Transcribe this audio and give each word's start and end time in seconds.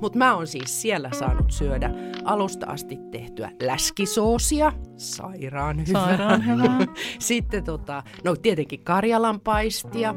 mutta 0.00 0.18
mä 0.18 0.34
oon 0.34 0.46
siis 0.46 0.82
siellä 0.82 1.10
saanut 1.18 1.50
syödä 1.50 1.90
alusta 2.24 2.66
asti 2.66 2.98
tehtyä 3.10 3.50
läskisoosia, 3.62 4.72
sairaan 4.96 5.86
hyvää. 5.86 6.06
Sairaan 6.06 6.46
hyvää. 6.46 6.78
Sitten 7.18 7.64
tota, 7.64 8.02
no 8.24 8.36
tietenkin 8.36 8.84
karjalan 8.84 9.40
paistia. 9.40 10.14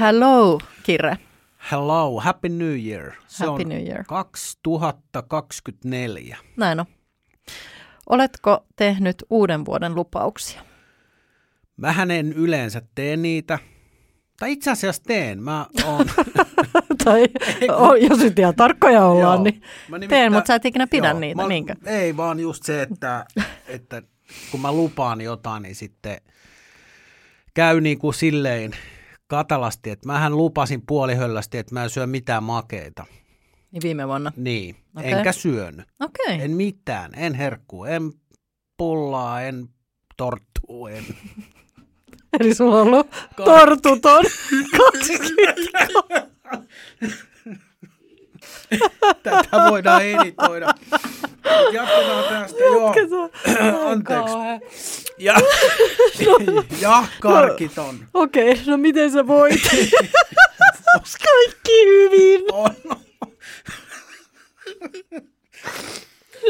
Hello, 0.00 0.58
Kirre. 0.82 1.18
Hello, 1.70 2.20
Happy 2.20 2.48
New 2.48 2.86
Year. 2.86 3.12
Se 3.26 3.46
Happy 3.46 3.62
on 3.62 3.68
New 3.68 3.86
Year. 3.86 4.04
2024. 4.04 6.38
Näin 6.56 6.80
on. 6.80 6.86
Oletko 8.10 8.66
tehnyt 8.76 9.24
uuden 9.30 9.64
vuoden 9.64 9.94
lupauksia? 9.94 10.62
Mähän 11.76 12.10
en 12.10 12.32
yleensä 12.32 12.82
tee 12.94 13.16
niitä. 13.16 13.58
Tai 14.38 14.52
itse 14.52 14.70
asiassa 14.70 15.02
teen. 15.06 15.42
Mä 15.42 15.66
oon, 15.84 16.06
tai 17.04 17.24
o, 17.68 17.94
jos 17.94 18.18
nyt 18.18 18.38
ihan 18.38 18.54
tarkkoja 18.54 19.04
ollaan, 19.04 19.36
Joo. 19.36 19.44
niin 19.44 19.62
Mä 19.88 19.98
teen, 19.98 20.32
mutta 20.32 20.46
sä 20.46 20.54
et 20.54 20.64
ikinä 20.64 20.86
pidä 20.86 21.08
Joo, 21.08 21.18
niitä, 21.20 21.42
mä- 21.42 21.48
niinkö? 21.48 21.74
Ei, 21.86 22.16
vaan 22.16 22.40
just 22.40 22.62
se, 22.62 22.82
että, 22.82 23.24
että 23.68 24.02
kun 24.50 24.60
mä 24.60 24.72
lupaan 24.72 25.20
jotain, 25.20 25.62
niin 25.62 25.74
sitten 25.74 26.20
käy 27.54 27.80
niin 27.80 27.98
kuin 27.98 28.14
silleen 28.14 28.72
katalasti, 29.26 29.90
että 29.90 30.06
mähän 30.06 30.36
lupasin 30.36 30.82
puolihöllästi, 30.86 31.58
että 31.58 31.74
mä 31.74 31.84
en 31.84 31.90
syö 31.90 32.06
mitään 32.06 32.42
makeita. 32.42 33.06
Niin 33.72 33.82
viime 33.82 34.08
vuonna. 34.08 34.32
Niin, 34.36 34.76
Okei. 34.96 35.12
enkä 35.12 35.32
syönyt. 35.32 35.86
Okei. 36.00 36.42
En 36.42 36.50
mitään, 36.50 37.10
en 37.16 37.34
herkkuu, 37.34 37.84
en 37.84 38.12
pullaa, 38.76 39.42
en 39.42 39.68
torttuu, 40.16 40.86
en. 40.86 41.04
Eli 42.40 42.54
sulla 42.54 42.80
on 42.80 42.86
ollut 42.86 43.06
tortuton 43.36 44.24
20. 44.76 45.60
Tätä 49.22 49.64
voidaan 49.70 50.02
editoida. 50.04 50.74
Jatketaan 51.72 52.24
tästä. 52.28 52.58
Joo. 52.58 52.94
Anteeksi. 53.90 54.34
Ja, 55.18 55.34
ja 56.82 57.04
karkiton. 57.20 57.98
Okei, 58.14 58.60
no 58.66 58.76
miten 58.76 59.12
sä 59.12 59.26
voit? 59.26 59.60
Kaikki 61.24 61.84
hyvin. 61.86 62.40
On. 62.52 62.74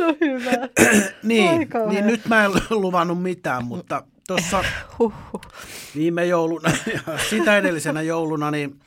No 0.01 0.17
hyvä. 0.21 0.51
Niin, 1.23 1.69
niin, 1.89 2.07
nyt 2.07 2.27
mä 2.29 2.45
en 2.45 2.51
luvannut 2.71 3.23
mitään, 3.23 3.65
mutta 3.65 4.03
tuossa 4.27 4.65
Huhhuh. 4.99 5.41
viime 5.97 6.27
jouluna 6.27 6.71
ja 6.95 7.19
sitä 7.31 7.57
edellisenä 7.59 8.03
jouluna, 8.03 8.51
niin 8.51 8.81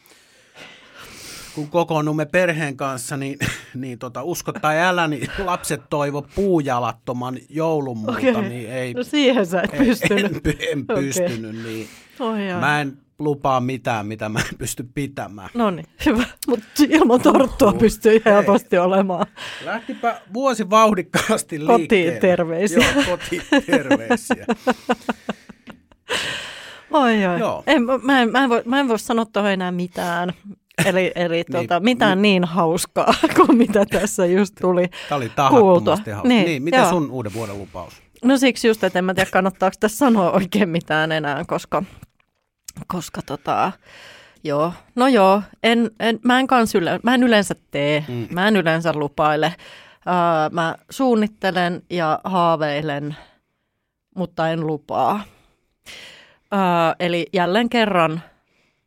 kun 1.55 1.69
kokoonnumme 1.69 2.25
perheen 2.25 2.77
kanssa, 2.77 3.17
niin, 3.17 3.37
niin 3.75 3.99
tota, 3.99 4.23
usko 4.23 4.51
tai 4.53 4.79
älä, 4.79 5.07
niin 5.07 5.27
lapset 5.45 5.81
toivo 5.89 6.21
puujalattoman 6.35 7.37
joulun 7.49 7.97
multa, 7.97 8.11
Okei. 8.17 8.49
niin 8.49 8.69
ei, 8.71 8.93
No 8.93 9.03
siihen 9.03 9.45
sä 9.45 9.61
et 9.61 9.73
en, 9.73 9.85
pystynyt. 9.85 10.47
en, 10.47 10.55
en 10.71 10.85
pystynyt, 10.87 11.63
niin 11.63 11.87
Oi 12.19 12.47
jaa. 12.47 12.59
mä 12.59 12.81
en 12.81 12.97
lupaa 13.19 13.59
mitään, 13.59 14.05
mitä 14.07 14.29
mä 14.29 14.39
en 14.39 14.57
pysty 14.57 14.87
pitämään. 14.95 15.49
No 15.53 15.71
niin, 15.71 15.85
hyvä. 16.05 16.23
Mutta 16.47 16.67
ilman 16.89 17.21
torttua 17.21 17.67
Huhhuh. 17.67 17.79
pystyy 17.79 18.21
helposti 18.25 18.77
olemaan. 18.77 19.25
Lähtipä 19.65 20.21
vuosi 20.33 20.69
vauhdikkaasti 20.69 21.59
Kotiin 21.59 21.77
liikkeelle. 21.77 22.19
terveisiä. 22.19 22.91
Joo, 22.95 23.03
kotiin 23.17 23.41
terveisiä. 23.65 24.45
Oi, 26.91 27.25
oi. 27.25 27.39
Joo. 27.39 27.63
En, 27.67 27.83
mä, 28.03 28.21
en, 28.21 28.31
mä, 28.31 28.43
en 28.43 28.49
voi, 28.49 28.61
mä 28.65 28.79
en 28.79 28.87
voi 28.87 28.99
sanoa 28.99 29.25
tuohon 29.25 29.51
enää 29.51 29.71
mitään. 29.71 30.33
Eli, 30.85 31.11
eli 31.15 31.43
tuota, 31.51 31.79
mitään 31.79 32.21
niin 32.21 32.43
hauskaa 32.43 33.13
kuin 33.35 33.57
mitä 33.57 33.85
tässä 33.85 34.25
just 34.25 34.55
tuli. 34.61 34.87
Tämä 35.09 35.17
oli 35.17 35.25
Kuultua. 35.29 35.35
tahattomasti 35.35 36.11
hauska. 36.11 36.27
Niin, 36.27 36.37
Niin, 36.37 36.45
niin 36.45 36.63
mitä 36.63 36.77
joo. 36.77 36.89
sun 36.89 37.11
uuden 37.11 37.33
vuoden 37.33 37.57
lupaus? 37.59 37.93
No 38.23 38.37
siksi 38.37 38.67
just, 38.67 38.83
että 38.83 38.99
en 38.99 39.05
mä 39.05 39.13
tiedä 39.13 39.29
kannattaako 39.31 39.75
tässä 39.79 39.97
sanoa 39.97 40.31
oikein 40.31 40.69
mitään 40.69 41.11
enää, 41.11 41.43
koska, 41.47 41.83
koska 42.87 43.21
tota, 43.21 43.71
joo, 44.43 44.73
no 44.95 45.07
joo, 45.07 45.41
en, 45.63 45.91
en, 45.99 46.19
mä, 46.23 46.39
en 46.39 46.47
kans 46.47 46.75
yle, 46.75 46.99
mä 47.03 47.13
en 47.15 47.23
yleensä 47.23 47.55
tee, 47.71 48.05
mm. 48.07 48.27
mä 48.31 48.47
en 48.47 48.55
yleensä 48.55 48.93
lupaile. 48.95 49.55
Ää, 50.05 50.49
mä 50.49 50.75
suunnittelen 50.89 51.81
ja 51.89 52.19
haaveilen, 52.23 53.15
mutta 54.15 54.49
en 54.49 54.67
lupaa. 54.67 55.23
Ää, 56.51 56.95
eli 56.99 57.27
jälleen 57.33 57.69
kerran 57.69 58.21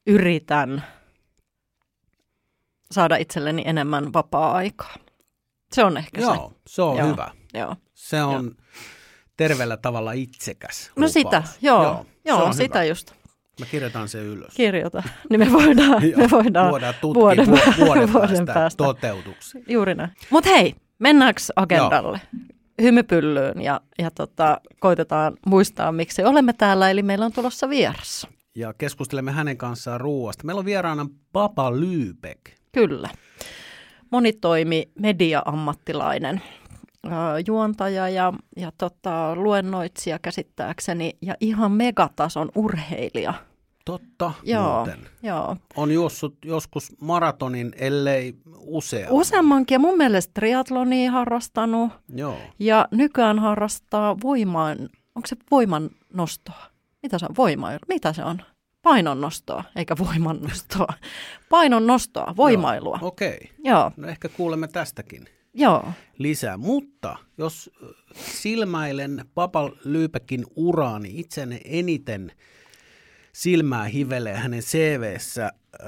yritän 0.07 0.85
saada 2.91 3.17
itselleni 3.17 3.63
enemmän 3.67 4.13
vapaa-aikaa. 4.13 4.95
Se 5.73 5.85
on 5.85 5.97
ehkä 5.97 6.21
Joo, 6.21 6.53
se 6.67 6.83
on 6.83 6.97
Joo. 6.99 7.07
hyvä. 7.09 7.31
se. 7.53 7.59
Joo. 7.59 7.77
Se 7.95 8.23
on 8.23 8.57
terveellä 9.37 9.77
tavalla 9.77 10.13
itsekäs 10.13 10.87
No 10.87 10.93
lupaus. 10.95 11.13
sitä, 11.13 11.43
joo, 11.61 11.83
joo, 11.83 12.05
se 12.05 12.09
joo 12.25 12.45
on 12.45 12.55
sitä 12.55 12.79
hyvä. 12.79 12.89
just. 12.89 13.13
Mä 13.61 13.67
kirjoitan 13.67 14.09
sen 14.09 14.23
ylös. 14.23 14.55
Kirjoita, 14.55 15.03
niin 15.31 15.41
me 15.41 15.53
voidaan, 15.53 16.11
Joo, 16.11 16.19
me 16.21 16.31
voidaan, 16.31 16.71
voidaan 16.71 16.95
tutkia 17.01 17.21
vuoden, 17.21 17.47
vuoden, 17.47 17.75
vuoden, 17.87 18.13
vuoden 18.13 18.47
päästä, 18.55 18.85
toteutuksi. 18.85 19.65
Juuri 19.69 19.95
näin. 19.95 20.11
Mutta 20.31 20.51
hei, 20.51 20.75
mennäänkö 20.99 21.41
agendalle? 21.57 22.21
Hymypyllyyn 22.83 23.63
ja, 23.63 23.81
ja 23.99 24.11
tota, 24.11 24.61
koitetaan 24.81 25.37
muistaa, 25.47 25.93
miksi 25.93 26.25
olemme 26.25 26.53
täällä. 26.53 26.91
Eli 26.91 27.03
meillä 27.03 27.25
on 27.25 27.33
tulossa 27.33 27.69
vieras. 27.69 28.27
Ja 28.57 28.75
keskustelemme 28.79 29.33
hänen 29.33 29.57
kanssaan 29.57 30.01
ruuasta. 30.01 30.45
Meillä 30.45 30.59
on 30.59 30.65
vieraana 30.65 31.07
Papa 31.33 31.73
Lyybeck. 31.81 32.41
Kyllä. 32.73 33.09
Monitoimi 34.11 34.91
media-ammattilainen, 34.99 36.43
juontaja 37.47 38.09
ja, 38.09 38.33
ja 38.57 38.73
tota, 38.79 39.37
luennoitsija 39.37 40.19
käsittääkseni 40.19 41.17
ja 41.23 41.35
ihan 41.41 41.73
megatason 41.73 42.49
urheilija. 42.55 43.35
Totta 43.85 44.33
Joo, 44.43 44.77
muuten. 44.77 44.99
joo. 45.23 45.57
On 45.77 45.91
juossut 45.93 46.35
joskus 46.45 46.93
maratonin, 47.01 47.73
ellei 47.77 48.35
usea. 48.59 49.09
Useammankin 49.11 49.75
ja 49.75 49.79
mun 49.79 49.97
mielestä 49.97 50.31
triatlonia 50.35 51.11
harrastanut 51.13 51.93
Joo. 52.15 52.39
ja 52.59 52.89
nykyään 52.91 53.39
harrastaa 53.39 54.17
voiman, 54.23 54.79
onko 55.15 55.27
se 55.27 55.37
voiman 55.51 55.91
nostoa? 56.15 56.67
Mitä 57.03 57.19
se 57.19 57.27
on? 57.29 57.37
Voima, 57.37 57.69
mitä 57.89 58.13
se 58.13 58.25
on? 58.25 58.43
Painon 58.83 59.21
nostoa, 59.21 59.65
eikä 59.77 59.95
voiman 59.99 60.41
nostoa. 60.41 60.95
Painon 61.51 61.87
nostoa, 61.87 62.35
voimailua. 62.37 62.99
Okei. 63.03 63.51
Joo, 63.65 63.93
No 63.97 64.09
ehkä 64.09 64.29
kuulemme 64.29 64.69
tästäkin 64.69 65.25
joo. 65.57 65.93
lisää. 66.19 66.57
Mutta 66.57 67.17
jos 67.39 67.71
ö, 67.83 67.95
silmäilen 68.15 69.25
Papa 69.35 69.71
Lyypäkin 69.85 70.47
uraa, 70.57 70.99
niin 70.99 71.17
itseäni 71.17 71.61
eniten 71.65 72.33
silmää 73.33 73.85
hivelee 73.85 74.37
hänen 74.37 74.61
CVssä. 74.61 75.53
Ö, 75.81 75.87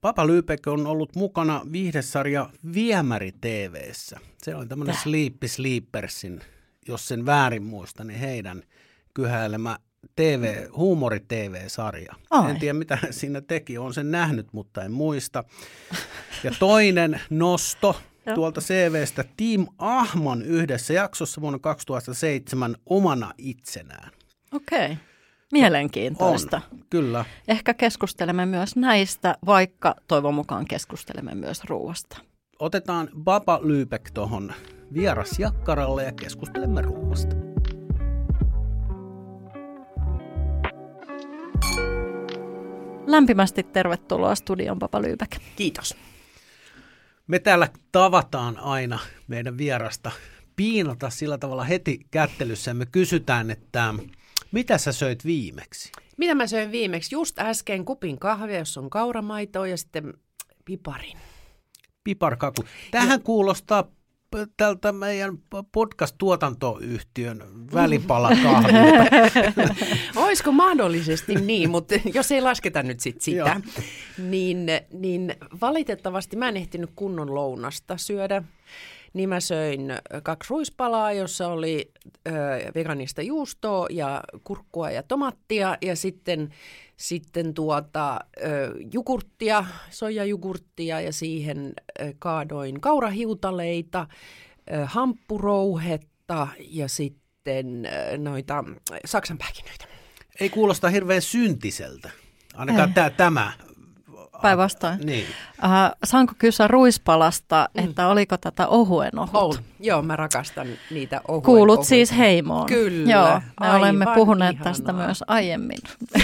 Papa 0.00 0.26
Lyypäk 0.26 0.66
on 0.66 0.86
ollut 0.86 1.16
mukana 1.16 1.62
viihdesarja 1.72 2.50
Viemäri 2.74 3.32
TVssä. 3.40 4.20
Se 4.42 4.54
oli 4.54 4.66
tämmöinen. 4.66 4.96
Sleepy 5.02 5.48
Sleepersin, 5.48 6.40
jos 6.88 7.08
sen 7.08 7.26
väärin 7.26 7.62
muistan, 7.62 8.06
niin 8.06 8.20
heidän 8.20 8.62
kyhäilemä 9.14 9.78
TV, 10.16 10.66
huumori-TV-sarja. 10.76 12.14
Ai. 12.30 12.50
En 12.50 12.58
tiedä, 12.58 12.72
mitä 12.74 12.98
siinä 13.10 13.40
teki. 13.40 13.78
Olen 13.78 13.94
sen 13.94 14.10
nähnyt, 14.10 14.52
mutta 14.52 14.84
en 14.84 14.92
muista. 14.92 15.44
Ja 16.44 16.50
toinen 16.58 17.20
nosto 17.30 17.96
Joo. 18.26 18.34
tuolta 18.34 18.60
CVstä 18.60 19.24
Team 19.36 19.66
Ahman 19.78 20.42
yhdessä 20.42 20.92
jaksossa 20.92 21.40
vuonna 21.40 21.58
2007 21.58 22.76
omana 22.86 23.32
itsenään. 23.38 24.10
Okei. 24.52 24.96
Mielenkiintoista. 25.52 26.60
On, 26.72 26.78
kyllä. 26.90 27.24
Ehkä 27.48 27.74
keskustelemme 27.74 28.46
myös 28.46 28.76
näistä, 28.76 29.36
vaikka 29.46 29.94
toivon 30.08 30.34
mukaan 30.34 30.64
keskustelemme 30.64 31.34
myös 31.34 31.64
ruoasta. 31.64 32.16
Otetaan 32.58 33.08
Baba 33.24 33.60
Lyybeck 33.62 34.10
tuohon 34.14 34.52
vierasjakkaralle 34.94 36.04
ja 36.04 36.12
keskustelemme 36.12 36.82
ruoasta. 36.82 37.36
Lämpimästi 43.06 43.62
tervetuloa 43.62 44.34
studion 44.34 44.78
Papa 44.78 45.02
Lyypäk. 45.02 45.30
Kiitos. 45.56 45.96
Me 47.30 47.38
täällä 47.38 47.68
tavataan 47.92 48.58
aina 48.58 48.98
meidän 49.28 49.58
vierasta 49.58 50.10
piinata 50.56 51.10
sillä 51.10 51.38
tavalla 51.38 51.64
heti 51.64 52.00
kättelyssä 52.10 52.70
ja 52.70 52.74
me 52.74 52.86
kysytään, 52.86 53.50
että 53.50 53.94
mitä 54.52 54.78
sä 54.78 54.92
söit 54.92 55.24
viimeksi? 55.24 55.92
Mitä 56.16 56.34
mä 56.34 56.46
söin 56.46 56.72
viimeksi? 56.72 57.14
Just 57.14 57.38
äsken 57.38 57.84
kupin 57.84 58.18
kahvia, 58.18 58.58
jossa 58.58 58.80
on 58.80 58.90
kauramaitoa 58.90 59.66
ja 59.66 59.76
sitten 59.76 60.14
piparin. 60.64 61.18
Piparkaku. 62.04 62.64
Tähän 62.90 63.22
kuulostaa 63.22 63.84
tältä 64.56 64.92
meidän 64.92 65.38
podcast-tuotantoyhtiön 65.72 67.42
välipalakahvilta. 67.74 69.04
Olisiko 70.24 70.52
mahdollisesti 70.52 71.34
niin, 71.34 71.70
mutta 71.70 71.94
jos 72.14 72.32
ei 72.32 72.40
lasketa 72.40 72.82
nyt 72.82 73.00
sit 73.00 73.20
sitä, 73.20 73.60
niin, 74.18 74.66
niin 74.92 75.34
valitettavasti 75.60 76.36
mä 76.36 76.48
en 76.48 76.56
ehtinyt 76.56 76.90
kunnon 76.96 77.34
lounasta 77.34 77.96
syödä 77.96 78.42
niin 79.12 79.28
mä 79.28 79.40
söin 79.40 79.92
kaksi 80.22 80.50
ruispalaa, 80.50 81.12
jossa 81.12 81.48
oli 81.48 81.92
ö, 82.28 82.30
veganista 82.74 83.22
juustoa 83.22 83.86
ja 83.90 84.22
kurkkua 84.44 84.90
ja 84.90 85.02
tomattia 85.02 85.76
ja 85.82 85.96
sitten, 85.96 86.50
sitten 86.96 87.54
tuota, 87.54 88.18
ö, 88.44 88.74
jogurttia, 88.92 89.64
soijajugurttia 89.90 91.00
ja 91.00 91.12
siihen 91.12 91.72
ö, 92.00 92.12
kaadoin 92.18 92.80
kaurahiutaleita, 92.80 94.06
ö, 94.72 94.86
hamppurouhetta 94.86 96.48
ja 96.68 96.88
sitten 96.88 97.86
ö, 97.86 98.18
noita 98.18 98.64
saksanpähkinöitä. 99.04 99.84
Ei 100.40 100.50
kuulosta 100.50 100.88
hirveän 100.88 101.22
syntiseltä. 101.22 102.10
Ainakaan 102.54 102.94
tää, 102.94 103.10
tämä 103.10 103.52
Päinvastoin. 104.42 104.98
Niin. 105.04 105.24
Uh, 105.64 105.70
saanko 106.04 106.32
kysyä 106.38 106.68
ruispalasta, 106.68 107.68
mm. 107.74 107.84
että 107.84 108.08
oliko 108.08 108.36
tätä 108.36 108.68
ohuen 108.68 109.18
ohut? 109.18 109.30
On. 109.34 109.54
Joo, 109.80 110.02
mä 110.02 110.16
rakastan 110.16 110.66
niitä 110.90 111.20
ohuen 111.28 111.42
Kuulut 111.42 111.74
ohut. 111.76 111.86
siis 111.86 112.16
heimoon. 112.16 112.66
Kyllä. 112.66 113.12
Joo, 113.12 113.28
me 113.34 113.42
Aivan 113.60 113.78
olemme 113.78 114.06
puhuneet 114.14 114.52
ihanaa. 114.54 114.72
tästä 114.72 114.92
myös 114.92 115.24
aiemmin 115.26 115.78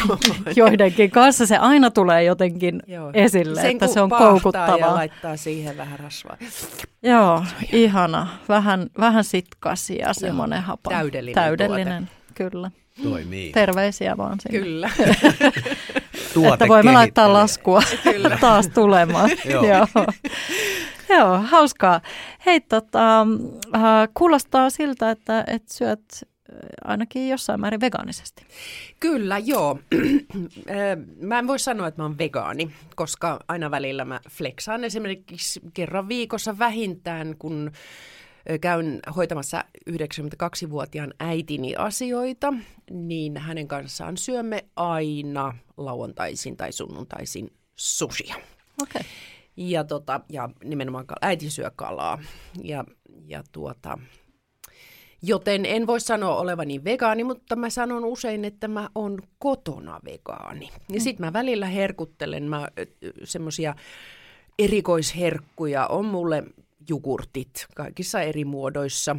joidenkin 0.57 1.11
kanssa. 1.11 1.47
Se 1.47 1.57
aina 1.57 1.91
tulee 1.91 2.25
jotenkin 2.25 2.83
Joo. 2.87 3.11
esille, 3.15 3.61
Sen 3.61 3.71
että 3.71 3.87
se 3.87 4.01
on 4.01 4.11
koukuttavaa. 4.11 4.79
ja 4.79 4.95
laittaa 4.95 5.37
siihen 5.37 5.77
vähän 5.77 5.99
rasvaa. 5.99 6.37
Joo, 7.03 7.45
ihana. 7.73 8.27
Vähän, 8.49 8.87
vähän 9.01 9.25
sitkas 9.25 9.91
ja 9.91 10.15
semmoinen 10.15 10.63
hapa. 10.63 10.91
täydellinen 10.91 11.35
Täydellinen, 11.35 12.11
kyllä. 12.35 12.71
Toimii. 13.03 13.53
Terveisiä 13.53 14.17
vaan 14.17 14.41
sinne. 14.41 14.59
Kyllä. 14.59 14.91
Että 16.53 16.69
voimme 16.69 16.93
laittaa 16.93 17.33
laskua 17.33 17.83
Kyllä. 18.03 18.39
taas 18.41 18.69
tulemaan. 18.69 19.31
Joo. 19.51 19.65
Joo. 19.65 19.87
Joo, 21.09 21.39
hauskaa. 21.39 22.01
Hei, 22.47 22.61
tota, 22.61 23.21
äh, 23.75 23.83
kuulostaa 24.15 24.71
siltä, 24.71 25.11
että, 25.11 25.45
että 25.47 25.75
syöt 25.75 26.05
äh, 26.23 26.27
ainakin 26.85 27.29
jossain 27.29 27.61
määrin 27.61 27.81
vegaanisesti. 27.81 28.47
Kyllä, 29.01 29.39
joo. 29.39 29.79
Ö, 29.95 30.97
mä 31.29 31.39
en 31.39 31.47
voi 31.47 31.59
sanoa, 31.59 31.87
että 31.89 32.03
mä 32.03 32.05
oon 32.05 32.19
vegaani, 32.19 32.71
koska 32.95 33.41
aina 33.49 33.71
välillä 33.71 34.05
mä 34.05 34.21
flexaan 34.31 34.85
esimerkiksi 34.85 35.61
kerran 35.75 36.09
viikossa 36.09 36.59
vähintään, 36.59 37.35
kun 37.39 37.73
käyn 38.61 39.01
hoitamassa 39.17 39.65
92-vuotiaan 39.91 41.15
äitini 41.21 41.77
asioita, 41.77 42.55
niin 42.91 43.37
hänen 43.37 43.69
kanssaan 43.69 44.17
syömme 44.17 44.65
aina 44.77 45.55
lauantaisin 45.77 46.57
tai 46.57 46.73
sunnuntaisin 46.73 47.51
sushia. 47.77 48.35
Okei. 48.83 49.03
Ja, 49.57 49.85
tota, 49.85 50.21
ja 50.29 50.49
nimenomaan 50.65 51.05
äiti 51.21 51.51
syö 51.51 51.71
kalaa. 51.77 52.19
Ja, 52.63 52.85
ja 53.27 53.43
tuota, 53.53 53.99
joten 55.23 55.67
en 55.67 55.87
voi 55.87 56.01
sanoa 56.01 56.37
olevani 56.37 56.85
vegaani, 56.85 57.25
mutta 57.25 57.57
mä 57.57 57.71
sanon 57.71 58.05
usein, 58.05 58.45
että 58.45 58.69
mä 58.69 58.91
oon 58.95 59.19
kotona 59.39 60.01
vegaani. 60.05 60.71
Ja 60.89 61.01
sitten 61.01 61.27
mä 61.27 61.33
välillä 61.33 61.67
herkuttelen 61.67 62.43
mä 62.43 62.69
semmoisia 63.25 63.75
erikoisherkkuja. 64.59 65.87
On 65.87 66.05
mulle 66.05 66.45
jogurtit 66.89 67.67
kaikissa 67.75 68.21
eri 68.21 68.45
muodoissa. 68.45 69.17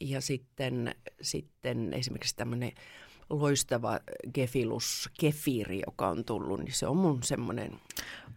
Ja 0.00 0.20
sitten, 0.20 0.94
sitten 1.20 1.94
esimerkiksi 1.94 2.36
tämmöinen 2.36 2.72
loistava 3.30 3.98
gefilus 4.34 5.10
kefiiri, 5.20 5.80
joka 5.86 6.08
on 6.08 6.24
tullut, 6.24 6.60
niin 6.60 6.72
se 6.72 6.86
on 6.86 6.96
mun 6.96 7.22
semmoinen 7.22 7.70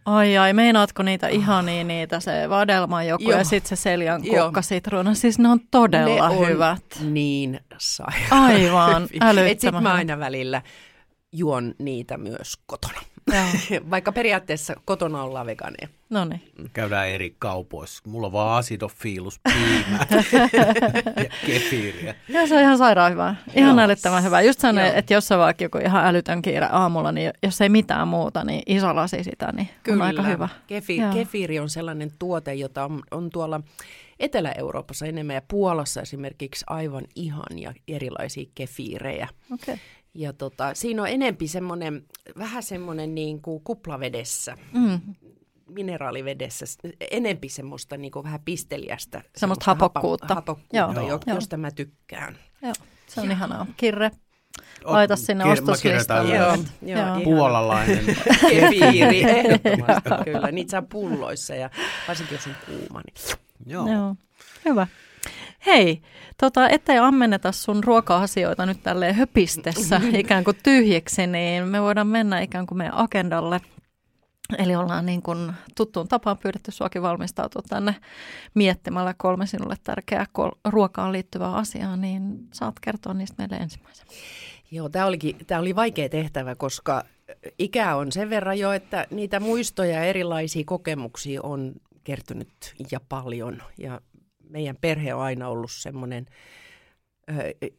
Ai 0.04 0.36
ai, 0.36 0.52
meinaatko 0.52 1.02
niitä 1.02 1.28
ihania, 1.28 1.84
niitä 1.84 2.20
se 2.20 2.48
vadelma 2.48 3.02
joku 3.02 3.22
Joo. 3.30 3.38
ja 3.38 3.44
sitten 3.44 3.68
se 3.76 3.82
seljan 3.82 4.22
kukka 4.22 4.62
sitruuna. 4.62 5.14
Siis 5.14 5.38
ne 5.38 5.48
on 5.48 5.60
todella 5.70 6.28
ne 6.28 6.36
on 6.36 6.48
hyvät. 6.48 6.82
niin 7.10 7.60
sairaan 7.78 8.26
Aivan, 8.30 9.02
hyviä. 9.02 9.04
Et 9.04 9.10
sit 9.10 9.22
älyttömän 9.22 9.82
mä 9.82 9.88
hyvä. 9.88 9.98
aina 9.98 10.18
välillä 10.18 10.62
juon 11.32 11.74
niitä 11.78 12.16
myös 12.16 12.52
kotona. 12.66 13.00
Vaikka 13.90 14.12
periaatteessa 14.12 14.74
kotona 14.84 15.22
ollaan 15.22 15.46
veganeja. 15.46 15.88
No 16.10 16.24
niin. 16.24 16.42
Käydään 16.72 17.08
eri 17.08 17.34
kaupoissa. 17.38 18.02
Mulla 18.06 18.26
on 18.26 18.32
vaan 18.32 18.58
acidophilus 18.58 19.40
piimää 19.42 20.06
ja 21.16 21.24
kefiiriä. 21.46 22.14
Joo, 22.28 22.46
se 22.46 22.54
on 22.54 22.60
ihan 22.62 22.78
sairaan 22.78 23.12
hyvä. 23.12 23.34
Ihan 23.54 23.76
Joo. 23.76 23.84
älyttömän 23.84 24.24
hyvä. 24.24 24.40
Just 24.40 24.62
Joo. 24.62 24.72
että 24.94 25.14
jos 25.14 25.32
on 25.32 25.38
vaikka 25.38 25.64
joku 25.64 25.78
ihan 25.78 26.06
älytön 26.06 26.42
kiire 26.42 26.68
aamulla, 26.72 27.12
niin 27.12 27.30
jos 27.42 27.60
ei 27.60 27.68
mitään 27.68 28.08
muuta, 28.08 28.44
niin 28.44 28.62
iso 28.66 28.96
lasi 28.96 29.24
sitä, 29.24 29.52
niin 29.52 29.68
on 29.92 30.02
aika 30.02 30.22
hyvä. 30.22 30.48
Kefi, 30.66 30.96
Joo. 30.96 31.12
kefiiri 31.12 31.58
on 31.58 31.70
sellainen 31.70 32.10
tuote, 32.18 32.54
jota 32.54 32.84
on, 32.84 33.02
on 33.10 33.30
tuolla 33.30 33.60
Etelä-Euroopassa 34.20 35.06
enemmän 35.06 35.34
ja 35.34 35.42
Puolassa 35.48 36.02
esimerkiksi 36.02 36.64
aivan 36.68 37.04
ihania 37.14 37.74
erilaisia 37.88 38.44
kefiirejä. 38.54 39.28
Okay. 39.52 39.76
Ja 40.14 40.32
tota, 40.32 40.74
siinä 40.74 41.02
on 41.02 41.08
enempi 41.08 41.48
semmoinen, 41.48 42.04
vähän 42.38 42.62
semmoinen 42.62 43.14
niin 43.14 43.42
kuin 43.42 43.64
kuplavedessä, 43.64 44.56
Mm. 44.72 45.00
mineraalivedessä, 45.68 46.66
enempi 47.10 47.48
semmoista 47.48 47.96
niin 47.96 48.10
kuin 48.12 48.24
vähän 48.24 48.40
pisteliästä. 48.44 49.22
Semmoista 49.36 49.64
hapa- 49.66 49.84
hapokkuutta. 49.84 50.34
hapokkuutta, 50.34 50.76
Joo. 50.76 50.92
jo, 50.92 51.00
Joo. 51.08 51.20
josta 51.34 51.56
mä 51.56 51.70
tykkään. 51.70 52.36
Joo, 52.62 52.72
se 53.06 53.20
on 53.20 53.30
ihanaa. 53.30 53.66
Kirre, 53.76 54.10
laita 54.84 55.16
sinne 55.16 55.44
Kir- 55.44 55.48
ostoslistalle. 55.48 56.36
Joo, 56.36 56.56
joo, 56.82 57.00
Joo. 57.06 57.20
Puolalainen. 57.24 58.04
Kefiiri, 58.50 59.22
ehdottomasti 59.38 60.10
kyllä. 60.24 60.52
Niitä 60.52 60.70
saa 60.70 60.82
pulloissa 60.82 61.54
ja 61.54 61.70
varsinkin 62.08 62.34
jos 62.34 62.46
on 62.46 62.54
kuuma. 62.66 63.00
Niin. 63.00 63.38
Joo. 63.66 63.86
Joo, 63.92 64.14
hyvä. 64.64 64.86
Hei, 65.66 66.02
tota, 66.40 66.68
ettei 66.68 66.98
ammenneta 66.98 67.52
sun 67.52 67.84
ruoka-asioita 67.84 68.66
nyt 68.66 68.82
tälleen 68.82 69.14
höpistessä 69.14 70.00
ikään 70.12 70.44
kuin 70.44 70.56
tyhjiksi, 70.62 71.26
niin 71.26 71.64
me 71.64 71.82
voidaan 71.82 72.06
mennä 72.06 72.40
ikään 72.40 72.66
kuin 72.66 72.78
meidän 72.78 72.96
agendalle. 72.96 73.60
Eli 74.58 74.76
ollaan 74.76 75.06
niin 75.06 75.22
kuin 75.22 75.52
tuttuun 75.76 76.08
tapaan 76.08 76.38
pyydetty 76.38 76.70
suakin 76.70 77.02
valmistautua 77.02 77.62
tänne 77.68 77.94
miettimällä 78.54 79.14
kolme 79.14 79.46
sinulle 79.46 79.76
tärkeää 79.84 80.26
kol- 80.32 80.50
ruokaan 80.68 81.12
liittyvää 81.12 81.54
asiaa, 81.54 81.96
niin 81.96 82.48
saat 82.52 82.74
kertoa 82.80 83.14
niistä 83.14 83.34
meille 83.38 83.56
ensimmäisen. 83.56 84.06
Joo, 84.70 84.88
tämä 84.88 85.06
olikin, 85.06 85.36
tämä 85.46 85.60
oli 85.60 85.76
vaikea 85.76 86.08
tehtävä, 86.08 86.54
koska 86.54 87.04
ikä 87.58 87.96
on 87.96 88.12
sen 88.12 88.30
verran 88.30 88.58
jo, 88.58 88.72
että 88.72 89.06
niitä 89.10 89.40
muistoja 89.40 89.94
ja 89.94 90.04
erilaisia 90.04 90.62
kokemuksia 90.66 91.40
on 91.42 91.72
kertynyt 92.04 92.74
ja 92.90 93.00
paljon. 93.08 93.62
Ja 93.78 94.00
meidän 94.52 94.76
perhe 94.80 95.14
on 95.14 95.22
aina 95.22 95.48
ollut 95.48 95.70
semmoinen 95.72 96.26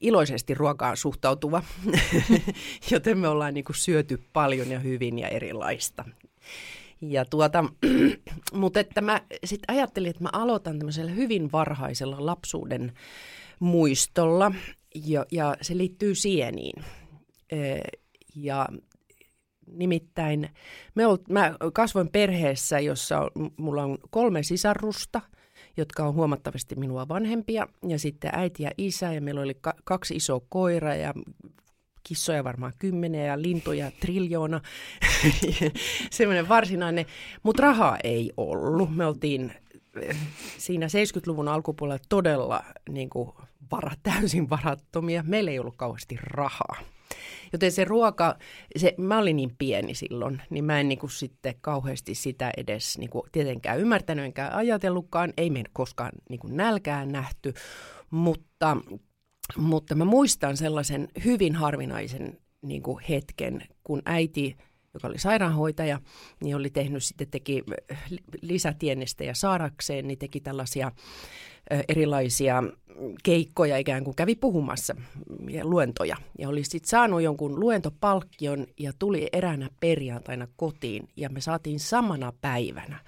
iloisesti 0.02 0.54
ruokaan 0.54 0.98
suhtautuva, 0.98 1.64
joten 2.92 3.18
me 3.18 3.28
ollaan 3.28 3.54
niin 3.54 3.64
kuin 3.64 3.76
syöty 3.76 4.24
paljon 4.34 4.72
ja 4.72 4.80
hyvin 4.80 5.20
ja 5.20 5.28
erilaista. 5.28 6.06
Ja 7.02 7.26
tuota, 7.26 7.64
mutta 8.54 8.80
että 8.80 9.02
mä 9.02 9.22
sitten 9.46 9.76
ajattelin, 9.76 10.10
että 10.10 10.24
mä 10.24 10.30
aloitan 10.34 10.80
tämmöisellä 10.80 11.12
hyvin 11.12 11.52
varhaisella 11.52 12.26
lapsuuden 12.26 12.94
muistolla, 13.60 14.52
ja, 14.96 15.26
ja 15.32 15.56
se 15.62 15.78
liittyy 15.78 16.16
sieniin. 16.16 16.84
Ja 18.36 18.68
nimittäin 19.68 20.50
me 20.96 21.08
olt, 21.08 21.30
mä 21.30 21.56
kasvoin 21.74 22.10
perheessä, 22.10 22.80
jossa 22.80 23.32
mulla 23.58 23.84
on 23.84 23.98
kolme 24.10 24.44
sisarrusta, 24.44 25.22
jotka 25.78 26.08
on 26.08 26.14
huomattavasti 26.14 26.76
minua 26.76 27.08
vanhempia, 27.08 27.68
ja 27.88 28.00
sitten 28.00 28.32
äiti 28.34 28.64
ja 28.64 28.72
isä, 28.78 29.14
ja 29.14 29.22
meillä 29.22 29.42
oli 29.42 29.54
ka- 29.62 29.76
kaksi 29.84 30.16
isoa 30.16 30.42
koiraa, 30.50 30.96
ja 30.96 31.14
kissoja 32.04 32.44
varmaan 32.44 32.74
kymmenen 32.80 33.28
ja 33.28 33.42
lintuja 33.42 33.92
triljoona. 34.00 34.62
Semmoinen 36.12 36.50
varsinainen, 36.50 37.06
mutta 37.44 37.64
rahaa 37.64 37.98
ei 38.04 38.32
ollut. 38.38 38.96
Me 38.96 39.06
oltiin 39.06 39.54
eh, 40.02 40.18
siinä 40.58 40.88
70-luvun 40.88 41.48
alkupuolella 41.48 42.04
todella 42.10 42.64
niin 42.90 43.10
kuin, 43.10 43.32
varat, 43.72 44.00
täysin 44.04 44.50
varattomia. 44.50 45.24
Meillä 45.28 45.52
ei 45.52 45.60
ollut 45.60 45.78
kauheasti 45.78 46.18
rahaa. 46.22 46.93
Joten 47.54 47.72
se 47.72 47.86
ruoka, 47.86 48.38
se, 48.78 48.94
mä 48.98 49.18
olin 49.18 49.36
niin 49.36 49.56
pieni 49.58 49.94
silloin, 49.96 50.42
niin 50.50 50.66
mä 50.66 50.80
en 50.80 50.90
niin 50.90 51.00
kuin 51.00 51.12
sitten 51.12 51.56
kauheasti 51.62 52.16
sitä 52.16 52.52
edes 52.58 52.98
niin 52.98 53.10
kuin 53.10 53.24
tietenkään 53.32 53.80
ymmärtänyt 53.80 54.26
enkä 54.26 54.50
ajatellutkaan. 54.54 55.34
Ei 55.38 55.50
meidän 55.50 55.72
koskaan 55.74 56.12
niin 56.30 56.40
kuin 56.40 56.58
nälkää 56.58 57.06
nähty, 57.06 57.54
mutta, 58.10 58.78
mutta 59.58 59.96
mä 59.96 60.06
muistan 60.06 60.58
sellaisen 60.58 61.08
hyvin 61.26 61.56
harvinaisen 61.56 62.38
niin 62.62 62.84
kuin 62.84 63.04
hetken, 63.10 63.62
kun 63.84 64.02
äiti 64.06 64.58
joka 64.94 65.08
oli 65.08 65.20
sairaanhoitaja, 65.20 66.00
niin 66.44 66.56
oli 66.56 66.70
tehnyt 66.70 67.04
sitten, 67.04 67.28
teki 67.32 67.64
lisätiennistä 68.42 69.24
ja 69.24 69.36
saadakseen, 69.36 70.08
niin 70.08 70.20
teki 70.20 70.40
tällaisia 70.40 70.92
erilaisia 71.88 72.64
keikkoja 73.24 73.78
ikään 73.78 74.04
kuin 74.04 74.16
kävi 74.16 74.36
puhumassa 74.36 74.96
ja 75.50 75.66
luentoja. 75.66 76.18
Ja 76.40 76.50
oli 76.50 76.64
sitten 76.64 76.90
saanut 76.90 77.22
jonkun 77.22 77.60
luentopalkkion 77.60 78.68
ja 78.80 78.94
tuli 79.00 79.30
eräänä 79.34 79.70
perjantaina 79.80 80.48
kotiin 80.56 81.08
ja 81.18 81.30
me 81.30 81.42
saatiin 81.42 81.80
samana 81.80 82.34
päivänä 82.42 83.00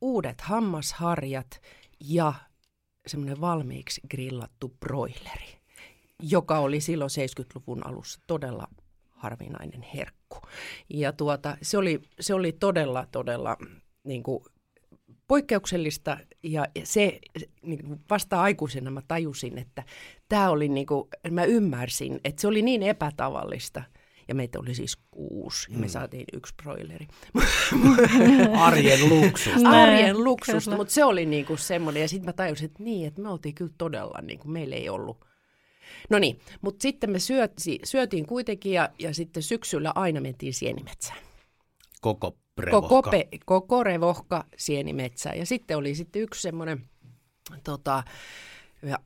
uudet 0.00 0.40
hammasharjat 0.40 1.60
ja 2.00 2.32
semmoinen 3.06 3.40
valmiiksi 3.40 4.00
grillattu 4.10 4.76
broileri, 4.80 5.58
joka 6.22 6.58
oli 6.58 6.80
silloin 6.80 7.10
70-luvun 7.10 7.86
alussa 7.86 8.20
todella 8.26 8.68
harvinainen 9.10 9.82
herkku. 9.82 10.38
Ja 10.88 11.12
tuota, 11.12 11.56
se, 11.62 11.78
oli, 11.78 12.02
se 12.20 12.34
oli 12.34 12.52
todella, 12.52 13.06
todella 13.12 13.56
niin 14.04 14.22
kuin 14.22 14.44
poikkeuksellista 15.30 16.18
ja 16.42 16.66
se 16.84 17.18
niin 17.62 18.00
vasta 18.10 18.42
aikuisena 18.42 18.90
mä 18.90 19.02
tajusin, 19.08 19.58
että 19.58 19.84
tämä 20.28 20.50
oli 20.50 20.68
niin 20.68 20.86
kuin, 20.86 21.08
mä 21.30 21.44
ymmärsin, 21.44 22.20
että 22.24 22.40
se 22.40 22.48
oli 22.48 22.62
niin 22.62 22.82
epätavallista. 22.82 23.82
Ja 24.28 24.34
meitä 24.34 24.58
oli 24.58 24.74
siis 24.74 24.98
kuusi 25.10 25.72
ja 25.72 25.78
me 25.78 25.86
mm. 25.86 25.90
saatiin 25.90 26.24
yksi 26.32 26.54
broileri. 26.62 27.08
Arjen 28.58 29.08
luksusta. 29.08 29.68
Arjen 29.82 30.24
luksusta, 30.24 30.76
mutta 30.76 30.94
se 30.94 31.04
oli 31.04 31.26
niin 31.26 31.46
kuin 31.46 31.58
semmoinen. 31.58 32.00
Ja 32.00 32.08
sitten 32.08 32.26
mä 32.26 32.32
tajusin, 32.32 32.66
että 32.66 32.82
niin, 32.82 33.08
että 33.08 33.22
me 33.22 33.28
oltiin 33.28 33.54
kyllä 33.54 33.72
todella, 33.78 34.18
niin 34.22 34.38
kuin, 34.38 34.52
meillä 34.52 34.76
ei 34.76 34.88
ollut 34.88 35.24
No 36.10 36.18
niin, 36.18 36.40
mutta 36.60 36.82
sitten 36.82 37.10
me 37.10 37.18
syöti, 37.18 37.78
syötiin 37.84 38.26
kuitenkin 38.26 38.72
ja, 38.72 38.88
ja 38.98 39.14
sitten 39.14 39.42
syksyllä 39.42 39.92
aina 39.94 40.20
mentiin 40.20 40.54
sienimetsään. 40.54 41.18
Koko 42.00 42.36
revohka. 42.58 42.88
Koko, 42.88 43.10
pe, 43.10 43.28
koko 43.44 43.84
revohka 43.84 44.44
sienimetsään. 44.56 45.38
Ja 45.38 45.46
sitten 45.46 45.76
oli 45.76 45.94
sitten 45.94 46.22
yksi 46.22 46.42
semmoinen, 46.42 46.84
tota, 47.64 48.02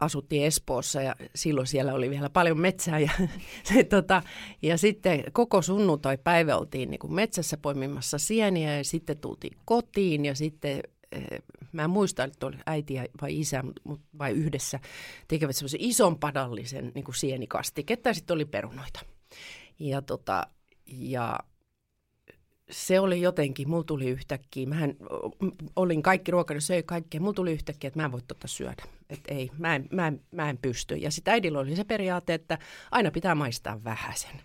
asuttiin 0.00 0.44
Espoossa 0.44 1.02
ja 1.02 1.16
silloin 1.34 1.66
siellä 1.66 1.94
oli 1.94 2.10
vielä 2.10 2.30
paljon 2.30 2.60
metsää. 2.60 2.98
Ja, 2.98 3.10
se, 3.72 3.84
tota, 3.84 4.22
ja 4.62 4.78
sitten 4.78 5.24
koko 5.32 5.62
sunnuntai-päivä 5.62 6.56
oltiin 6.56 6.90
niin 6.90 6.98
kuin 6.98 7.14
metsässä 7.14 7.56
poimimassa 7.56 8.18
sieniä 8.18 8.76
ja 8.76 8.84
sitten 8.84 9.18
tultiin 9.18 9.56
kotiin 9.64 10.24
ja 10.24 10.34
sitten 10.34 10.80
Eh, 11.14 11.42
mä 11.72 11.84
en 11.84 11.90
muista, 11.90 12.24
että 12.24 12.46
oli 12.46 12.56
äiti 12.66 12.94
vai 13.22 13.40
isä 13.40 13.64
vai 14.18 14.32
yhdessä, 14.32 14.80
tekevät 15.28 15.56
semmoisen 15.56 15.80
ison 15.80 16.18
padallisen 16.18 16.92
niin 16.94 17.04
kuin 17.04 17.14
ja 18.08 18.14
sitten 18.14 18.34
oli 18.34 18.44
perunoita. 18.44 19.00
Ja, 19.78 20.02
tota, 20.02 20.46
ja 20.86 21.38
se 22.71 23.00
oli 23.00 23.21
jotenkin, 23.21 23.68
mulla 23.68 23.85
tuli 23.85 24.09
yhtäkkiä, 24.09 24.66
mähän 24.66 24.97
olin 25.76 26.02
kaikki 26.02 26.30
ruokana, 26.30 26.61
söi 26.61 26.83
kaikkea, 26.83 27.21
mulla 27.21 27.35
tuli 27.35 27.52
yhtäkkiä, 27.52 27.88
että 27.88 28.00
mä 28.00 28.04
en 28.04 28.12
voi 28.12 28.21
tota 28.28 28.49
syödä. 28.49 28.83
Että 29.11 29.35
ei, 29.35 29.50
mä 29.59 29.75
en, 29.75 29.88
mä, 29.92 30.06
en, 30.06 30.21
mä 30.30 30.50
en 30.50 30.59
pysty. 30.59 30.94
Ja 30.94 31.11
sitten 31.11 31.33
äidillä 31.33 31.59
oli 31.59 31.76
se 31.76 31.85
periaate, 31.85 32.35
että 32.35 32.59
aina 32.90 33.11
pitää 33.11 33.35
maistaa 33.35 33.85
vähäsen. 33.85 34.40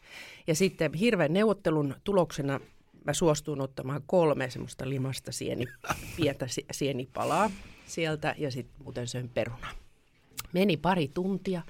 Ja 0.47 0.55
sitten 0.55 0.93
hirveän 0.93 1.33
neuvottelun 1.33 1.95
tuloksena 2.03 2.59
mä 3.05 3.13
suostuin 3.13 3.61
ottamaan 3.61 4.01
kolme 4.05 4.49
semmoista 4.49 4.89
limasta 4.89 5.31
sieni, 5.31 5.65
pientä 6.17 6.45
sienipalaa 6.71 7.51
sieltä 7.85 8.35
ja 8.37 8.51
sitten 8.51 8.83
muuten 8.83 9.07
söin 9.07 9.29
peruna. 9.29 9.67
Meni 10.53 10.77
pari 10.77 11.07
tuntia. 11.07 11.61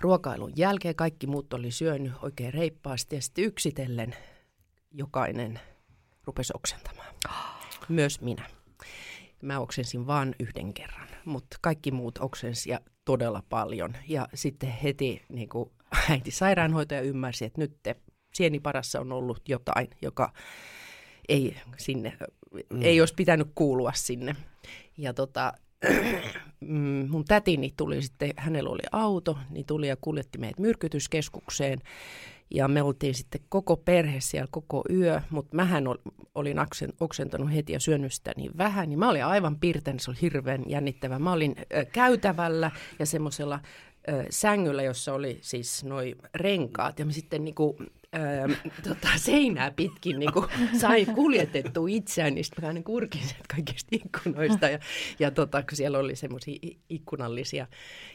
Ruokailun 0.00 0.52
jälkeen 0.56 0.94
kaikki 0.94 1.26
muut 1.26 1.54
oli 1.54 1.70
syönyt 1.70 2.12
oikein 2.22 2.54
reippaasti 2.54 3.16
ja 3.16 3.22
sitten 3.22 3.44
yksitellen 3.44 4.16
jokainen 4.92 5.60
rupesi 6.24 6.52
oksentamaan. 6.56 7.14
Myös 7.88 8.20
minä. 8.20 8.44
Mä 9.42 9.58
oksensin 9.58 10.06
vain 10.06 10.34
yhden 10.40 10.74
kerran, 10.74 11.08
mutta 11.24 11.56
kaikki 11.60 11.90
muut 11.90 12.18
oksensi 12.18 12.70
ja 12.70 12.80
todella 13.04 13.42
paljon. 13.48 13.96
Ja 14.08 14.28
sitten 14.34 14.70
heti 14.70 15.22
niin 15.28 15.48
kuin 15.48 15.70
äiti 16.10 16.30
sairaanhoitaja 16.30 17.00
ymmärsi, 17.00 17.44
että 17.44 17.60
nyt 17.60 17.76
te 17.82 17.96
sieniparassa 18.34 19.00
on 19.00 19.12
ollut 19.12 19.48
jotain, 19.48 19.88
joka 20.02 20.32
ei 21.28 21.56
sinne, 21.76 22.16
mm. 22.70 22.82
ei 22.82 23.00
olisi 23.00 23.14
pitänyt 23.14 23.48
kuulua 23.54 23.92
sinne. 23.94 24.36
Ja 24.98 25.14
tota, 25.14 25.52
mun 27.10 27.24
tätini 27.24 27.72
tuli 27.76 28.02
sitten, 28.02 28.32
hänellä 28.36 28.70
oli 28.70 28.82
auto, 28.92 29.38
niin 29.50 29.66
tuli 29.66 29.88
ja 29.88 29.96
kuljetti 30.00 30.38
meidät 30.38 30.58
myrkytyskeskukseen. 30.58 31.78
Ja 32.50 32.68
me 32.68 32.82
oltiin 32.82 33.14
sitten 33.14 33.40
koko 33.48 33.76
perhe 33.76 34.20
siellä 34.20 34.48
koko 34.50 34.84
yö, 34.90 35.20
mutta 35.30 35.56
mähän 35.56 35.84
olin 36.34 36.56
oksentanut 37.00 37.54
heti 37.54 37.72
ja 37.72 37.80
syönyt 37.80 38.12
sitä 38.12 38.32
niin 38.36 38.50
vähän, 38.58 38.88
niin 38.88 38.98
mä 38.98 39.08
olin 39.08 39.24
aivan 39.24 39.56
pirten, 39.56 40.00
se 40.00 40.10
oli 40.10 40.18
hirveän 40.22 40.64
jännittävä. 40.66 41.18
Mä 41.18 41.32
olin 41.32 41.56
käytävällä 41.92 42.70
ja 42.98 43.06
semmoisella 43.06 43.60
sängyllä, 44.30 44.82
jossa 44.82 45.14
oli 45.14 45.38
siis 45.42 45.84
noin 45.84 46.16
renkaat. 46.34 46.98
Ja 46.98 47.06
me 47.06 47.12
sitten 47.12 47.44
niinku 47.44 47.76
öö, 48.16 48.48
tota, 48.82 49.08
seinää 49.16 49.70
pitkin 49.70 50.18
niin 50.18 50.32
kuin 50.32 50.46
sain 50.80 51.06
kuljetettua 51.06 51.88
itseään, 51.88 52.34
niin 52.34 52.44
sitten 52.44 52.74
mä 52.74 52.82
kurkin 52.82 53.22
kaikista 53.54 53.88
ikkunoista 53.92 54.68
ja, 54.68 54.78
ja 55.18 55.30
tota, 55.30 55.62
kun 55.62 55.76
siellä 55.76 55.98
oli 55.98 56.16
semmoisia 56.16 56.58
ikkunallisia. 56.88 57.66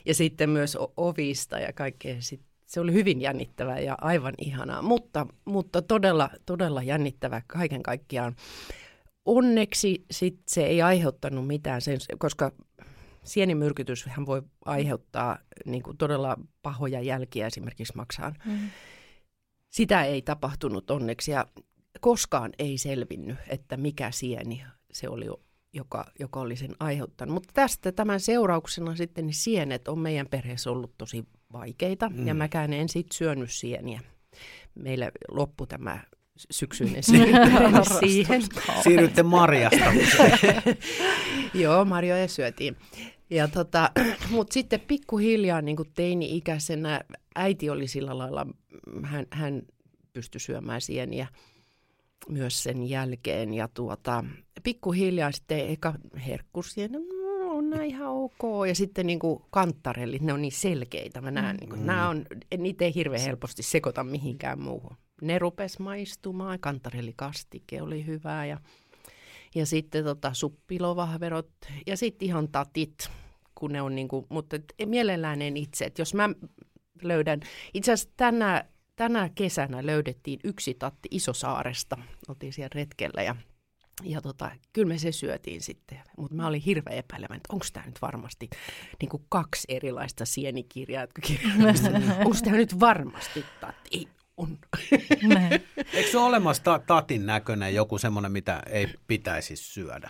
Ja 0.06 0.14
sitten 0.14 0.50
myös 0.50 0.78
ovista 0.98 1.60
ja 1.60 1.74
kaikkea 1.74 2.16
sit, 2.20 2.42
se 2.66 2.80
oli 2.80 2.94
hyvin 2.94 3.22
jännittävää 3.22 3.80
ja 3.80 3.98
aivan 4.02 4.34
ihanaa, 4.38 4.82
mutta, 4.82 5.28
mutta 5.46 5.82
todella, 5.82 6.30
todella 6.46 6.84
jännittävää 6.84 7.42
kaiken 7.48 7.84
kaikkiaan. 7.84 8.36
Onneksi 9.26 10.06
sit 10.12 10.40
se 10.48 10.66
ei 10.66 10.82
aiheuttanut 10.82 11.48
mitään, 11.48 11.82
sen, 11.82 11.98
koska 12.18 12.52
sienimyrkytys 13.24 14.06
voi 14.26 14.42
aiheuttaa 14.66 15.38
niin 15.66 15.84
kuin 15.84 15.98
todella 15.98 16.38
pahoja 16.62 17.02
jälkiä 17.02 17.48
esimerkiksi 17.48 17.94
maksaan. 17.96 18.36
Mm. 18.46 18.70
Sitä 19.70 20.04
ei 20.04 20.22
tapahtunut 20.22 20.92
onneksi 20.92 21.32
ja 21.32 21.46
koskaan 22.02 22.52
ei 22.60 22.78
selvinnyt, 22.78 23.38
että 23.48 23.78
mikä 23.78 24.12
sieni 24.12 24.64
se 24.92 25.10
oli, 25.10 25.26
joka, 25.74 26.06
joka 26.20 26.40
oli 26.40 26.56
sen 26.56 26.76
aiheuttanut. 26.80 27.34
Mutta 27.34 27.50
tästä 27.54 27.92
tämän 27.92 28.20
seurauksena 28.20 28.96
sitten 28.96 29.26
niin 29.26 29.34
sienet 29.34 29.88
on 29.88 30.00
meidän 30.00 30.28
perheessä 30.28 30.72
ollut 30.72 30.98
tosi 30.98 31.26
vaikeita 31.54 32.10
mm. 32.10 32.28
ja 32.28 32.34
mäkään 32.34 32.74
en 32.74 32.90
sitten 32.90 33.18
syönyt 33.18 33.52
sieniä. 33.52 34.02
Meillä 34.76 35.12
loppui 35.32 35.68
tämä 35.68 36.00
syksyinen 36.52 37.04
siihen. 38.00 38.42
Siirrytte 38.84 39.24
marjasta. 39.24 39.86
Joo, 41.54 41.86
marjoja 41.86 42.28
syötiin. 42.28 42.78
Ja 43.30 43.48
tota, 43.48 43.92
mutta 44.32 44.54
sitten 44.54 44.80
pikkuhiljaa 44.80 45.62
niin 45.62 45.76
kuin 45.76 45.90
teini-ikäisenä 45.94 47.02
äiti 47.36 47.70
oli 47.70 47.88
sillä 47.88 48.18
lailla, 48.18 48.48
hän, 49.04 49.26
hän 49.32 49.62
pystyi 50.14 50.42
syömään 50.42 50.82
sieniä 50.82 51.28
myös 52.30 52.64
sen 52.64 52.90
jälkeen. 52.90 53.54
Ja 53.54 53.68
tuota, 53.68 54.24
pikkuhiljaa 54.64 55.32
sitten 55.32 55.70
eka 55.70 55.94
herkkusieni, 56.28 56.98
on 56.98 57.15
nämä 57.76 57.86
ihan 57.86 58.10
ok. 58.10 58.68
Ja 58.68 58.76
sitten 58.76 59.08
niin 59.08 59.20
kuin 59.20 59.44
kantarellit, 59.52 60.22
ne 60.22 60.34
on 60.34 60.42
niin 60.42 60.52
selkeitä. 60.52 61.22
Mä 61.22 61.32
näen, 61.32 61.56
niin 61.56 61.70
kuin, 61.70 61.80
mm. 61.80 61.86
nämä 61.86 62.10
on, 62.10 62.26
niitä 62.58 62.86
ei 62.86 62.96
hirveän 62.96 63.22
helposti 63.22 63.64
sekoita 63.64 64.04
mihinkään 64.04 64.60
muuhun. 64.60 64.98
Ne 65.22 65.40
rupes 65.40 65.80
maistumaan, 65.80 66.60
kantarellikastike 66.60 67.82
oli 67.82 68.06
hyvää 68.06 68.46
ja, 68.46 68.58
ja 69.56 69.66
sitten 69.66 70.04
tota, 70.04 70.34
suppilovahverot 70.34 71.52
ja 71.88 71.98
sitten 71.98 72.26
ihan 72.26 72.48
tatit, 72.48 73.10
kun 73.56 73.72
ne 73.72 73.82
on 73.82 73.96
niin 73.96 74.08
kuin, 74.08 74.26
mutta 74.30 74.56
et, 74.56 74.74
mielellään 74.86 75.42
en 75.42 75.58
itse. 75.58 75.86
Et 75.86 76.00
jos 76.00 76.14
mä 76.14 76.30
löydän, 77.02 77.40
itse 77.74 77.92
asiassa 77.92 78.14
tänä, 78.18 78.66
tänä 78.96 79.30
kesänä 79.36 79.86
löydettiin 79.86 80.40
yksi 80.44 80.74
tatti 80.74 81.10
Isosaaresta. 81.12 81.98
Oltiin 82.28 82.54
siellä 82.54 82.72
retkellä 82.76 83.24
ja 83.24 83.36
ja 84.04 84.22
tota, 84.22 84.52
kyllä 84.74 84.88
me 84.88 84.98
se 84.98 85.12
syötiin 85.12 85.62
sitten, 85.62 86.02
mutta 86.18 86.36
mä 86.36 86.48
olin 86.48 86.62
hirveän 86.62 86.98
epäilevän, 86.98 87.38
että 87.38 87.54
onko 87.54 87.66
tämä 87.74 87.86
nyt 87.86 88.02
varmasti 88.02 88.50
niin 89.02 89.10
kuin 89.10 89.26
kaksi 89.30 89.66
erilaista 89.70 90.26
sienikirjaa, 90.26 91.04
onko 92.26 92.38
tämä 92.44 92.58
nyt 92.58 92.80
varmasti 92.80 93.46
tatti? 93.62 93.90
Ei, 93.92 94.08
on. 94.38 94.58
Eikö 95.94 96.12
se 96.12 96.18
ole 96.18 96.28
olemassa 96.28 96.80
tatin 96.88 97.26
näköinen 97.26 97.76
joku 97.76 97.98
semmoinen, 97.98 98.32
mitä 98.32 98.64
ei 98.70 98.88
pitäisi 99.08 99.56
syödä? 99.56 100.08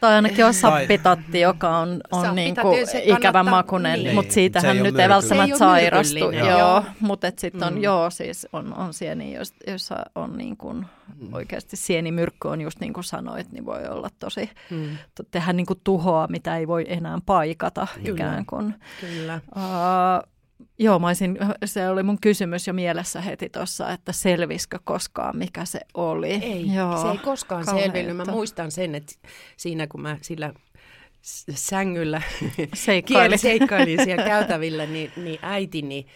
Tai 0.00 0.14
ainakin 0.14 0.44
on 0.44 0.54
sappitatti, 0.54 1.40
joka 1.40 1.78
on, 1.78 2.00
on 2.12 2.34
niin 2.34 2.56
kuin 2.62 2.78
ikävän 3.02 3.50
makunen, 3.50 4.02
niin. 4.02 4.14
mutta 4.14 4.34
siitähän 4.34 4.76
nyt 4.76 4.98
ei 4.98 5.08
välttämättä 5.08 5.58
sairastu. 5.58 6.30
Joo, 6.30 6.58
joo. 6.58 6.84
mutta 7.00 7.32
sitten 7.38 7.62
on, 7.62 7.74
mm. 7.74 7.82
joo, 7.82 8.10
siis 8.10 8.46
on, 8.52 8.74
on 8.74 8.94
sieni, 8.94 9.36
jossa 9.66 9.96
on 10.14 10.38
niin 10.38 10.56
kuin, 10.56 10.86
mm. 11.20 11.34
oikeasti 11.34 11.76
sienimyrkky 11.76 12.48
on 12.48 12.60
just 12.60 12.80
niin 12.80 12.92
kuin 12.92 13.04
sanoit, 13.04 13.52
niin 13.52 13.66
voi 13.66 13.86
olla 13.88 14.08
tosi, 14.18 14.50
mm. 14.70 14.96
tehdä 15.30 15.52
niin 15.52 15.66
kuin 15.66 15.80
tuhoa, 15.84 16.26
mitä 16.26 16.56
ei 16.56 16.68
voi 16.68 16.84
enää 16.88 17.18
paikata 17.26 17.86
Kyllä. 17.94 18.10
ikään 18.10 18.46
kuin. 18.46 18.74
Kyllä. 19.00 19.40
Uh, 19.56 20.31
Joo, 20.78 20.98
mä 20.98 21.06
olisin, 21.06 21.38
se 21.64 21.88
oli 21.88 22.02
mun 22.02 22.18
kysymys 22.20 22.66
jo 22.66 22.72
mielessä 22.72 23.20
heti 23.20 23.48
tuossa, 23.48 23.90
että 23.90 24.12
selvisikö 24.12 24.78
koskaan, 24.84 25.36
mikä 25.36 25.64
se 25.64 25.80
oli. 25.94 26.30
Ei, 26.30 26.74
Joo, 26.74 27.02
se 27.02 27.08
ei 27.08 27.18
koskaan 27.18 27.64
selvinnyt. 27.64 28.16
Mä 28.16 28.24
muistan 28.24 28.70
sen, 28.70 28.94
että 28.94 29.12
siinä 29.56 29.86
kun 29.86 30.00
mä 30.00 30.18
sillä 30.20 30.52
sängyllä 31.54 32.22
Seikkaili. 32.74 33.28
kieli- 33.28 33.38
seikkailin 33.38 34.04
siellä 34.04 34.24
käytävillä, 34.24 34.86
niin, 34.86 35.12
niin 35.16 35.38
äitini, 35.42 36.06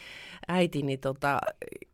äitini 0.48 0.96
tota, 0.96 1.38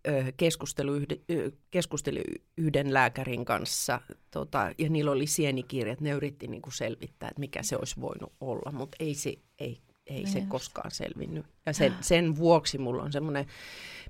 ö, 0.09 0.32
keskustelu 0.37 0.94
yhde, 0.94 1.18
ö, 1.30 1.50
keskusteli 1.71 2.23
yhden 2.56 2.94
lääkärin 2.94 3.44
kanssa 3.44 4.00
tota, 4.30 4.71
ja 4.78 4.90
niillä 4.90 5.11
oli 5.11 5.26
sienikirjat. 5.26 6.00
Ne 6.00 6.11
yritti 6.11 6.47
niinku 6.49 6.71
selvittää, 6.71 7.28
että 7.28 7.40
mikä 7.40 7.62
se 7.62 7.76
olisi 7.76 8.00
voinut 8.00 8.32
olla, 8.40 8.73
mutta 8.73 8.97
ei 9.00 9.14
se, 9.14 9.35
ei, 9.59 9.78
ei 10.06 10.26
se 10.26 10.38
Just. 10.38 10.50
koskaan 10.50 10.90
selvinnyt. 10.90 11.47
Ja 11.66 11.73
sen, 11.73 11.94
sen 12.00 12.37
vuoksi 12.37 12.78
mulla 12.78 13.02
on 13.02 13.12
semmoinen 13.12 13.47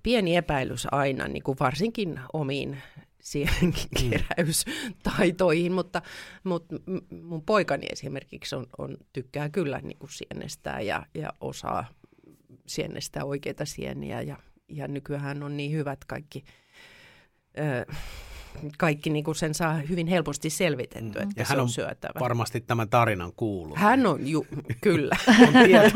pieni 0.02 0.37
epäilys 0.37 0.87
aina, 0.90 1.28
niin 1.28 1.42
kuin 1.42 1.56
varsinkin 1.61 2.20
omiin 2.32 2.82
sienenkeräystaitoihin, 3.22 5.72
mutta, 5.72 6.02
mutta 6.44 6.76
m- 6.87 7.16
mun 7.16 7.42
poikani 7.42 7.87
esimerkiksi 7.92 8.54
on, 8.54 8.66
on, 8.78 8.96
tykkää 9.12 9.49
kyllä 9.49 9.80
niin 9.80 9.99
kuin 9.99 10.11
sienestää 10.11 10.80
ja, 10.80 11.06
ja 11.14 11.32
osaa 11.40 11.84
sienestää 12.66 13.25
oikeita 13.25 13.64
sieniä 13.64 14.22
ja, 14.22 14.37
ja 14.68 14.88
nykyään 14.88 15.42
on 15.42 15.56
niin 15.56 15.72
hyvät 15.72 16.04
kaikki, 16.04 16.44
ö, 17.58 17.87
kaikki 18.78 19.11
niin 19.11 19.25
kuin 19.25 19.35
sen 19.35 19.54
saa 19.54 19.75
hyvin 19.75 20.06
helposti 20.06 20.50
selvitetty, 20.50 21.18
Mm. 21.18 21.23
että 21.23 21.35
Ja 21.40 21.44
se 21.44 21.49
hän 21.49 21.59
on, 21.59 21.62
on 21.62 21.68
syötävä. 21.68 22.21
Varmasti 22.21 22.61
tämän 22.61 22.88
tarinan 22.88 23.32
kuullut. 23.37 23.78
Hän 23.78 24.06
on, 24.06 24.26
ju, 24.28 24.47
kyllä. 24.80 25.16
on 25.28 25.52
kyllä, 25.52 25.90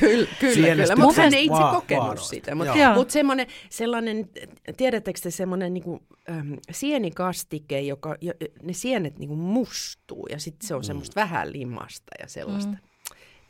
kyllä, 0.00 0.26
kyllä. 0.40 0.96
mutta 0.96 1.22
hän 1.22 1.34
ei 1.34 1.44
itse 1.44 1.58
va- 1.58 1.72
kokenut 1.74 2.04
vaaroista. 2.04 2.28
sitä. 2.30 2.54
Mutta 2.54 2.78
Joo. 2.78 2.94
mut 2.94 3.10
semmoinen, 3.10 3.46
sellainen, 3.70 4.28
tiedättekö 4.76 5.20
te 5.22 5.30
semmoinen 5.30 5.74
niinku, 5.74 6.02
äm, 6.30 6.56
sienikastike, 6.70 7.80
joka, 7.80 8.16
jo, 8.20 8.32
ne 8.62 8.72
sienet 8.72 9.18
niinku 9.18 9.36
mustuu 9.36 10.26
ja 10.30 10.38
sitten 10.38 10.68
se 10.68 10.74
on 10.74 10.84
semmoista 10.84 11.20
vähän 11.20 11.52
limasta 11.52 12.12
ja 12.20 12.28
sellaista. 12.28 12.72
Mm. 12.72 12.78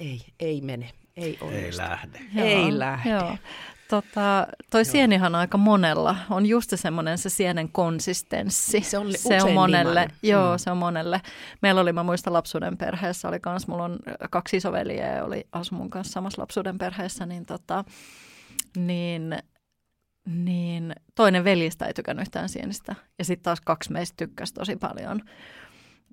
Ei, 0.01 0.21
ei 0.41 0.61
mene, 0.61 0.91
ei 1.17 1.39
Ei 1.53 1.77
lähde. 1.77 2.19
Ei 2.37 2.79
lähde. 2.79 3.11
Joo. 3.11 3.37
Tota, 3.91 4.47
toi 4.71 4.85
sienihan 4.85 5.35
aika 5.35 5.59
monella 5.59 6.17
on 6.31 6.47
just 6.47 6.73
semmoinen 6.75 7.19
se 7.19 7.29
sienen 7.31 7.69
konsistenssi. 7.73 8.81
Se 8.81 8.99
on 8.99 9.13
se 9.13 9.29
on 9.35 9.37
usein 9.41 9.55
monelle. 9.55 9.91
limainen. 9.91 10.17
Joo, 10.23 10.53
Mm. 10.53 10.59
se 10.59 10.71
on 10.71 10.77
monelle. 10.77 11.21
Meillä 11.63 11.81
oli, 11.81 11.93
mä 11.93 12.03
muistan 12.03 12.33
lapsuuden 12.33 12.77
perheessä, 12.77 13.29
oli 13.29 13.41
kans, 13.41 13.69
mulla 13.69 13.85
on 13.85 13.99
kaksi 14.31 14.57
isoveliä 14.57 15.17
ja 15.17 15.25
oli 15.25 15.47
asu 15.53 15.75
mun 15.75 15.91
kanssa 15.91 16.13
samassa 16.13 16.43
lapsuuden 16.43 16.79
perheessä, 16.79 17.27
niin, 17.27 17.47
tota, 17.47 17.85
niin, 18.77 19.39
niin 20.27 20.93
toinen 21.15 21.45
veljistä 21.45 21.87
ei 21.87 21.95
tykännyt 21.95 22.23
yhtään 22.23 22.49
sienistä. 22.49 22.95
Ja 23.19 23.25
sitten 23.25 23.45
taas 23.45 23.61
kaksi 23.61 23.93
meistä 23.93 24.15
tykkäsi 24.17 24.55
tosi 24.55 24.77
paljon. 24.77 25.21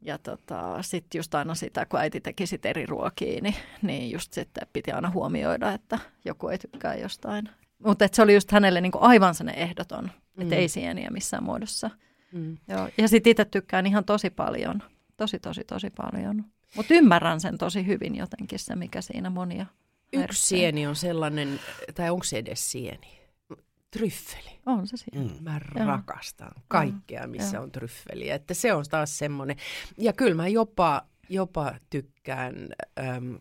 Ja 0.01 0.17
tota, 0.17 0.81
sitten 0.81 1.19
just 1.19 1.35
aina 1.35 1.55
sitä, 1.55 1.85
kun 1.85 1.99
äiti 1.99 2.21
teki 2.21 2.47
sit 2.47 2.65
eri 2.65 2.85
ruokia, 2.85 3.41
niin, 3.41 3.55
niin 3.81 4.11
just 4.11 4.33
sitten 4.33 4.67
piti 4.73 4.91
aina 4.91 5.09
huomioida, 5.09 5.71
että 5.71 5.99
joku 6.25 6.47
ei 6.47 6.57
tykkää 6.57 6.95
jostain. 6.95 7.49
Mutta 7.85 8.07
se 8.11 8.21
oli 8.21 8.33
just 8.33 8.51
hänelle 8.51 8.81
niinku 8.81 8.97
aivan 9.01 9.35
sellainen 9.35 9.63
ehdoton, 9.63 10.03
mm. 10.03 10.41
että 10.41 10.55
ei 10.55 10.69
sieniä 10.69 11.09
missään 11.09 11.43
muodossa. 11.43 11.89
Mm. 12.31 12.57
Joo. 12.67 12.89
Ja 12.97 13.07
sitten 13.07 13.31
itse 13.31 13.45
tykkään 13.45 13.85
ihan 13.87 14.05
tosi 14.05 14.29
paljon, 14.29 14.83
tosi 15.17 15.39
tosi 15.39 15.63
tosi 15.63 15.89
paljon. 15.89 16.43
Mutta 16.75 16.93
ymmärrän 16.93 17.41
sen 17.41 17.57
tosi 17.57 17.85
hyvin 17.85 18.15
jotenkin 18.15 18.59
se, 18.59 18.75
mikä 18.75 19.01
siinä 19.01 19.29
monia 19.29 19.65
Yksi 20.13 20.19
Herkkää. 20.19 20.35
sieni 20.35 20.87
on 20.87 20.95
sellainen, 20.95 21.59
tai 21.95 22.09
onko 22.09 22.23
se 22.23 22.37
edes 22.37 22.71
sieni? 22.71 23.17
Tryffeli. 23.91 24.59
On 24.65 24.87
se 24.87 24.97
siinä. 24.97 25.21
Mm. 25.21 25.43
Mä 25.43 25.61
Joo. 25.75 25.87
rakastan 25.87 26.51
kaikkea, 26.67 27.27
missä 27.27 27.57
Joo. 27.57 27.63
on 27.63 27.71
tryffeliä. 27.71 28.35
Että 28.35 28.53
se 28.53 28.73
on 28.73 28.85
taas 28.89 29.17
semmoinen. 29.17 29.57
Ja 29.97 30.13
kyllä 30.13 30.35
mä 30.35 30.47
jopa, 30.47 31.01
jopa 31.29 31.73
tykkään 31.89 32.55
äm, 32.99 33.39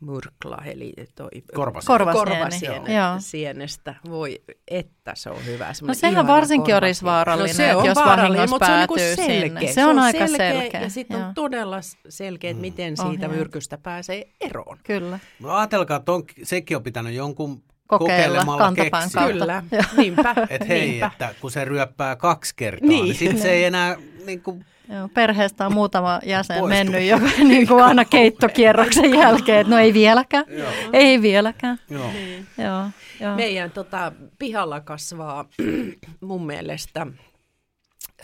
murkla, 0.00 0.58
eli 0.64 0.92
toi 1.14 1.28
Korvasieni. 1.54 2.12
Korvasieni. 2.12 2.86
sienestä. 3.18 3.94
Voi, 4.08 4.42
että 4.68 5.12
se 5.14 5.30
on 5.30 5.46
hyvä. 5.46 5.72
No 5.82 5.94
sehän 5.94 6.26
varsinkin 6.26 6.74
olisi 6.76 7.04
vaarallinen, 7.04 7.50
no, 7.50 7.56
se 7.56 7.74
on 7.76 7.84
jos 7.86 7.96
vaarallinen, 7.96 8.50
vahingossa 8.50 8.54
mutta 8.54 8.66
se 8.66 8.72
on 8.72 8.78
niinku 8.78 8.94
päätyy 8.94 9.16
selkeä. 9.16 9.60
sinne. 9.60 9.72
Se 9.72 9.84
on 9.84 9.98
aika 9.98 10.26
selkeä, 10.26 10.80
Ja 10.80 10.90
sitten 10.90 11.24
on 11.24 11.34
todella 11.34 11.76
selkeä, 12.08 12.50
että 12.50 12.60
miten 12.60 12.96
siitä 12.96 13.08
Ohjeet. 13.12 13.32
myrkystä 13.32 13.78
pääsee 13.78 14.28
eroon. 14.40 14.78
Kyllä. 14.82 15.18
No 15.40 15.50
ajatelkaa, 15.56 15.96
että 15.96 16.12
on, 16.12 16.22
sekin 16.42 16.76
on 16.76 16.82
pitänyt 16.82 17.14
jonkun 17.14 17.62
Kokeilla 17.86 18.16
kokeilemalla 18.26 18.62
kantapään 18.62 19.02
keksiä. 19.02 19.20
kautta. 19.20 19.38
Kyllä, 19.38 19.64
niinpä. 19.96 20.34
Että 20.50 20.66
hei, 20.68 20.88
niinpä. 20.88 21.06
että 21.06 21.34
kun 21.40 21.50
se 21.50 21.64
ryöppää 21.64 22.16
kaksi 22.16 22.52
kertaa, 22.56 22.88
Niin. 22.88 23.04
niin, 23.04 23.14
sitten 23.14 23.42
se 23.42 23.50
ei 23.50 23.64
enää 23.64 23.96
niin 24.26 24.42
kuin, 24.42 24.64
Joo, 24.88 25.08
perheestä 25.14 25.66
on 25.66 25.74
muutama 25.74 26.20
jäsen 26.26 26.58
Poistu. 26.58 26.68
mennyt 26.68 27.08
jo 27.08 27.18
niin 27.48 27.66
kuin 27.68 27.84
aina 27.84 28.04
keittokierroksen 28.04 29.14
jälkeen, 29.14 29.60
että 29.60 29.70
no 29.70 29.78
ei 29.78 29.94
vieläkään, 29.94 30.44
Joo. 30.48 30.70
ei 30.92 31.22
vieläkään. 31.22 31.78
joo. 31.90 32.10
Joo, 32.58 32.90
joo. 33.20 33.36
Meidän 33.36 33.70
tota, 33.70 34.12
pihalla 34.38 34.80
kasvaa 34.80 35.44
mun 36.20 36.46
mielestä 36.46 37.06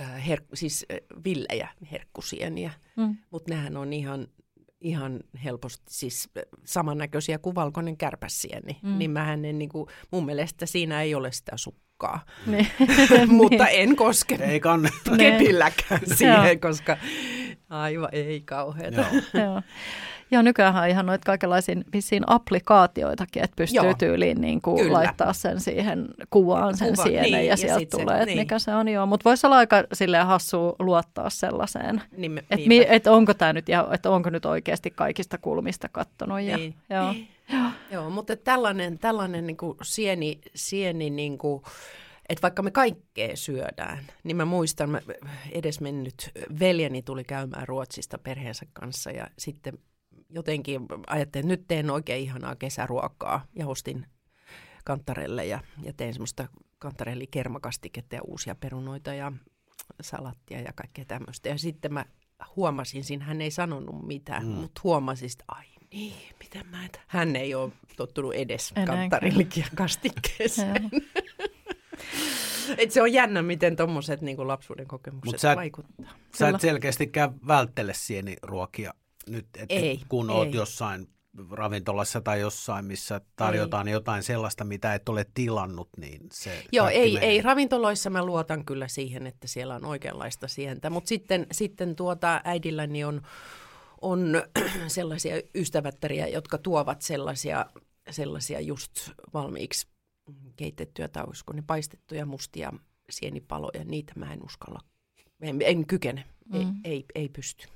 äh, 0.01 0.27
her, 0.29 0.43
siis 0.55 0.87
äh, 0.93 0.97
villejä 1.25 1.69
herkkusieniä, 1.93 2.71
Mm. 2.97 3.17
mutta 3.31 3.55
nehän 3.55 3.77
on 3.77 3.93
ihan, 3.93 4.27
ihan 4.81 5.21
helposti 5.45 5.85
siis 5.89 6.29
äh, 6.39 6.43
samannäköisiä 6.65 7.39
kuin 7.39 7.55
valkoinen 7.55 7.97
kärpäsieni. 7.97 8.79
Mm. 8.83 8.99
Niin 8.99 9.11
mähän 9.11 9.45
en, 9.45 9.59
niin 9.59 9.69
kuin, 9.69 9.87
mun 10.11 10.27
mielestä 10.27 10.67
siinä 10.67 11.03
ei 11.03 11.15
ole 11.15 11.33
sitä 11.33 11.53
sukkaa, 12.01 12.25
Niin. 12.47 12.67
mutta 13.41 13.69
en 13.69 13.97
koske 13.97 14.39
Ei 14.41 14.61
kepilläkään 15.19 16.01
Joo. 16.07 16.17
siihen, 16.17 16.61
koska 16.61 16.97
aivan 17.71 18.09
ei 18.13 18.41
kauheeta. 18.41 19.05
Joo. 19.35 19.63
Joo. 20.31 20.39
Joo, 20.39 20.43
nykyään 20.43 20.91
ihan 20.91 21.07
noita 21.07 21.25
kaikenlaisia 21.27 21.77
vissiin 21.93 22.23
applikaatioitakin, 22.27 23.45
että 23.45 23.57
pystyy 23.57 23.83
Joo. 23.85 23.95
tyyliin 23.95 24.41
niin 24.41 24.63
kuin 24.63 24.77
Kyllä. 24.83 24.93
laittaa 24.93 25.33
sen 25.33 25.61
siihen 25.61 26.09
kuvaan 26.31 26.77
sen 26.77 26.91
Kuva, 26.91 27.03
sienen 27.03 27.23
niin, 27.23 27.35
ja 27.35 27.43
ja 27.43 27.57
sieltä 27.57 27.79
sit 27.79 27.91
se- 27.91 27.99
tulee, 27.99 28.15
että 28.17 28.27
niin. 28.27 28.39
mikä 28.39 28.59
se 28.59 28.75
on. 28.75 28.89
Joo, 28.89 29.07
mutta 29.07 29.25
voisi 29.25 29.47
olla 29.47 29.57
aika 29.57 29.85
silleen 29.93 30.27
hassua 30.27 30.77
luottaa 30.79 31.31
sellaiseen, 31.31 32.03
Niin, 32.17 32.39
että 32.39 32.57
niinpä. 32.57 32.93
et 32.93 33.07
onko 33.07 33.35
tämä 33.35 33.53
nyt, 33.53 33.69
ihan- 33.69 33.95
että 33.95 34.11
onko 34.11 34.31
nyt 34.31 34.45
oikeasti 34.47 34.91
kaikista 34.91 35.39
kulmista 35.39 35.89
kattonut. 35.93 36.41
Ja, 36.41 36.57
Niin. 36.57 36.75
joo. 36.91 37.15
Joo, 37.91 38.11
mutta 38.11 38.37
tällainen, 38.37 38.99
tällainen 38.99 39.47
niin 39.47 39.57
kuin 39.57 39.77
sieni, 39.83 40.41
sieni 40.55 41.11
niin 41.11 41.39
kuin, 41.39 41.63
että 42.29 42.43
vaikka 42.43 42.63
me 42.63 42.71
kaikkea 42.71 43.37
syödään, 43.37 43.99
niin 44.25 44.37
mä 44.37 44.45
muistan, 44.45 44.91
mä 44.91 45.01
edesmennyt 45.53 46.31
veljeni 46.61 47.03
tuli 47.03 47.25
käymään 47.25 47.69
Ruotsista 47.69 48.19
perheensä 48.19 48.67
kanssa 48.73 49.11
ja 49.11 49.27
sitten 49.39 49.79
jotenkin 50.31 50.87
ajattelin, 51.07 51.45
että 51.45 51.49
nyt 51.49 51.65
teen 51.69 51.91
oikein 51.91 52.23
ihanaa 52.23 52.55
kesäruokaa 52.57 53.45
ja 53.57 53.67
ostin 53.67 54.07
kantarelle 54.85 55.47
ja, 55.47 55.61
ja 55.83 55.93
tein 55.93 56.15
semmoista 56.15 56.49
kantarelli 56.79 57.27
kermakastiketta 57.27 58.15
ja 58.17 58.23
uusia 58.27 58.55
perunoita 58.55 59.15
ja 59.15 59.33
salattia 60.03 60.61
ja 60.61 60.73
kaikkea 60.75 61.05
tämmöistä. 61.05 61.49
Ja 61.49 61.59
sitten 61.59 61.93
mä 61.93 62.05
huomasin 62.57 63.05
siinä, 63.05 63.25
hän 63.25 63.41
ei 63.41 63.51
sanonut 63.51 64.07
mitään, 64.07 64.43
Mm. 64.47 64.49
mutta 64.53 64.81
huomasin, 64.85 65.31
että 65.33 65.45
ai 65.49 65.65
niin, 65.93 66.35
miten 66.39 66.67
mä 66.67 66.85
et... 66.87 67.01
Hän 67.07 67.37
ei 67.37 67.55
ole 67.55 67.73
tottunut 67.97 68.35
edes 68.35 68.73
Enää 68.77 68.87
kantarillikin 68.87 69.65
kastikkeeseen. 69.75 70.91
Et 72.79 72.91
se 72.91 73.03
on 73.03 73.13
jännä, 73.13 73.43
miten 73.43 73.77
tuommoiset 73.77 74.21
niin 74.21 74.49
lapsuuden 74.49 74.87
kokemukset 74.87 75.33
Mut 75.33 75.41
sä 75.41 75.53
et- 75.53 75.57
vaikuttaa. 75.57 76.07
Sä 76.39 76.49
et 76.49 76.61
selkeästikään 76.61 77.35
välttele 77.47 77.95
sieniruokia 77.95 78.95
nyt, 79.29 79.47
että 79.57 79.75
Ei, 79.75 80.01
kun 80.09 80.31
ei. 80.31 80.37
oot 80.37 80.55
jossain 80.55 81.09
ravintolassa 81.51 82.21
tai 82.21 82.41
jossain, 82.41 82.85
missä 82.85 83.21
tarjotaan 83.37 83.89
jotain 83.89 84.23
sellaista, 84.23 84.65
mitä 84.65 84.95
et 84.95 85.09
ole 85.09 85.27
tilannut, 85.35 85.89
niin 85.97 86.21
se 86.33 86.65
Joo, 86.73 86.89
ei, 86.89 87.15
menee. 87.15 87.29
ei. 87.29 87.43
Ravintoloissa 87.43 88.11
mä 88.11 88.25
luotan 88.25 88.65
kyllä 88.65 88.89
siihen, 88.89 89.27
että 89.27 89.49
siellä 89.49 89.75
on 89.75 89.85
oikeanlaista 89.85 90.49
sientä. 90.49 90.91
Mutta 90.91 91.09
sitten, 91.09 91.47
sitten 91.53 91.97
tuota, 91.97 92.41
äidilläni 92.45 93.05
on, 93.05 93.23
on 94.01 94.43
sellaisia 94.89 95.35
ystävättäriä, 95.55 96.27
jotka 96.29 96.59
tuovat 96.59 97.03
sellaisia, 97.03 97.67
sellaisia 98.11 98.61
just 98.61 99.11
valmiiksi 99.35 99.87
keitettyjä 100.57 101.09
tai 101.09 101.25
olisiko 101.27 101.53
ne 101.53 101.63
paistettuja 101.67 102.27
mustia 102.27 102.73
sienipaloja. 103.11 103.85
Niitä 103.85 104.13
mä 104.17 104.33
en 104.33 104.45
uskalla, 104.45 104.81
en, 105.43 105.59
en 105.65 105.87
kykene, 105.87 106.25
mm. 106.49 106.55
ei, 106.57 106.65
Mm. 106.65 106.75
ei, 106.85 107.05
ei 107.15 107.29
pysty. 107.29 107.69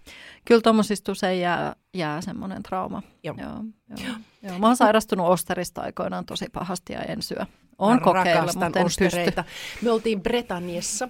Kyllä 0.44 0.60
tuommoisista 0.60 1.12
usein 1.12 1.40
jää, 1.40 1.76
jää 1.94 2.20
semmoinen 2.20 2.62
trauma. 2.62 3.02
Joo. 3.22 3.36
Joo, 3.38 3.64
joo, 4.04 4.14
joo. 4.42 4.58
Mä 4.58 4.66
oon 4.66 4.76
sairastunut 4.76 5.26
osterista 5.28 5.80
aikoinaan 5.80 6.26
tosi 6.26 6.46
pahasti 6.52 6.92
ja 6.92 7.02
en 7.02 7.22
syö. 7.22 7.46
On 7.78 8.00
kokeilla, 8.00 8.42
mutta 8.42 8.66
en 8.66 8.84
pysty. 8.84 9.04
ostereita. 9.06 9.44
Me 9.82 9.90
oltiin 9.90 10.22
Britanniassa 10.22 11.08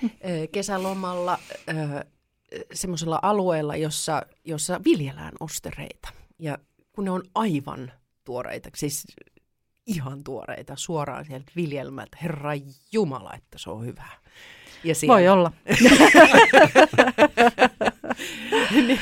kesälomalla 0.52 1.38
semmoisella 2.74 3.18
alueella, 3.22 3.76
jossa, 3.76 4.22
jossa 4.44 4.80
viljellään 4.84 5.32
ostereita. 5.40 6.08
Ja 6.38 6.58
kun 6.92 7.04
ne 7.04 7.10
on 7.10 7.22
aivan 7.34 7.92
tuoreita, 8.24 8.70
siis 8.76 9.06
ihan 9.86 10.24
tuoreita, 10.24 10.76
suoraan 10.76 11.24
sieltä 11.24 11.52
viljelmältä. 11.56 12.16
Herra 12.22 12.50
Jumala, 12.92 13.30
että 13.36 13.58
se 13.58 13.70
on 13.70 13.84
hyvä. 13.84 14.08
Ja 14.84 14.94
siellä, 14.94 15.14
Voi 15.14 15.28
olla. 15.28 15.52
niin, 18.86 19.00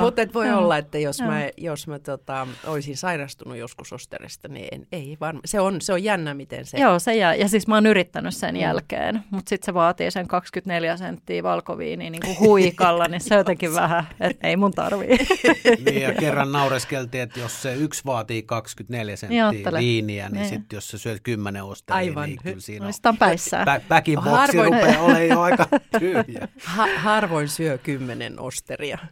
mutta 0.00 0.22
et 0.22 0.34
voi 0.34 0.50
olla, 0.52 0.76
että 0.78 0.98
jos 0.98 1.20
mä, 1.22 1.40
jos 1.56 1.86
mä 1.86 1.98
tota, 1.98 2.46
olisin 2.66 2.96
sairastunut 2.96 3.56
joskus 3.56 3.92
Osterista, 3.92 4.48
niin 4.48 4.68
en, 4.72 4.86
ei 4.92 5.16
varma. 5.20 5.40
Se 5.44 5.60
on, 5.60 5.80
se 5.80 5.92
on 5.92 6.04
jännä, 6.04 6.34
miten 6.34 6.66
se... 6.66 6.78
Joo, 6.78 6.98
se 6.98 7.14
jää. 7.16 7.34
Ja 7.34 7.48
siis 7.48 7.66
mä 7.68 7.74
oon 7.74 7.86
yrittänyt 7.86 8.34
sen 8.34 8.54
Mm. 8.54 8.60
jälkeen, 8.60 9.22
mutta 9.30 9.48
sitten 9.48 9.66
se 9.66 9.74
vaatii 9.74 10.10
sen 10.10 10.28
24 10.28 10.96
senttiä 10.96 11.42
valkoviiniä 11.42 12.10
niin 12.10 12.22
kuin 12.24 12.38
huikalla, 12.40 13.04
niin 13.08 13.20
se 13.20 13.34
jotenkin 13.34 13.74
vähän, 13.74 14.04
että 14.20 14.46
ei 14.48 14.56
mun 14.56 14.72
tarvii. 14.72 15.18
Niin, 15.84 16.02
ja 16.02 16.14
kerran 16.14 16.52
naureskeltiin, 16.52 17.22
että 17.22 17.40
jos 17.40 17.62
se 17.62 17.74
yksi 17.74 18.02
vaatii 18.06 18.42
24 18.42 19.10
Niin 19.10 19.18
senttiä 19.18 19.48
ajattele. 19.48 19.78
viiniä, 19.78 20.28
niin 20.28 20.34
Niin. 20.34 20.48
sitten 20.48 20.76
jos 20.76 20.88
sä 20.88 20.98
syöt 20.98 21.20
10 21.22 21.64
osteria, 21.64 21.96
Aivan. 21.98 22.28
niin 22.28 22.38
kyllä 22.42 22.60
siinä 22.60 22.82
No, 22.84 22.86
on. 22.86 22.92
sitä 22.92 23.08
on 23.08 23.16
päissään. 23.18 23.66
Backing 23.88 24.22
boxi 24.22 24.30
Harvoin- 24.58 24.64
rupeaa 24.64 25.02
olemaan 25.02 25.28
jo 25.28 25.40
aika 25.40 25.66
tyhjä. 26.00 26.48
Ha, 26.64 26.86
harvoin 26.96 27.48
syö 27.48 27.78
kymmenen 27.78 28.40
Osteria. 28.40 28.57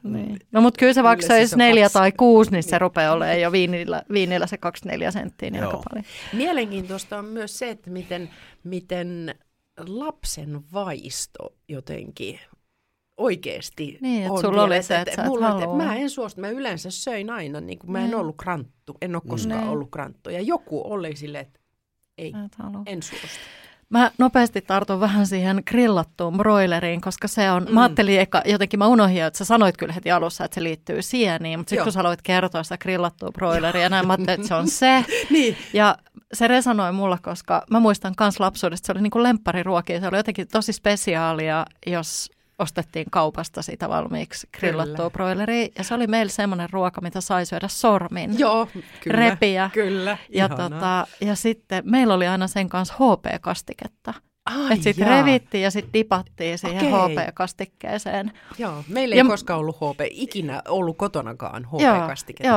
Niin. 0.02 0.38
No 0.52 0.61
mutta 0.61 0.78
kyllä 0.78 0.92
se 0.92 1.02
vaikka 1.02 1.26
se 1.26 1.37
siis 1.37 1.56
neljä 1.56 1.88
tai 1.90 2.12
kuusi, 2.12 2.50
niin 2.50 2.62
se 2.62 2.78
rupeaa 2.78 3.12
olemaan 3.12 3.40
jo 3.40 3.52
viinillä, 3.52 4.02
viinillä 4.12 4.46
se 4.46 4.59
24 4.59 5.11
senttiä, 5.11 5.50
niin 5.50 5.62
Joo. 5.62 5.70
aika 5.70 5.82
paljon. 5.90 6.04
Mielenkiintoista 6.32 7.18
on 7.18 7.24
myös 7.24 7.59
se, 7.59 7.70
että 7.70 7.90
miten, 7.90 8.30
miten 8.64 9.35
lapsen 9.87 10.61
vaisto 10.72 11.54
jotenkin 11.68 12.40
oikeasti 13.16 13.98
Niin, 14.00 14.22
että 14.22 14.32
on 14.32 14.40
sulla 14.40 14.62
oli 14.64 14.82
se, 14.82 15.00
että 15.00 15.22
et 15.22 15.28
mulla, 15.28 15.50
halua. 15.50 15.76
mä 15.76 15.94
en 15.96 16.11
suostu, 16.11 16.40
mä 16.40 16.48
yleensä 16.48 16.90
söin 16.90 17.30
aina, 17.30 17.61
niin 17.61 17.78
kuin 17.78 17.92
mä 17.92 17.98
en 17.98 18.04
Niin. 18.04 18.14
ollut 18.14 18.37
kranttu, 18.37 18.96
en 19.00 19.16
ole 19.16 19.22
koskaan 19.28 19.61
Niin. 19.61 19.70
ollut 19.70 19.90
kranttu. 19.90 20.30
Ja 20.30 20.40
joku 20.40 20.92
oli 20.92 21.16
silleen, 21.16 21.46
että 21.46 21.61
ei, 22.18 22.32
en 22.87 23.02
suostu. 23.02 23.28
Mä 23.90 24.11
nopeasti 24.18 24.62
tartun 24.62 25.01
vähän 25.01 25.27
siihen 25.27 25.62
grillattuun 25.66 26.37
broileriin, 26.37 27.01
koska 27.01 27.29
se 27.29 27.51
on, 27.51 27.64
mm. 27.64 27.75
Mä 27.75 27.83
ajattelin 27.83 28.20
eka, 28.20 28.42
jotenkin 28.44 28.79
mä 28.79 28.87
unohdin, 28.87 29.22
että 29.22 29.38
sä 29.38 29.44
sanoit 29.44 29.77
kyllä 29.77 29.92
heti 29.92 30.11
alussa, 30.11 30.44
että 30.44 30.55
se 30.55 30.62
liittyy 30.62 31.03
sieniin, 31.03 31.59
mutta 31.59 31.70
sitten 31.70 31.85
kun 31.85 31.92
sä 31.92 32.01
aloit 32.01 32.22
kertoa 32.22 32.62
sitä 32.62 32.79
grillattua 32.79 33.31
broileria, 33.33 33.83
ja 33.83 33.88
näin 33.88 34.07
mä 34.07 34.12
ajattelin, 34.12 34.40
että 34.40 34.49
se 34.49 34.55
on 34.55 34.68
se. 34.68 35.05
Niin. 35.31 35.57
Ja 35.72 35.96
se 36.33 36.49
resonoi 36.49 36.92
mulla, 36.92 37.18
koska 37.22 37.62
mä 37.70 37.81
muistan 37.81 38.14
kans 38.16 38.40
lapsuudesta, 38.40 38.87
se 38.87 38.92
oli 38.92 39.03
niinku 39.03 39.22
lemppariruokia, 39.22 40.01
se 40.01 40.09
oli 40.09 40.16
jotenkin 40.16 40.49
tosi 40.49 40.72
spesiaalia, 40.72 41.66
jos 41.87 42.31
ostettiin 42.59 43.07
kaupasta 43.11 43.62
sitä 43.62 43.88
valmiiksi 43.88 44.49
grillattua 44.59 45.11
broileria. 45.11 45.69
Ja 45.79 45.85
se 45.85 45.95
oli 45.95 46.07
meillä 46.07 46.31
semmoinen 46.31 46.71
ruoka, 46.73 47.01
mitä 47.01 47.21
sai 47.21 47.47
syödä 47.47 47.69
sormin. 47.69 48.38
Joo, 48.38 48.69
kyllä. 49.01 49.16
Repiä. 49.16 49.71
Kyllä, 49.73 50.11
Ja, 50.29 50.47
ihanaa. 50.47 50.71
tota, 50.71 51.07
ja 51.21 51.35
sitten 51.35 51.83
meillä 51.87 52.14
oli 52.14 52.27
aina 52.27 52.47
sen 52.47 52.69
kanssa 52.69 52.95
HP-kastiketta. 52.95 54.14
Ai 54.46 54.72
Että 54.72 54.85
sitten 54.85 55.06
revittiin 55.09 55.62
ja 55.62 55.70
sitten 55.70 55.92
dipattiin 55.92 56.59
siihen 56.59 56.94
Okei. 56.94 57.16
HP-kastikkeeseen. 57.16 58.32
Joo, 58.59 58.85
meillä 58.88 59.14
Ja 59.14 59.20
ei 59.20 59.24
m- 59.24 59.28
koskaan 59.28 59.59
ollut 59.61 59.76
HP, 59.76 60.00
ikinä 60.11 60.62
ollut 60.68 60.96
kotonakaan 60.96 61.66
Joo, 61.78 61.94
HP-kastiketta. 61.94 62.48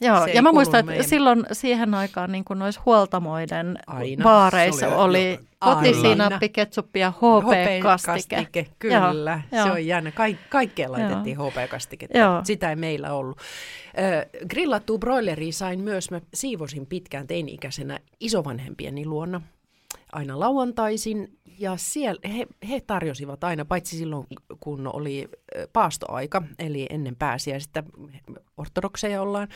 joo, 0.00 0.10
joo. 0.14 0.24
Se 0.24 0.30
ja 0.30 0.42
mä 0.42 0.52
muistan, 0.52 0.80
että 0.80 0.90
meidän- 0.90 1.08
silloin 1.08 1.44
siihen 1.52 1.94
aikaan 1.94 2.32
niin 2.32 2.44
kuin 2.44 2.58
noissa 2.58 2.82
huoltamoiden 2.86 3.78
Aina. 3.86 4.22
baareissa 4.22 4.80
Se 4.80 4.86
oli- 4.86 4.94
oli 4.96 5.30
joo. 5.30 5.74
kotisinappi, 5.74 6.48
ketsuppia 6.48 7.00
ja 7.06 7.10
HP-kastike. 7.10 8.36
HP-kastike, 8.36 8.66
kyllä. 8.78 9.42
Joo. 9.52 9.64
Se 9.64 9.70
on 9.72 9.86
jännä. 9.86 10.10
Ka- 10.12 10.24
kaikkeen 10.48 10.92
laitettiin 10.92 11.36
HP-kastiketta. 11.36 12.18
Joo. 12.18 12.40
Sitä 12.44 12.70
ei 12.70 12.76
meillä 12.76 13.12
ollut. 13.12 13.38
Ö, 13.98 14.26
grillattua 14.48 14.98
broileria 14.98 15.52
sain 15.52 15.80
myös, 15.80 16.10
mä 16.10 16.20
siivosin 16.34 16.86
pitkään 16.86 17.26
teini-ikäisenä 17.26 17.98
isovanhempieni 18.20 19.06
luona 19.06 19.40
aina 20.12 20.40
lauantaisin. 20.40 21.38
Ja 21.58 21.76
siellä 21.76 22.20
he, 22.28 22.46
he 22.68 22.80
tarjosivat 22.80 23.44
aina, 23.44 23.64
paitsi 23.64 23.98
silloin 23.98 24.26
kun 24.60 24.86
oli 24.94 25.28
paastoaika, 25.72 26.42
eli 26.58 26.86
ennen 26.90 27.16
pääsiäistä, 27.16 27.82
ortodokseja 28.56 29.22
ollaan, 29.22 29.48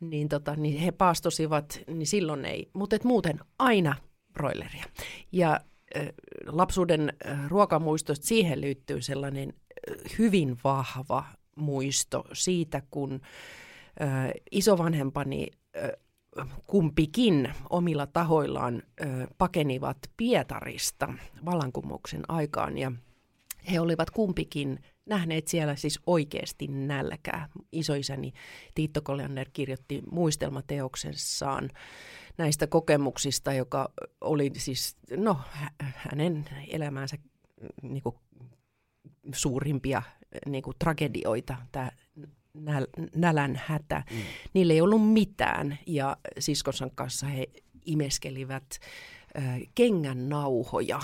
niin, 0.00 0.28
tota, 0.28 0.56
niin 0.56 0.80
he 0.80 0.92
paastosivat, 0.92 1.80
niin 1.86 2.06
silloin 2.06 2.44
ei. 2.44 2.70
Mutta 2.72 2.96
muuten 3.04 3.40
aina 3.58 3.94
broileria. 4.32 4.84
Ja 5.32 5.60
ö, 5.96 6.12
lapsuuden 6.46 7.12
ruokamuistosta 7.48 8.26
siihen 8.26 8.60
liittyy 8.60 9.02
sellainen 9.02 9.54
hyvin 10.18 10.58
vahva 10.64 11.24
muisto 11.56 12.24
siitä, 12.32 12.82
kun 12.90 13.20
ö, 14.00 14.40
isovanhempani 14.50 15.46
kumpikin 16.66 17.52
omilla 17.70 18.06
tahoillaan 18.06 18.82
ö, 19.00 19.26
pakenivat 19.38 19.98
Pietarista 20.16 21.14
vallankumouksen 21.44 22.22
aikaan 22.28 22.78
ja 22.78 22.92
he 23.70 23.80
olivat 23.80 24.10
kumpikin 24.10 24.78
nähneet 25.06 25.48
siellä 25.48 25.76
siis 25.76 26.00
oikeasti 26.06 26.66
nälkää. 26.66 27.48
Isoisäni 27.72 28.32
Tiitto 28.74 29.02
Koljander 29.02 29.48
kirjoitti 29.52 30.02
muistelmateoksessaan 30.10 31.70
näistä 32.38 32.66
kokemuksista, 32.66 33.52
joka 33.52 33.92
oli 34.20 34.50
siis 34.56 34.96
no, 35.16 35.40
hä- 35.50 35.70
hänen 35.78 36.44
elämänsä 36.68 37.16
niin 37.82 38.02
kuin, 38.02 38.16
suurimpia 39.34 40.02
niin 40.46 40.62
kuin, 40.62 40.76
tragedioita, 40.78 41.56
tämä 41.72 41.90
näl- 42.58 43.08
nälän 43.16 43.60
hätä. 43.64 44.02
Mm. 44.10 44.16
Niillä 44.54 44.72
ei 44.72 44.80
ollut 44.80 45.12
mitään 45.12 45.78
ja 45.86 46.16
siskonsa 46.38 46.88
kanssa 46.94 47.26
he 47.26 47.46
imeskelivät 47.86 48.78
äh, 49.38 49.60
kengän 49.74 50.28
nauhoja, 50.28 51.00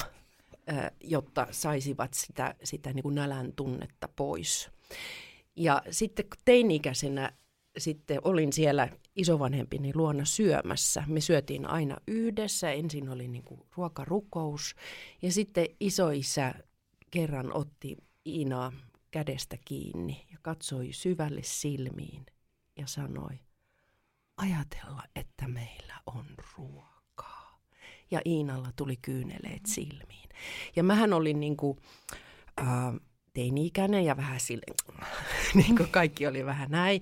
äh, 0.72 0.90
jotta 1.00 1.46
saisivat 1.50 2.14
sitä, 2.14 2.54
sitä 2.64 2.92
niin 2.92 3.02
kuin 3.02 3.14
nälän 3.14 3.52
tunnetta 3.56 4.08
pois. 4.16 4.70
Ja 5.56 5.82
sitten 5.90 6.24
kun 6.24 6.42
teini-ikäisenä 6.44 7.32
sitten 7.78 8.18
olin 8.24 8.52
siellä 8.52 8.88
isovanhempini 9.16 9.92
luona 9.94 10.24
syömässä. 10.24 11.04
Me 11.06 11.20
syötiin 11.20 11.66
aina 11.66 11.96
yhdessä. 12.06 12.70
Ensin 12.70 13.08
oli 13.08 13.28
niin 13.28 13.44
kuin 13.44 13.60
ruokarukous 13.76 14.74
ja 15.22 15.32
sitten 15.32 15.66
isoisä 15.80 16.54
kerran 17.10 17.56
otti 17.56 17.96
Iinaa 18.26 18.72
kädestä 19.10 19.56
kiinni 19.64 20.26
ja 20.32 20.38
katsoi 20.42 20.92
syvälle 20.92 21.40
silmiin 21.44 22.26
ja 22.76 22.86
sanoi, 22.86 23.38
ajatella, 24.36 25.02
että 25.16 25.48
meillä 25.48 25.94
on 26.06 26.24
ruokaa. 26.56 27.60
Ja 28.10 28.20
Iinalla 28.26 28.68
tuli 28.76 28.96
kyyneleet 29.02 29.66
silmiin. 29.66 30.28
Ja 30.76 30.82
mähän 30.82 31.12
olin 31.12 31.40
niin 31.40 31.56
kuin, 31.56 31.78
äh, 32.60 32.66
teini-ikäinen 33.32 34.04
ja 34.04 34.16
vähän 34.16 34.40
sille, 34.40 34.64
niin 35.54 35.76
kuin 35.76 35.88
kaikki 35.88 36.26
oli 36.26 36.44
vähän 36.46 36.70
näin. 36.70 37.00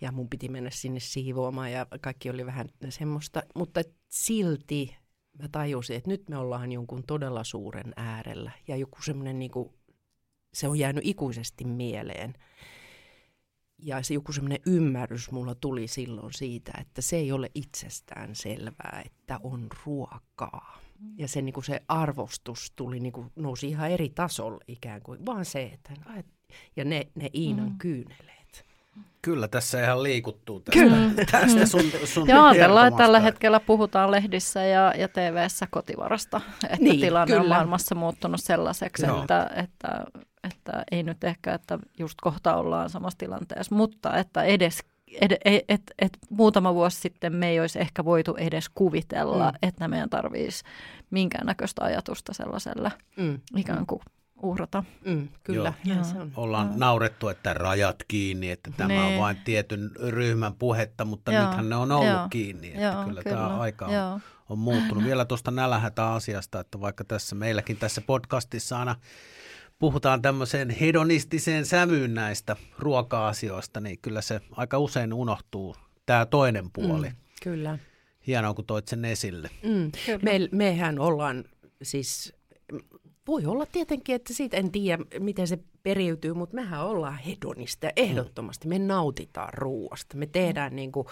Ja 0.00 0.12
mun 0.12 0.28
piti 0.28 0.48
mennä 0.48 0.70
sinne 0.70 1.00
siivoamaan 1.00 1.72
ja 1.72 1.86
kaikki 2.00 2.30
oli 2.30 2.46
vähän 2.46 2.68
semmoista. 2.88 3.42
Mutta 3.54 3.80
silti 4.08 4.96
mä 5.42 5.48
tajusin, 5.52 5.96
että 5.96 6.10
nyt 6.10 6.28
me 6.28 6.36
ollaan 6.36 6.72
jonkun 6.72 7.04
todella 7.06 7.44
suuren 7.44 7.92
äärellä. 7.96 8.50
Ja 8.68 8.76
joku 8.76 9.02
semmoinen 9.02 9.38
niin 9.38 9.50
kuin, 9.50 9.74
se 10.54 10.68
on 10.68 10.78
jäänyt 10.78 11.06
ikuisesti 11.06 11.64
mieleen. 11.64 12.34
Ja 13.78 14.02
se 14.02 14.14
joku 14.14 14.32
semmoinen 14.32 14.60
ymmärrys 14.66 15.30
mulla 15.30 15.54
tuli 15.54 15.88
silloin 15.88 16.32
siitä, 16.32 16.72
että 16.80 17.02
se 17.02 17.16
ei 17.16 17.32
ole 17.32 17.50
itsestään 17.54 18.34
selvää, 18.34 19.02
että 19.04 19.40
on 19.42 19.68
ruokaa. 19.84 20.78
Ja 21.16 21.28
se, 21.28 21.42
niin 21.42 21.52
kuin 21.52 21.64
se 21.64 21.80
arvostus 21.88 22.72
tuli, 22.76 23.00
niin 23.00 23.12
kuin, 23.12 23.32
nousi 23.36 23.68
ihan 23.68 23.90
eri 23.90 24.08
tasolle 24.08 24.64
ikään 24.68 25.02
kuin, 25.02 25.26
vaan 25.26 25.44
se, 25.44 25.62
että 25.62 25.92
ja 26.76 26.84
ne, 26.84 27.06
ne 27.14 27.30
Iinan 27.34 27.68
mm. 27.68 27.78
kyyneleet. 27.78 28.41
Kyllä, 29.22 29.48
tässä 29.48 29.84
ihan 29.84 30.02
liikuttuu 30.02 30.60
tästä, 30.60 30.80
Kyllä. 30.80 30.96
tästä 31.30 31.66
sun, 31.66 31.82
sun 32.04 32.28
Ja 32.28 32.46
ajatellaan, 32.48 32.88
että 32.88 32.98
tällä 32.98 33.20
hetkellä 33.20 33.60
puhutaan 33.60 34.10
lehdissä 34.10 34.64
ja, 34.64 34.92
ja 34.98 35.08
TV-ssä 35.08 35.66
kotivarasta, 35.70 36.40
että 36.64 36.76
Niin, 36.80 37.00
tilanne 37.00 37.36
on 37.36 37.42
kyllä. 37.42 37.54
maailmassa 37.54 37.94
muuttunut 37.94 38.40
sellaiseksi, 38.40 39.06
Joo. 39.06 39.20
että, 39.20 39.50
että, 39.56 40.04
että 40.50 40.84
ei 40.90 41.02
nyt 41.02 41.24
ehkä, 41.24 41.54
että 41.54 41.78
just 41.98 42.18
kohta 42.22 42.56
ollaan 42.56 42.90
samassa 42.90 43.18
tilanteessa, 43.18 43.74
mutta 43.74 44.16
että 44.16 44.42
edes 44.42 44.78
et, 45.20 45.32
et, 45.44 45.64
et, 45.68 45.82
et 45.98 46.18
muutama 46.30 46.74
vuosi 46.74 47.00
sitten 47.00 47.34
me 47.34 47.48
ei 47.48 47.60
olisi 47.60 47.80
ehkä 47.80 48.04
voitu 48.04 48.34
edes 48.34 48.68
kuvitella, 48.74 49.44
Mm. 49.50 49.52
mm. 49.52 49.58
että 49.68 49.88
meidän 49.88 50.10
tarvitsisi 50.10 50.64
minkäännäköistä 51.10 51.84
ajatusta 51.84 52.34
sellaiselle 52.34 52.92
Mm. 53.16 53.40
ikään 53.56 53.86
kuin 53.86 54.00
uhrata. 54.42 54.84
Mm, 55.04 55.28
kyllä, 55.44 55.72
Joo. 55.84 55.96
ja 55.96 56.04
se 56.04 56.18
on. 56.18 56.32
Ollaan 56.36 56.66
Joo. 56.66 56.76
naurettu, 56.78 57.28
että 57.28 57.54
rajat 57.54 57.96
kiinni, 58.08 58.50
että 58.50 58.70
tämä 58.76 59.00
on 59.02 59.06
Niin. 59.08 59.20
vain 59.20 59.36
tietyn 59.44 59.90
ryhmän 60.08 60.54
puhetta, 60.54 61.04
mutta 61.04 61.32
Joo. 61.32 61.44
nythän 61.46 61.68
ne 61.68 61.76
on 61.76 61.92
ollut 61.92 62.08
Joo. 62.12 62.28
kiinni. 62.30 62.68
Että 62.68 62.80
Joo, 62.82 63.04
kyllä, 63.04 63.22
kyllä. 63.22 63.36
tämä 63.36 63.60
aika 63.60 63.86
on, 63.86 63.94
Joo. 63.94 64.20
on 64.48 64.58
muuttunut. 64.58 65.04
Vielä 65.04 65.24
tuosta 65.24 65.50
nälähätä 65.50 66.12
asiasta, 66.12 66.60
että 66.60 66.80
vaikka 66.80 67.04
tässä 67.04 67.34
meilläkin 67.34 67.76
tässä 67.76 68.00
podcastissa 68.00 68.78
aina 68.78 68.96
puhutaan 69.78 70.22
tämmöiseen 70.22 70.70
hedonistiseen 70.70 71.66
sävyyn 71.66 72.14
näistä 72.14 72.56
ruoka-asioista, 72.78 73.80
niin 73.80 73.98
kyllä 74.02 74.20
se 74.20 74.40
aika 74.50 74.78
usein 74.78 75.12
unohtuu 75.12 75.76
tämä 76.06 76.26
toinen 76.26 76.70
puoli. 76.72 77.08
Mm, 77.08 77.16
kyllä. 77.42 77.78
Hienoa, 78.26 78.54
kun 78.54 78.64
toit 78.66 78.88
sen 78.88 79.04
esille. 79.04 79.50
Mm. 79.62 79.92
Kyllä. 80.06 80.20
Me, 80.22 80.48
mehän 80.52 80.98
ollaan 80.98 81.44
siis 81.82 82.34
voi 83.26 83.46
olla 83.46 83.66
tietenkin, 83.66 84.14
että 84.14 84.34
siitä 84.34 84.56
en 84.56 84.72
tiedä, 84.72 85.04
miten 85.18 85.46
se 85.46 85.58
periytyy, 85.82 86.34
mutta 86.34 86.54
mehän 86.54 86.86
ollaan 86.86 87.18
hedonista 87.18 87.86
ja 87.86 87.92
ehdottomasti. 87.96 88.68
Me 88.68 88.78
nautitaan 88.78 89.54
ruoasta. 89.54 90.16
Me 90.16 90.26
tehdään 90.26 90.76
niin 90.76 90.92
kuin, 90.92 91.06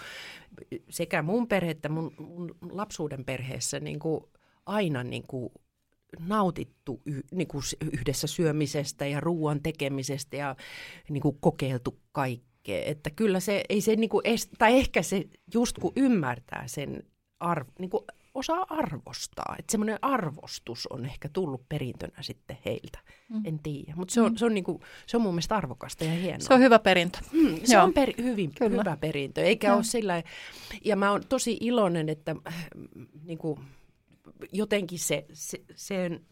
sekä 0.89 1.21
mun 1.21 1.47
perhe 1.47 1.71
että 1.71 1.89
mun, 1.89 2.13
mun 2.17 2.55
lapsuuden 2.71 3.25
perheessä 3.25 3.79
niin 3.79 3.99
kuin, 3.99 4.23
aina 4.65 5.03
niin 5.03 5.23
kuin, 5.27 5.49
nautittu 6.27 7.01
y, 7.05 7.21
niin 7.31 7.47
kuin 7.47 7.63
yhdessä 7.93 8.27
syömisestä 8.27 9.05
ja 9.07 9.19
ruoan 9.19 9.61
tekemisestä 9.63 10.35
ja 10.35 10.55
niin 11.09 11.21
kuin, 11.21 11.37
kokeiltu 11.39 11.99
kaikkea. 12.11 12.83
Että 12.85 13.09
kyllä 13.09 13.39
se, 13.39 13.63
ei 13.69 13.81
se 13.81 13.95
niin 13.95 14.09
kuin, 14.09 14.23
tai 14.57 14.77
ehkä 14.77 15.01
se 15.01 15.25
just 15.53 15.79
kun 15.79 15.93
ymmärtää 15.95 16.63
sen 16.67 17.03
arv, 17.39 17.67
niin 17.79 17.89
kuin 17.89 18.03
osaa 18.33 18.65
arvostaa. 18.69 19.55
Että 19.59 19.71
semmoinen 19.71 19.99
arvostus 20.01 20.87
on 20.87 21.05
ehkä 21.05 21.29
tullut 21.33 21.69
perintönä 21.69 22.21
sitten 22.21 22.57
heiltä. 22.65 22.99
Mm. 23.29 23.41
En 23.45 23.59
tiedä, 23.59 23.93
mutta 23.95 24.13
se 24.13 24.21
on, 24.21 24.31
mm. 24.31 24.37
se, 24.37 24.45
on 24.45 24.53
niinku, 24.53 24.81
se 25.07 25.17
on 25.17 25.23
mun 25.23 25.33
mielestä 25.33 25.55
arvokasta 25.55 26.03
ja 26.03 26.11
hienoa. 26.11 26.39
Se 26.39 26.53
on 26.53 26.59
hyvä 26.59 26.79
perintö. 26.79 27.19
Mm, 27.31 27.59
se 27.63 27.73
Joo. 27.73 27.83
on 27.83 27.93
per, 27.93 28.13
hyvin 28.17 28.51
Kyllä. 28.55 28.81
hyvä 28.83 28.97
perintö, 28.97 29.43
eikä 29.43 29.67
Joo. 29.67 29.75
ole 29.75 29.83
sillä 29.83 30.23
Ja 30.85 30.95
mä 30.95 31.11
oon 31.11 31.21
tosi 31.29 31.57
iloinen, 31.61 32.09
että 32.09 32.35
äh, 32.47 32.67
niinku, 33.23 33.59
jotenkin 34.51 34.99
se, 34.99 35.25
se, 35.33 35.61
sen, 35.75 36.25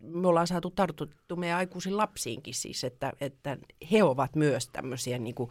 me 0.00 0.28
ollaan 0.28 0.46
saatu 0.46 0.70
tartuttu 0.70 1.36
meidän 1.36 1.58
aikuisiin 1.58 1.96
lapsiinkin 1.96 2.54
siis, 2.54 2.84
että, 2.84 3.12
että 3.20 3.58
he 3.92 4.02
ovat 4.02 4.36
myös 4.36 4.68
tämmöisiä 4.68 5.18
niin 5.18 5.34
kuin 5.34 5.50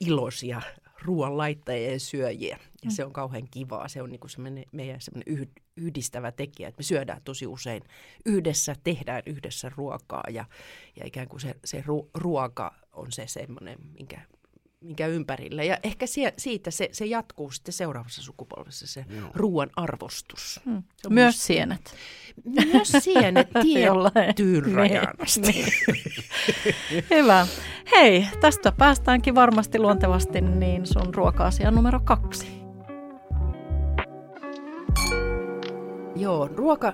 iloisia 0.00 0.62
ruoan 1.04 1.36
laittajia 1.36 1.92
ja 1.92 2.00
syöjiä. 2.00 2.58
Ja 2.84 2.90
mm. 2.90 2.90
se 2.90 3.04
on 3.04 3.12
kauhean 3.12 3.48
kivaa. 3.50 3.88
Se 3.88 4.02
on 4.02 4.10
niin 4.10 4.20
kuin 4.20 4.66
meidän 4.72 5.00
semmoinen 5.00 5.48
yhdistävä 5.76 6.32
tekijä, 6.32 6.68
että 6.68 6.78
me 6.78 6.82
syödään 6.82 7.20
tosi 7.24 7.46
usein 7.46 7.82
yhdessä, 8.24 8.76
tehdään 8.84 9.22
yhdessä 9.26 9.70
ruokaa 9.76 10.24
ja, 10.30 10.44
ja 11.00 11.06
ikään 11.06 11.28
kuin 11.28 11.40
se, 11.40 11.54
se 11.64 11.82
ru, 11.86 12.10
ruoka 12.14 12.74
on 12.92 13.12
se 13.12 13.26
semmoinen, 13.26 13.78
minkä, 13.98 14.20
minkä 14.84 15.06
ympärille. 15.06 15.64
Ja 15.64 15.78
ehkä 15.82 16.06
sie, 16.06 16.32
siitä 16.38 16.70
se, 16.70 16.88
se 16.92 17.06
jatkuu 17.06 17.50
sitten 17.50 17.72
seuraavassa 17.72 18.22
sukupolvessa, 18.22 18.86
se 18.86 19.04
Joo. 19.16 19.30
ruoan 19.34 19.70
arvostus. 19.76 20.60
Hmm. 20.64 20.82
Myös 21.08 21.34
musta, 21.34 21.46
sienet. 21.46 21.94
Myös 22.44 22.92
sienet 22.98 23.48
tiettyyn 23.62 24.72
rajaan 24.74 25.16
niin. 25.36 25.66
Hyvä. 27.10 27.46
Hei, 27.92 28.26
tästä 28.40 28.72
päästäänkin 28.72 29.34
varmasti 29.34 29.78
luontevasti 29.78 30.40
niin 30.40 30.86
sun 30.86 31.14
ruoka-asia 31.14 31.70
numero 31.70 32.00
kaksi. 32.04 32.46
Joo, 36.16 36.48
ruoka 36.48 36.92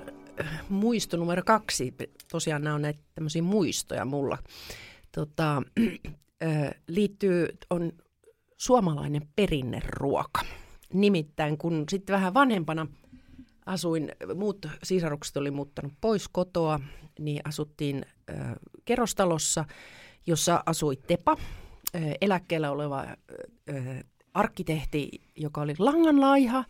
muisto 0.68 1.16
numero 1.16 1.42
kaksi. 1.46 1.94
Tosiaan 2.30 2.62
nämä 2.62 2.74
on 2.74 2.82
näitä 2.82 3.00
tämmöisiä 3.14 3.42
muistoja 3.42 4.04
mulla. 4.04 4.38
Tota, 5.12 5.62
liittyy, 6.88 7.48
on 7.70 7.92
suomalainen 8.56 9.28
perinneruoka. 9.36 10.40
Nimittäin 10.92 11.58
kun 11.58 11.84
sitten 11.90 12.14
vähän 12.14 12.34
vanhempana 12.34 12.86
asuin, 13.66 14.12
muut 14.34 14.66
sisarukset 14.82 15.36
oli 15.36 15.50
muuttanut 15.50 15.92
pois 16.00 16.28
kotoa, 16.28 16.80
niin 17.18 17.40
asuttiin 17.44 18.06
ö, 18.30 18.34
kerrostalossa, 18.84 19.64
jossa 20.26 20.62
asui 20.66 20.96
Tepa, 20.96 21.36
eläkkeellä 22.20 22.70
oleva 22.70 23.06
arkkitehti, 24.34 25.10
joka 25.36 25.60
oli 25.60 25.74
langanlaiha, 25.78 26.64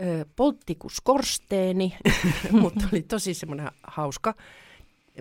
ö, 0.00 0.24
korsteeni, 1.02 1.96
mutta 2.60 2.88
oli 2.92 3.02
tosi 3.02 3.34
semmoinen 3.34 3.70
hauska 3.82 4.34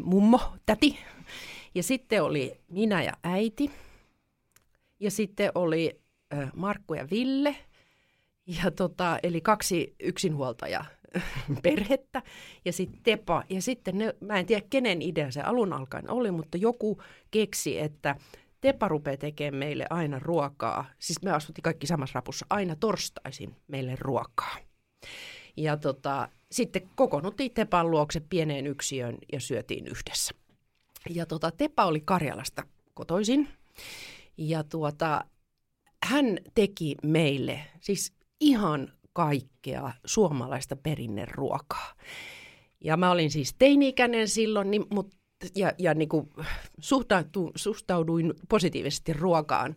mummo, 0.02 0.40
täti, 0.66 1.00
ja 1.76 1.84
sitten 1.84 2.24
oli 2.24 2.58
minä 2.68 3.04
ja 3.04 3.14
äiti. 3.24 3.72
Ja 5.00 5.12
sitten 5.12 5.52
oli 5.56 6.02
Markku 6.56 6.94
ja 6.94 7.08
Ville. 7.12 7.56
Ja 8.48 8.72
tota, 8.72 9.20
eli 9.24 9.42
kaksi 9.42 9.96
yksinhuoltaja 10.00 10.86
perhettä 11.64 12.22
ja 12.66 12.74
sitten 12.74 13.00
Tepa. 13.04 13.44
Ja 13.50 13.62
sitten 13.62 13.98
ne, 13.98 14.16
mä 14.20 14.40
en 14.40 14.46
tiedä 14.46 14.66
kenen 14.70 15.02
idea 15.02 15.32
se 15.32 15.42
alun 15.42 15.74
alkaen 15.74 16.10
oli, 16.10 16.32
mutta 16.32 16.58
joku 16.58 17.02
keksi, 17.32 17.80
että 17.80 18.16
Tepa 18.62 18.88
rupeaa 18.88 19.18
tekemään 19.18 19.60
meille 19.60 19.86
aina 19.90 20.20
ruokaa. 20.20 20.86
Siis 21.00 21.22
me 21.22 21.32
asuttiin 21.32 21.64
kaikki 21.64 21.88
samassa 21.88 22.18
rapussa 22.18 22.46
aina 22.50 22.76
torstaisin 22.76 23.56
meille 23.68 23.98
ruokaa. 24.00 24.58
Ja 25.58 25.78
tota, 25.78 26.30
sitten 26.52 26.90
kokoonnuttiin 26.96 27.54
Tepan 27.54 27.92
luokse 27.92 28.20
pieneen 28.30 28.68
yksiöön 28.68 29.18
ja 29.34 29.40
syötiin 29.40 29.88
yhdessä. 29.88 30.36
Ja 31.10 31.26
tota, 31.26 31.52
Tepa 31.52 31.86
oli 31.86 32.02
Karjalasta 32.02 32.64
kotoisin. 32.94 33.48
Ja 34.38 34.64
tuota, 34.64 35.26
hän 36.04 36.38
teki 36.56 36.96
meille 37.04 37.60
siis 37.80 38.14
ihan 38.40 38.94
kaikkea 39.14 39.92
suomalaista 40.06 40.76
perinneruokaa. 40.76 41.94
Ja 42.84 42.98
mä 42.98 43.12
olin 43.12 43.32
siis 43.32 43.56
teini-ikäinen 43.60 44.28
silloin, 44.28 44.72
niin, 44.72 44.86
mut, 44.94 45.16
ja, 45.56 45.74
ja 45.78 45.94
niin 45.94 46.10
kuin 46.10 46.30
suhtauduin, 46.80 47.52
suhtauduin 47.56 48.34
positiivisesti 48.50 49.14
ruokaan. 49.14 49.76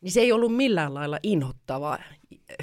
Niin 0.00 0.12
se 0.12 0.20
ei 0.20 0.32
ollut 0.32 0.56
millään 0.56 0.94
lailla 0.94 1.18
inhottavaa, 1.22 1.98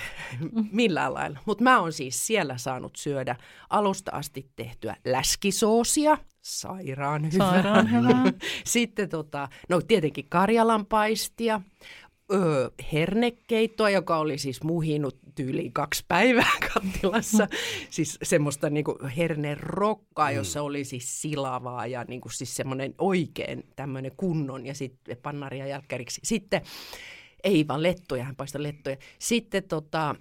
millään 0.72 1.14
lailla. 1.14 1.40
Mutta 1.46 1.64
mä 1.64 1.80
oon 1.80 1.94
siis 1.94 2.28
siellä 2.28 2.58
saanut 2.58 2.96
syödä 2.96 3.36
alusta 3.70 4.12
asti 4.12 4.52
tehtyä 4.56 4.96
läskisoosia, 5.06 6.18
sairaan 6.48 7.34
hyvää. 7.34 7.52
Sairaan 7.52 7.92
hyvää. 7.92 8.24
Sitten 8.66 9.10
tota, 9.10 9.50
no 9.70 9.82
tietenkin 9.82 10.26
karjalanpaistia, 10.30 11.62
öö, 12.34 12.70
hernekeittoa, 12.94 13.90
joka 13.90 14.18
oli 14.18 14.38
siis 14.38 14.64
muhinut 14.64 15.18
tyyliin 15.36 15.74
kaksi 15.74 16.06
päivää 16.08 16.52
kattilassa. 16.74 17.48
siis 17.90 18.18
semmoista 18.24 18.70
niinku 18.70 18.98
hernerokkaa, 19.18 20.30
mm. 20.30 20.36
jossa 20.36 20.62
oli 20.62 20.84
siis 20.84 21.22
silavaa 21.22 21.88
ja 21.88 22.06
niinku 22.08 22.30
siis 22.30 22.56
semmoinen 22.56 22.96
oikein 22.98 23.64
tämmöinen 23.76 24.12
kunnon 24.18 24.66
ja 24.66 24.74
sitten 24.74 25.18
pannaria 25.18 25.68
jälkkäriksi. 25.68 26.22
Sitten 26.24 26.62
ei 27.44 27.68
vaan 27.68 27.84
lettoja, 27.84 28.24
hän 28.24 28.36
paistaa 28.36 28.64
lettoja. 28.64 28.98
Sitten 29.20 29.64
tota, 29.64 30.16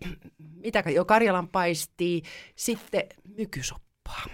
mitä 0.64 0.84
jo 0.94 1.04
Karjalan 1.04 1.48
paistii, 1.48 2.22
sitten 2.56 3.02
mykysoppaa. 3.36 4.24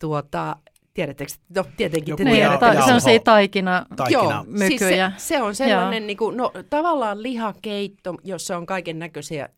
Tuota, 0.00 0.56
tiedättekö, 0.94 1.32
no 1.54 1.64
tietenkin 1.76 2.16
te 2.16 2.24
tiedätte. 2.24 2.58
Ta- 2.58 2.86
se 2.86 2.92
on 2.92 3.00
se 3.00 3.18
taikina, 3.24 3.86
taikina. 3.96 4.44
mykyjä. 4.48 5.10
Siis 5.10 5.28
se, 5.28 5.34
se 5.34 5.42
on 5.42 5.54
sellainen 5.54 6.06
niin 6.06 6.16
kuin, 6.16 6.36
no, 6.36 6.52
tavallaan 6.70 7.22
lihakeitto, 7.22 8.14
jossa 8.24 8.56
on 8.56 8.66
kaiken 8.66 8.98
näköisiä 8.98 9.48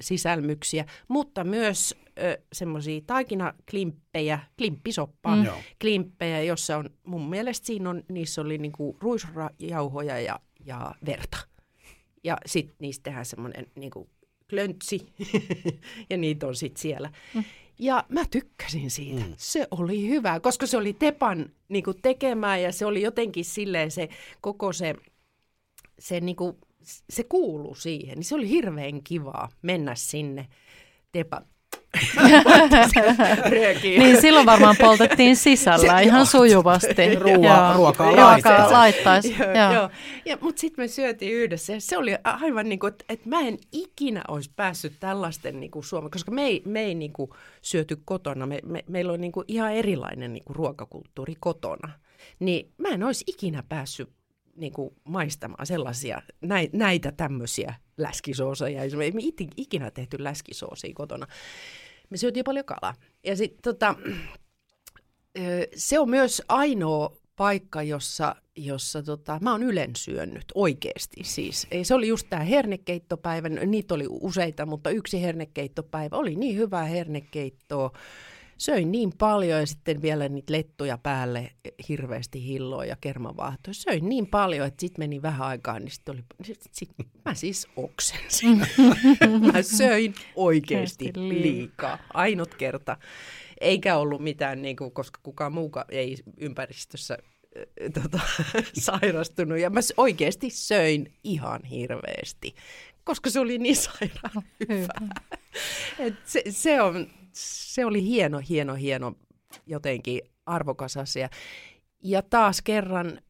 sisälmyksiä, 0.00 0.84
mutta 1.08 1.44
myös 1.44 1.94
semmoisia 2.52 3.00
taikinaklimppejä, 3.06 4.38
klimppisoppaa, 4.58 5.36
mm. 5.36 5.46
klimppejä, 5.80 6.42
jossa 6.42 6.76
on 6.76 6.90
mun 7.04 7.30
mielestä 7.30 7.66
siinä 7.66 7.90
on, 7.90 8.02
niissä 8.08 8.40
oli 8.40 8.58
niinku 8.58 8.96
ruisjauhoja 9.00 10.20
ja 10.20 10.40
ja 10.66 10.94
verta. 11.06 11.38
Ja 12.24 12.36
sitten 12.46 12.76
niistä 12.78 13.02
tehdään 13.02 13.26
semmoinen 13.26 13.66
niin 13.74 13.90
klöntsi 14.50 15.12
ja 16.10 16.16
niitä 16.16 16.46
on 16.46 16.56
sitten 16.56 16.80
siellä. 16.80 17.10
Mm. 17.34 17.44
Ja 17.78 18.04
mä 18.08 18.24
tykkäsin 18.30 18.90
siitä. 18.90 19.24
Mm. 19.24 19.34
Se 19.36 19.68
oli 19.70 20.08
hyvä, 20.08 20.40
koska 20.40 20.66
se 20.66 20.76
oli 20.76 20.92
Tepan 20.92 21.52
niin 21.68 21.84
kuin, 21.84 22.02
tekemää 22.02 22.58
ja 22.58 22.72
se 22.72 22.86
oli 22.86 23.02
jotenkin 23.02 23.44
silleen 23.44 23.90
se 23.90 24.08
koko 24.40 24.72
se, 24.72 24.94
se, 25.98 26.20
niin 26.20 26.36
kuin, 26.36 26.56
se 27.10 27.24
kuulu 27.24 27.74
siihen. 27.74 28.16
Niin 28.16 28.24
se 28.24 28.34
oli 28.34 28.48
hirveän 28.48 29.02
kivaa 29.02 29.48
mennä 29.62 29.94
sinne 29.94 30.48
Tepan 31.12 31.46
niin 33.98 34.20
silloin 34.20 34.46
varmaan 34.46 34.76
poltettiin 34.80 35.36
sisällä 35.36 35.98
se, 35.98 36.04
ihan 36.04 36.18
joo, 36.18 36.24
sujuvasti. 36.24 37.14
Ruokaa 37.18 37.76
ruokaa 37.76 38.72
laittaisi. 38.72 39.36
joo, 39.38 39.72
joo. 39.72 39.90
Ja, 40.24 40.38
mutta 40.40 40.60
sitten 40.60 40.84
me 40.84 40.88
syötiin 40.88 41.32
yhdessä 41.32 41.72
ja 41.72 41.80
se 41.80 41.98
oli 41.98 42.16
aivan 42.24 42.68
niin 42.68 42.78
kuin, 42.78 42.92
että, 42.92 43.04
että 43.08 43.28
mä 43.28 43.40
en 43.40 43.58
ikinä 43.72 44.22
olisi 44.28 44.50
päässyt 44.56 44.92
tällaisten 45.00 45.60
niin 45.60 45.70
kuin 45.70 45.84
Suomeen, 45.84 46.10
koska 46.10 46.30
me 46.30 46.42
ei, 46.42 46.62
me 46.64 46.80
ei 46.80 46.94
niin 46.94 47.12
kuin 47.12 47.30
syöty 47.62 47.96
kotona. 48.04 48.46
Me, 48.46 48.58
me, 48.66 48.84
meillä 48.88 49.12
on 49.12 49.20
niin 49.20 49.32
kuin 49.32 49.44
ihan 49.48 49.72
erilainen 49.72 50.32
niin 50.32 50.44
kuin 50.44 50.56
ruokakulttuuri 50.56 51.34
kotona. 51.40 51.90
Niin 52.40 52.72
mä 52.78 52.88
en 52.88 53.02
olisi 53.02 53.24
ikinä 53.26 53.62
päässyt 53.68 54.10
niin 54.56 54.72
kuin 54.72 54.94
maistamaan 55.04 55.66
sellaisia, 55.66 56.22
näitä 56.72 57.12
tämmöisiä 57.12 57.74
läskisooseja. 57.98 58.96
Me 58.96 59.04
ei 59.04 59.12
ikinä 59.56 59.90
tehty 59.90 60.24
läskisoosia 60.24 60.94
kotona. 60.94 61.26
Me 62.10 62.16
syötiin 62.16 62.44
paljon 62.44 62.64
kalaa. 62.64 62.94
Ja 63.24 63.36
sit, 63.36 63.56
tota, 63.62 63.94
se 65.74 65.98
on 65.98 66.10
myös 66.10 66.42
ainoa 66.48 67.16
paikka, 67.36 67.82
jossa, 67.82 68.36
jossa 68.56 69.02
tota, 69.02 69.38
mä 69.42 69.52
oon 69.52 69.62
ylen 69.62 69.90
syönyt 69.96 70.44
oikeasti 70.54 71.24
siis. 71.24 71.66
Se 71.82 71.94
oli 71.94 72.08
just 72.08 72.26
tämä 72.30 72.42
hernekeittopäivä, 72.42 73.48
niitä 73.48 73.94
oli 73.94 74.04
useita, 74.08 74.66
mutta 74.66 74.90
yksi 74.90 75.22
hernekeittopäivä 75.22 76.16
oli 76.16 76.34
niin 76.34 76.56
hyvää 76.56 76.84
hernekeittoa 76.84 77.90
söin 78.58 78.92
niin 78.92 79.12
paljon 79.18 79.60
ja 79.60 79.66
sitten 79.66 80.02
vielä 80.02 80.28
niitä 80.28 80.52
lettuja 80.52 80.98
päälle, 80.98 81.50
hirveästi 81.88 82.44
hilloa 82.44 82.84
ja 82.84 82.96
kermavaahtoja. 83.00 83.74
Söin 83.74 84.08
niin 84.08 84.26
paljon, 84.26 84.66
että 84.66 84.80
sitten 84.80 85.02
meni 85.02 85.22
vähän 85.22 85.46
aikaa, 85.46 85.78
niin 85.78 85.90
sitten 85.90 86.14
oli, 86.14 86.24
sit, 86.44 86.60
sit, 86.72 86.90
mä 87.24 87.34
siis 87.34 87.68
oksensin. 87.76 88.58
mä 89.52 89.62
söin 89.62 90.14
oikeasti 90.34 91.12
liikaa. 91.14 91.98
Ainut 92.14 92.54
kerta. 92.54 92.96
Eikä 93.60 93.96
ollut 93.96 94.20
mitään, 94.20 94.62
niin 94.62 94.76
kuin, 94.76 94.92
koska 94.92 95.20
kukaan 95.22 95.52
muukaan 95.52 95.86
ei 95.88 96.16
ympäristössä 96.36 97.18
tota, 97.94 98.20
sairastunut. 98.72 99.58
Ja 99.58 99.70
mä 99.70 99.80
oikeasti 99.96 100.50
söin 100.50 101.12
ihan 101.24 101.64
hirveästi, 101.64 102.54
koska 103.04 103.30
se 103.30 103.40
oli 103.40 103.58
niin 103.58 103.76
sairaan 103.76 104.42
hyvä. 104.68 105.08
Et 105.98 106.14
se, 106.24 106.42
se, 106.50 106.82
on, 106.82 107.06
se 107.38 107.84
oli 107.84 108.02
hieno, 108.02 108.40
hieno, 108.48 108.74
hieno 108.74 109.12
jotenkin 109.66 110.20
arvokas 110.46 110.96
asia. 110.96 111.28
Ja 112.02 112.22
taas 112.22 112.62
kerran 112.62 113.20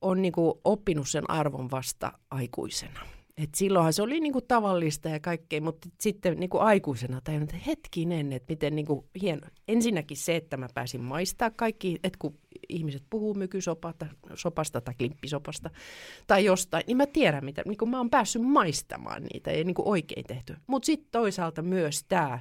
on 0.00 0.22
niinku 0.22 0.60
oppinut 0.64 1.08
sen 1.08 1.30
arvon 1.30 1.70
vasta 1.70 2.12
aikuisena. 2.30 3.00
Et 3.36 3.54
silloinhan 3.54 3.92
se 3.92 4.02
oli 4.02 4.20
niinku 4.20 4.40
tavallista 4.40 5.08
ja 5.08 5.20
kaikkea, 5.20 5.60
mutta 5.60 5.88
sitten 6.00 6.40
niinku 6.40 6.58
aikuisena 6.58 7.20
tajunnut, 7.20 7.50
että 7.50 7.64
hetkinen, 7.66 8.32
että 8.32 8.52
miten 8.52 8.76
niinku 8.76 9.08
hieno. 9.22 9.46
Ensinnäkin 9.68 10.16
se, 10.16 10.36
että 10.36 10.56
mä 10.56 10.68
pääsin 10.74 11.00
maistaa 11.00 11.50
kaikki, 11.50 11.98
että 12.04 12.18
kun 12.18 12.38
ihmiset 12.68 13.02
puhuu 13.10 13.34
mykysopasta 13.34 14.06
sopasta 14.34 14.80
tai 14.80 14.94
klimppisopasta 14.94 15.70
tai 16.26 16.44
jostain, 16.44 16.84
niin 16.86 16.96
mä 16.96 17.06
tiedän, 17.06 17.44
mitä, 17.44 17.62
niin 17.66 17.78
kuin 17.78 17.90
mä 17.90 17.98
oon 17.98 18.10
päässyt 18.10 18.42
maistamaan 18.42 19.22
niitä 19.32 19.52
ja 19.52 19.64
niin 19.64 19.74
kuin 19.74 19.88
oikein 19.88 20.24
tehty. 20.26 20.56
Mutta 20.66 20.86
sitten 20.86 21.08
toisaalta 21.12 21.62
myös 21.62 22.04
tämä 22.08 22.40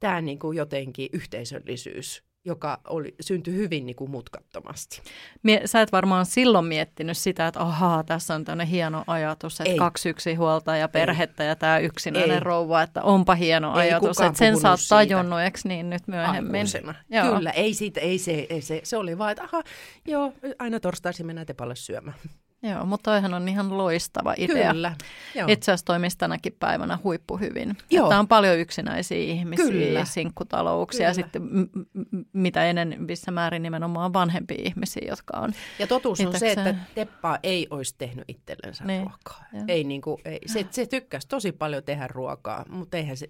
tää 0.00 0.20
niin 0.20 0.38
kuin 0.38 0.56
jotenkin 0.56 1.08
yhteisöllisyys, 1.12 2.22
joka 2.44 2.80
oli, 2.88 3.14
syntyi 3.20 3.54
hyvin 3.54 3.86
niin 3.86 3.96
kuin 3.96 4.10
mutkattomasti. 4.10 5.02
Mie, 5.42 5.66
sä 5.66 5.80
et 5.80 5.92
varmaan 5.92 6.26
silloin 6.26 6.64
miettinyt 6.64 7.18
sitä, 7.18 7.46
että 7.46 7.60
ahaa, 7.60 8.04
tässä 8.04 8.34
on 8.34 8.44
tämmöinen 8.44 8.66
hieno 8.66 9.04
ajatus, 9.06 9.60
että 9.60 9.72
Ei. 9.72 9.78
kaksi 9.78 10.08
yksi 10.08 10.34
huolta 10.34 10.76
ja 10.76 10.88
perhettä 10.88 11.42
Ei. 11.42 11.48
ja 11.48 11.56
tämä 11.56 11.78
yksinäinen 11.78 12.30
Ei. 12.30 12.40
rouva, 12.40 12.82
että 12.82 13.02
onpa 13.02 13.34
hieno 13.34 13.80
ei 13.80 13.80
ajatus, 13.80 14.20
että 14.20 14.38
sen 14.38 14.60
sä 14.60 14.70
oot 14.70 14.80
tajunnut, 14.88 15.40
eikö 15.40 15.58
niin 15.64 15.90
nyt 15.90 16.06
myöhemmin? 16.06 16.66
Joo. 17.08 17.36
Kyllä, 17.36 17.50
ei, 17.50 17.74
siitä, 17.74 18.00
ei, 18.00 18.18
se, 18.18 18.46
ei 18.50 18.60
se, 18.60 18.80
se 18.84 18.96
oli 18.96 19.18
vaan, 19.18 19.30
että 19.30 19.44
aha, 19.44 19.62
joo, 20.06 20.32
aina 20.58 20.80
torstaisin 20.80 21.26
mennään 21.26 21.46
tepalle 21.46 21.76
syömään. 21.76 22.16
Joo, 22.62 22.86
mutta 22.86 23.10
toihan 23.10 23.34
on 23.34 23.48
ihan 23.48 23.78
loistava 23.78 24.34
idea. 24.36 24.72
Kyllä. 24.72 24.94
Joo. 25.34 25.48
Itse 25.50 25.72
asiassa 25.72 25.86
toimisi 25.86 26.18
tänäkin 26.18 26.56
päivänä 26.58 26.98
huippuhyvin. 27.04 27.76
Joo. 27.90 28.06
Että 28.06 28.18
on 28.18 28.28
paljon 28.28 28.58
yksinäisiä 28.58 29.18
ihmisiä, 29.18 29.64
Kyllä. 29.64 30.04
sinkkutalouksia 30.04 31.06
ja 31.06 31.14
sitten 31.14 31.42
m- 31.42 31.68
m- 31.94 32.24
mitä 32.32 32.64
enemmissä 32.64 33.30
määrin 33.30 33.62
nimenomaan 33.62 34.12
vanhempia 34.12 34.58
ihmisiä, 34.64 35.02
jotka 35.08 35.38
on 35.38 35.52
Ja 35.78 35.86
totuus 35.86 36.20
on 36.20 36.38
se, 36.38 36.52
että 36.52 36.74
Teppa 36.94 37.38
ei 37.42 37.66
olisi 37.70 37.94
tehnyt 37.98 38.24
itsellensä 38.28 38.84
niin. 38.84 39.00
ruokaa. 39.02 39.44
Ei, 39.68 39.84
niin 39.84 40.00
kuin, 40.00 40.20
ei. 40.24 40.40
Se, 40.46 40.66
se 40.70 40.86
tykkäsi 40.86 41.28
tosi 41.28 41.52
paljon 41.52 41.84
tehdä 41.84 42.06
ruokaa, 42.08 42.64
mutta 42.68 42.96
eihän 42.96 43.16
se, 43.16 43.28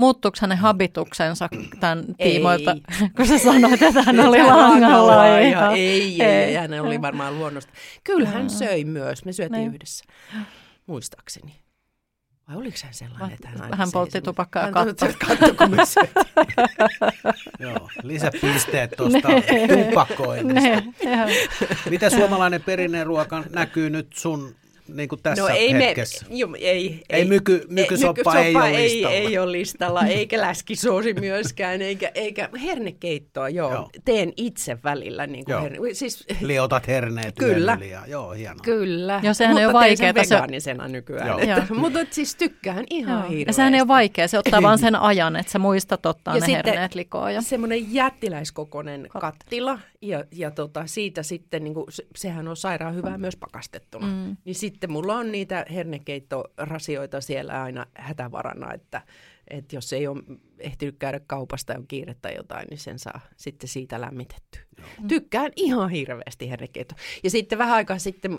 Muuttuuko 0.00 0.38
hänen 0.40 0.58
habituksensa 0.58 1.48
tämän 1.80 2.04
ei. 2.18 2.30
tiimoilta, 2.30 2.76
kun 3.16 3.26
sä 3.26 3.38
sanoit, 3.38 3.82
että 3.82 4.02
hän 4.02 4.20
oli 4.20 4.42
langalla? 4.42 5.26
Ei, 5.26 5.54
ei, 5.54 6.22
ei, 6.22 6.22
ei, 6.22 6.54
hän 6.54 6.80
oli 6.80 7.02
varmaan 7.02 7.38
luonnosta. 7.38 7.72
Kyllä 8.04 8.28
hän 8.28 8.50
söi 8.50 8.84
myös, 8.84 9.24
me 9.24 9.32
syötiin 9.32 9.60
niin. 9.60 9.74
yhdessä, 9.74 10.04
muistaakseni. 10.86 11.54
Vai 12.48 12.56
oliko 12.56 12.76
hän 12.84 12.94
sellainen, 12.94 13.32
että 13.32 13.48
hän 13.48 13.62
aina 13.62 13.76
Hän 13.76 13.88
poltti 13.92 14.20
tupakkaa 14.20 14.66
ja 14.66 14.72
katto. 14.72 15.06
katto, 15.26 15.54
kun 15.54 15.70
me 15.70 15.76
Joo, 17.58 17.88
lisäpisteet 18.02 18.90
tuosta 18.96 19.28
tupakoinnista. 19.68 20.82
Mitä 21.90 22.10
suomalainen 22.10 22.62
perinneruoka 22.62 23.44
näkyy 23.50 23.90
nyt 23.90 24.12
sun 24.16 24.54
niin 24.94 25.08
kuin 25.08 25.22
tässä 25.22 25.42
no, 25.42 25.48
ei 25.48 25.72
hetkessä? 25.72 26.26
Me, 26.28 26.36
jo, 26.36 26.48
ei, 26.58 27.02
ei, 27.10 27.24
myky, 27.24 27.66
mykysoppa 27.68 28.38
ei, 28.38 28.46
ei 28.46 28.56
ole 28.56 28.68
ei, 28.68 28.84
listalla. 28.84 29.14
Ei 29.14 29.38
ole 29.38 29.52
listalla, 29.52 30.02
eikä 30.02 30.40
läskisoosi 30.40 31.14
myöskään, 31.14 31.82
eikä, 31.82 32.10
eikä 32.14 32.48
hernekeittoa, 32.62 33.48
joo. 33.48 33.72
joo. 33.72 33.90
Teen 34.04 34.32
itse 34.36 34.78
välillä. 34.84 35.26
Niin 35.26 35.44
kuin 35.44 35.62
herne, 35.62 35.78
siis, 35.92 36.26
Liotat 36.40 36.86
herneet 36.86 37.34
Kyllä. 37.38 37.72
Yöliä. 37.72 38.02
Joo, 38.06 38.30
hienoa. 38.30 38.62
Kyllä. 38.64 39.20
Joo, 39.22 39.34
sehän 39.34 39.52
mutta 39.52 39.60
ei 39.60 39.66
ole 39.66 39.72
vaikeaa. 39.72 40.24
Se... 40.24 40.34
vegaanisena 40.34 40.88
nykyään. 40.88 41.28
Joo. 41.28 41.58
Että, 41.58 41.74
mutta 41.74 41.98
siis 42.10 42.34
tykkään 42.34 42.84
ihan 42.90 43.20
joo. 43.20 43.28
hirveästi. 43.28 43.48
Ja 43.48 43.52
sehän 43.52 43.74
ei 43.74 43.80
ole 43.80 43.88
vaikea, 43.88 44.28
se 44.28 44.38
ottaa 44.38 44.62
vaan 44.62 44.78
sen 44.78 44.96
ajan, 44.96 45.36
että 45.36 45.52
sä 45.52 45.58
muistat 45.58 46.06
ottaa 46.06 46.34
ja 46.36 46.40
ne 46.40 46.52
herneet 46.52 46.94
likoon. 46.94 47.34
Ja... 47.34 47.42
semmoinen 47.42 47.94
jättiläiskokoinen 47.94 49.08
kattila, 49.20 49.78
ja, 50.02 50.24
ja 50.32 50.50
tota, 50.50 50.86
siitä 50.86 51.22
sitten, 51.22 51.64
niin 51.64 51.74
kuin, 51.74 51.86
sehän 52.16 52.48
on 52.48 52.56
sairaan 52.56 52.94
hyvää 52.94 53.18
myös 53.18 53.36
pakastettuna. 53.36 54.06
Mm. 54.06 54.36
Niin 54.44 54.54
sitten 54.80 54.92
mulla 54.92 55.16
on 55.16 55.32
niitä 55.32 55.66
hernekeittorasioita 55.70 57.20
siellä 57.20 57.62
aina 57.62 57.86
hätävarana, 57.94 58.74
että, 58.74 59.02
että 59.48 59.76
jos 59.76 59.92
ei 59.92 60.06
ole 60.06 60.22
ehtinyt 60.58 60.96
käydä 60.98 61.20
kaupasta 61.26 61.72
ja 61.72 61.78
on 61.78 61.86
kiire 61.86 62.14
tai 62.22 62.34
jotain, 62.36 62.66
niin 62.70 62.78
sen 62.78 62.98
saa 62.98 63.20
sitten 63.36 63.68
siitä 63.68 64.00
lämmitetty. 64.00 64.58
Joo. 64.78 64.88
Tykkään 65.08 65.52
ihan 65.56 65.90
hirveästi 65.90 66.50
hernekeitto. 66.50 66.94
Ja 67.24 67.30
sitten 67.30 67.58
vähän 67.58 67.74
aikaa 67.74 67.98
sitten 67.98 68.38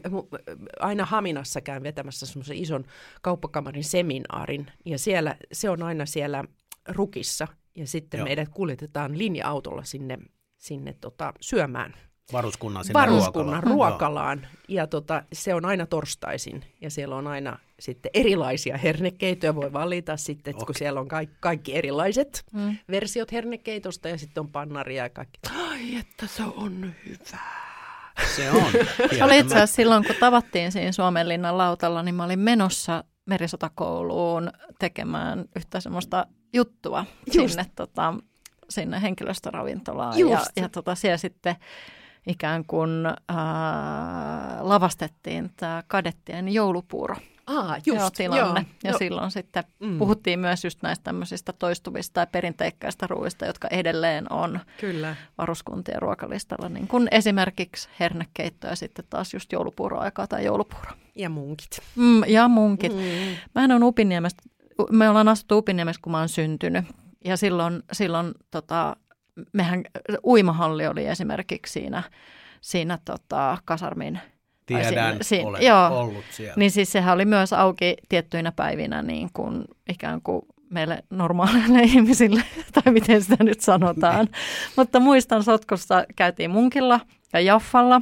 aina 0.80 1.06
Haminassa 1.06 1.62
käyn 1.62 1.84
vetämässä 1.84 2.25
semmoisen 2.25 2.58
ison 2.58 2.86
kauppakamarin 3.21 3.84
seminaarin, 3.84 4.67
ja 4.86 4.99
siellä, 4.99 5.36
se 5.51 5.69
on 5.69 5.84
aina 5.84 6.06
siellä 6.06 6.43
Rukissa, 6.88 7.47
ja 7.75 7.88
sitten 7.88 8.17
Joo. 8.17 8.25
meidät 8.25 8.49
kuljetetaan 8.49 9.17
linja-autolla 9.17 9.84
sinne 9.84 10.17
sinne 10.58 10.95
tota, 11.01 11.34
syömään. 11.41 11.93
Varuskunnan 12.34 12.86
sinne 12.86 13.00
Varuskunnan 13.00 13.63
ruokalaan. 13.63 13.91
ruokalaan. 13.91 14.48
Ja 14.67 14.88
tota, 14.88 15.24
se 15.34 15.54
on 15.54 15.65
aina 15.65 15.86
torstaisin 15.86 16.63
ja 16.82 16.89
siellä 16.89 17.15
on 17.15 17.28
aina 17.28 17.60
sitten 17.80 18.12
erilaisia 18.13 18.78
hernekeitoja. 18.78 19.56
Voi 19.56 19.74
valita 19.74 20.17
sitten, 20.17 20.56
okay. 20.56 20.65
kun 20.65 20.76
siellä 20.76 21.00
on 21.00 21.08
kaikki, 21.08 21.36
kaikki 21.39 21.76
erilaiset 21.76 22.44
mm. 22.54 22.78
versiot 22.91 23.32
hernekeitosta 23.32 24.10
ja 24.10 24.17
sitten 24.17 24.41
on 24.41 24.50
pannaria 24.50 25.04
ja 25.04 25.10
kaikki. 25.10 25.39
Ai, 25.70 25.96
että 25.96 26.28
se 26.28 26.44
on 26.44 26.94
hyvä. 27.06 27.39
Se 28.36 28.52
on. 28.52 28.72
se 29.17 29.24
oli 29.24 29.39
itse 29.39 29.56
asiassa 29.56 29.76
silloin, 29.76 30.06
kun 30.06 30.15
tavattiin 30.20 30.72
siinä 30.72 30.91
Suomenlinnan 30.91 31.58
lautalla, 31.58 32.04
niin 32.04 32.15
mä 32.15 32.24
olin 32.24 32.39
menossa 32.39 33.04
merisotakouluun 33.26 34.52
tekemään 34.80 35.46
yhtä 35.56 35.80
semmoista 35.80 36.28
juttua 36.54 37.06
Just. 37.34 37.50
sinne 37.50 37.65
tota, 37.76 38.13
sinne 38.70 39.02
henkilöstöravintolaan 39.02 40.20
Just. 40.20 40.46
ja, 40.56 40.63
ja 40.63 40.70
tota, 40.70 40.96
siellä 40.96 41.17
sitten 41.17 41.56
ikään 42.28 42.66
kuin 42.66 43.06
ää, 43.30 44.58
lavastettiin 44.62 45.52
tämä 45.58 45.84
kadettien 45.88 46.50
joulupuuro. 46.50 47.16
Ah, 47.48 47.76
just, 47.86 47.88
joo, 47.88 48.10
tilanne. 48.10 48.62
Joo, 48.62 48.76
ja 48.84 48.92
jo. 48.92 48.98
silloin 48.98 49.32
sitten 49.32 49.64
mm. 49.80 49.98
puhuttiin 49.98 50.40
myös 50.40 50.64
just 50.64 50.82
näistä 50.82 51.04
tämmöisistä 51.04 51.54
toistuvista 51.54 52.20
ja 52.20 52.28
perinteikkäistä 52.28 53.08
ruuista, 53.08 53.46
jotka 53.46 53.68
edelleen 53.68 54.34
on 54.34 54.60
Kyllä. 54.80 55.16
varuskuntien 55.38 56.02
ruokalistalla. 56.02 56.70
Niin 56.70 56.88
kuin 56.88 57.08
esimerkiksi 57.12 57.90
hernekeitto 58.00 58.68
ja 58.68 58.76
sitten 58.76 59.06
taas 59.10 59.34
just 59.34 59.52
joulupuuroaikaa 59.52 60.28
tai 60.28 60.46
joulupuuro. 60.46 60.92
Ja 61.16 61.30
munkit. 61.30 61.82
Mm, 61.96 62.24
ja 62.28 62.48
munkit. 62.48 62.94
Mm. 62.94 63.62
Mä 63.68 63.76
on 63.76 63.84
Upiniemestä, 63.84 64.44
me 64.92 65.10
ollaan 65.10 65.28
asuttu 65.28 65.58
Upiniemessä, 65.58 66.00
kun 66.04 66.12
mä 66.12 66.20
oon 66.20 66.30
syntynyt. 66.30 66.86
Ja 67.26 67.38
silloin, 67.38 67.84
silloin 67.92 68.32
tota, 68.52 68.96
mehän, 69.54 69.84
uimahalli 70.24 70.88
oli 70.88 71.06
esimerkiksi 71.06 71.74
siinä, 71.74 72.04
siinä 72.62 73.00
tota, 73.06 73.58
kasarmin 73.65 74.20
Tiedän, 74.65 75.17
siinä, 75.22 75.50
olen 75.50 75.62
joo, 75.62 75.88
ollut 75.88 76.24
siellä. 76.32 76.54
Niin 76.58 76.72
siis 76.72 76.91
sehän 76.91 77.13
oli 77.13 77.26
myös 77.26 77.54
auki 77.54 77.96
tiettyinä 78.10 78.52
päivinä 78.52 79.02
niin 79.02 79.30
kuin 79.34 79.65
ikään 79.89 80.22
kuin 80.22 80.41
meille 80.70 81.04
normaaleille 81.10 81.82
ihmisille, 81.94 82.44
tai 82.74 82.94
miten 82.94 83.24
sitä 83.24 83.44
nyt 83.44 83.62
sanotaan. 83.62 84.26
Niin. 84.26 84.36
Mutta 84.76 85.00
muistan 85.00 85.44
sotkussa 85.44 86.06
käytiin 86.15 86.52
munkilla 86.52 87.00
ja 87.34 87.40
jaffalla 87.40 88.02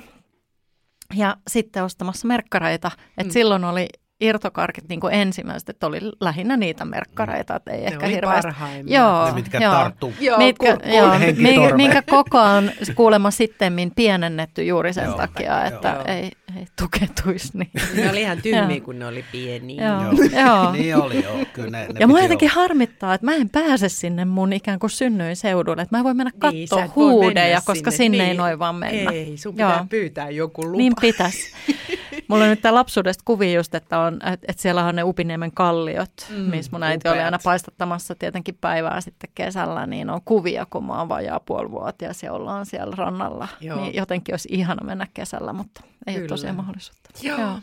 ja 1.16 1.38
sitten 1.48 1.84
ostamassa 1.84 2.28
merkkareita. 2.28 2.92
Et 3.18 3.28
mm. 3.28 3.32
Silloin 3.32 3.64
oli 3.64 3.88
irtokarkit 4.22 4.90
niin 4.90 5.00
kuin 5.00 5.14
ensimmäiset, 5.14 5.70
että 5.70 5.88
oli 5.88 6.00
lähinnä 6.20 6.58
niitä 6.58 6.86
merkkareita, 6.86 7.56
että 7.56 7.72
ei 7.72 7.82
ne 7.82 7.88
ehkä 7.88 8.08
hirveästi. 8.08 8.52
Joo, 8.86 9.26
ne, 9.26 9.32
mitkä 9.32 9.58
joo, 9.58 9.74
tarttuu. 9.74 10.14
Joo, 10.20 10.38
mitkä, 10.38 10.78
kun, 10.78 10.94
joo, 10.94 11.20
minkä, 11.20 11.76
minkä 11.76 12.02
koko 12.02 12.40
on 12.40 12.72
kuulemma 12.96 13.32
sitten 13.32 13.92
pienennetty 13.96 14.64
juuri 14.64 14.94
sen 14.94 15.06
joo, 15.06 15.18
takia, 15.18 15.66
että 15.66 15.90
joo. 15.90 16.04
ei, 16.18 16.32
ei 16.58 16.68
tuketuisi. 16.82 17.58
Niin. 17.58 17.72
Ne 17.96 18.10
oli 18.10 18.22
ihan 18.22 18.42
tymmiä, 18.42 18.82
kun 18.82 19.00
ne 19.00 19.08
oli 19.08 19.26
pieniä. 19.32 19.88
Joo. 19.88 20.04
joo. 20.46 20.72
niin 20.74 20.96
oli, 20.96 21.24
joo. 21.24 21.46
Kyllä 21.54 21.70
ne, 21.70 21.88
ne 21.88 22.00
ja 22.00 22.08
mua 22.08 22.20
jotenkin 22.20 22.50
harmittaa, 22.50 23.14
että 23.14 23.26
mä 23.26 23.36
en 23.36 23.50
pääse 23.50 23.90
sinne 23.90 24.26
mun 24.26 24.54
ikään 24.54 24.80
kuin 24.80 24.90
synnyin 24.90 25.36
seudulle. 25.36 25.82
Että 25.82 25.98
mä 25.98 26.04
voin 26.04 26.18
mennä 26.18 26.32
niin, 26.32 26.40
katsoa 26.40 26.82
niin, 26.82 26.96
huudeja, 26.96 27.62
koska 27.66 27.92
sinne, 27.92 27.98
sinne 27.98 28.18
niin. 28.18 28.30
ei 28.30 28.38
noin 28.38 28.60
vaan 28.60 28.76
mennä. 28.76 29.12
Ei, 29.12 29.38
sun 29.38 29.54
pitää 29.54 29.76
joo. 29.76 29.86
pyytää 29.90 30.30
joku 30.30 30.66
lupa. 30.66 30.78
Niin 30.78 30.94
pitäisi. 31.02 31.54
Mulla 32.28 32.44
on 32.44 32.50
nyt 32.50 32.62
tämä 32.62 32.74
lapsuudesta 32.74 33.22
kuvi 33.26 33.54
just, 33.54 33.76
että, 33.76 34.00
on, 34.00 34.14
että, 34.14 34.46
että 34.48 34.62
siellä 34.62 34.86
on 34.86 34.96
ne 34.96 35.04
Upiniemen 35.04 35.52
kalliot, 35.52 36.12
mm, 36.30 36.36
missä 36.36 36.72
mun 36.72 36.84
äiti 36.84 37.02
upeat. 37.02 37.14
oli 37.14 37.24
aina 37.24 37.40
paistattamassa 37.44 38.16
tietenkin 38.16 38.58
päivää 38.62 39.02
sitten 39.02 39.30
kesällä, 39.36 39.88
niin 39.88 40.10
on 40.10 40.22
kuvia, 40.26 40.68
kun 40.70 40.86
mä 40.86 41.00
oon 41.00 41.10
vajaa 41.10 41.40
puolivuotias 41.40 42.24
ja 42.24 42.34
ollaan 42.34 42.66
siellä 42.66 42.96
rannalla. 42.96 43.48
Joo. 43.62 43.82
Niin 43.82 43.96
jotenkin 43.96 44.34
olisi 44.34 44.50
ihana 44.52 44.86
mennä 44.86 45.08
kesällä, 45.14 45.54
mutta 45.54 45.82
ei 46.08 46.14
Kyllä. 46.14 46.24
ole 46.24 46.30
tosiaan 46.30 46.56
mahdollisuutta. 46.56 47.10
Joo. 47.22 47.60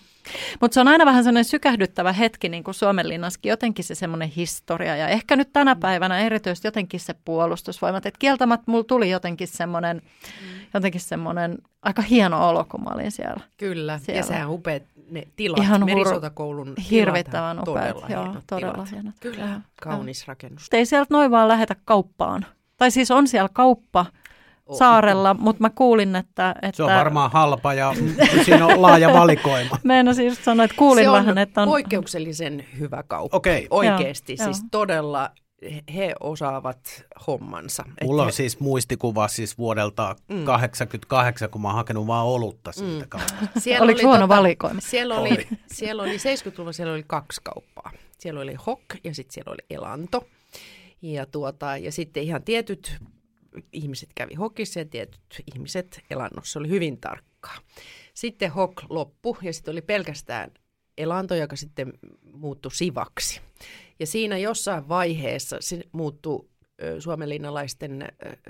Mutta 0.61 0.75
se 0.75 0.81
on 0.81 0.89
aina 0.89 1.07
vähän 1.07 1.25
sellainen 1.25 1.45
sykähdyttävä 1.45 2.13
hetki, 2.13 2.49
niin 2.49 2.65
kuin 2.65 2.75
Suomenlinnassakin, 2.75 3.51
jotenkin 3.51 3.85
se 3.85 3.95
semmoinen 3.95 4.29
historia. 4.29 4.97
Ja 4.97 5.09
ehkä 5.09 5.37
nyt 5.37 5.53
tänä 5.53 5.77
päivänä 5.77 6.19
erityisesti 6.19 6.67
jotenkin 6.69 7.01
se 7.01 7.15
puolustusvoimat. 7.25 8.07
Että 8.07 8.19
kieltämättä 8.19 8.71
mulla 8.71 8.85
tuli 8.85 9.11
jotenkin 9.11 9.49
semmoinen, 9.49 10.03
jotenkin 10.75 11.01
semmoinen 11.01 11.59
aika 11.83 12.03
hieno 12.03 12.49
olo, 12.49 12.65
kun 12.65 12.83
mä 12.85 12.91
olin 12.95 13.13
siellä. 13.13 13.41
Kyllä, 13.57 13.99
Siellä. 13.99 14.19
ja 14.19 14.23
sehän 14.23 14.51
upeat 14.51 14.83
ne 15.11 15.23
tilat, 15.37 15.59
Ihan 15.59 15.83
hur- 15.83 15.85
merisotakoulun 15.85 16.75
Hirvittävän 16.91 17.59
upeat, 17.59 17.65
todella 17.97 18.07
joo, 18.09 18.25
hienot 18.25 18.45
todella 18.47 18.73
tilat. 18.73 18.91
hienot. 18.91 19.15
Kyllä, 19.21 19.61
kaunis 19.83 20.29
rakennus. 20.29 20.69
Ei 20.73 20.87
sieltä 20.87 21.15
noin 21.15 21.31
vaan 21.31 21.49
lähetä 21.49 21.77
kauppaan. 21.85 22.47
Tai 22.77 22.91
siis 22.91 23.11
on 23.11 23.29
siellä 23.29 23.49
kauppa. 23.53 24.07
Saarella, 24.73 25.35
mutta 25.35 25.61
mä 25.63 25.71
kuulin, 25.71 26.17
että... 26.17 26.55
että 26.63 26.77
Se 26.77 26.83
on 26.83 26.91
varmaan 26.91 27.31
halpa 27.33 27.75
ja 27.75 27.95
siinä 28.45 28.67
on 28.67 28.83
laaja 28.83 29.13
valikoima. 29.13 29.79
Meinasin 29.85 30.27
just 30.27 30.45
sanoa, 30.45 30.65
että 30.65 30.77
kuulin 30.77 31.05
se 31.05 31.09
on 31.09 31.17
vähän, 31.19 31.39
että 31.39 31.63
on... 31.63 31.69
poikkeuksellisen 31.69 32.65
hyvä 32.79 33.03
kauppa. 33.09 33.37
Okei. 33.37 33.67
Oikeasti, 33.71 34.37
Joo, 34.39 34.45
siis 34.45 34.59
joo. 34.59 34.69
todella 34.71 35.31
he- 35.97 36.15
osaavat 36.21 37.05
hommansa. 37.27 37.85
Mulla 38.05 38.23
on 38.23 38.29
he- 38.29 38.33
siis 38.33 38.61
muistikuva 38.61 39.29
siis 39.29 39.59
vuodelta 39.59 40.17
Mm. 40.29 40.45
88, 40.45 41.51
kun 41.51 41.63
mä 41.63 41.69
oon 41.69 41.75
hakenut 41.77 42.07
vaan 42.07 42.27
olutta 42.27 42.73
siitä 42.73 43.05
Mm. 43.05 43.09
kaupasta. 43.09 43.37
siellä 43.61 43.85
Oliko 43.85 44.03
huono 44.03 44.29
valikoima? 44.29 44.81
Siellä 44.81 45.15
oli, 45.15 45.29
Oli. 45.31 45.47
siellä 45.73 46.03
oli 46.03 46.17
70-luvulla 46.17 46.73
siellä 46.73 46.93
oli 46.93 47.05
kaksi 47.07 47.41
kauppaa. 47.45 47.91
Siellä 48.19 48.41
oli 48.41 48.55
Hok 48.67 48.81
ja 49.05 49.15
sitten 49.15 49.35
siellä 49.35 49.51
oli 49.53 49.67
Elanto. 49.71 50.25
Ja, 51.03 51.27
tuota, 51.27 51.77
ja 51.77 51.93
sitten 51.93 52.23
ihan 52.23 52.43
tietyt 52.43 52.97
ihmiset 53.73 54.09
kävi 54.15 54.35
Hokissa 54.35 54.79
ja 54.79 54.85
tietyt 54.85 55.43
ihmiset 55.55 56.01
Elannossa. 56.11 56.53
Se 56.53 56.59
oli 56.59 56.69
hyvin 56.69 57.01
tarkkaa. 57.01 57.57
Sitten 58.15 58.53
Hok 58.53 58.83
loppu 58.91 59.37
ja 59.43 59.53
sitten 59.53 59.73
oli 59.73 59.83
pelkästään 59.83 60.51
Elanto, 60.99 61.35
joka 61.35 61.57
sitten 61.57 61.93
muuttui 62.33 62.73
Sivaksi. 62.73 63.41
Ja 64.01 64.07
siinä 64.07 64.39
jossain 64.39 64.89
vaiheessa 64.89 65.57
se 65.61 65.83
muuttui 65.93 66.49
suomenlinnalaisten 66.99 68.09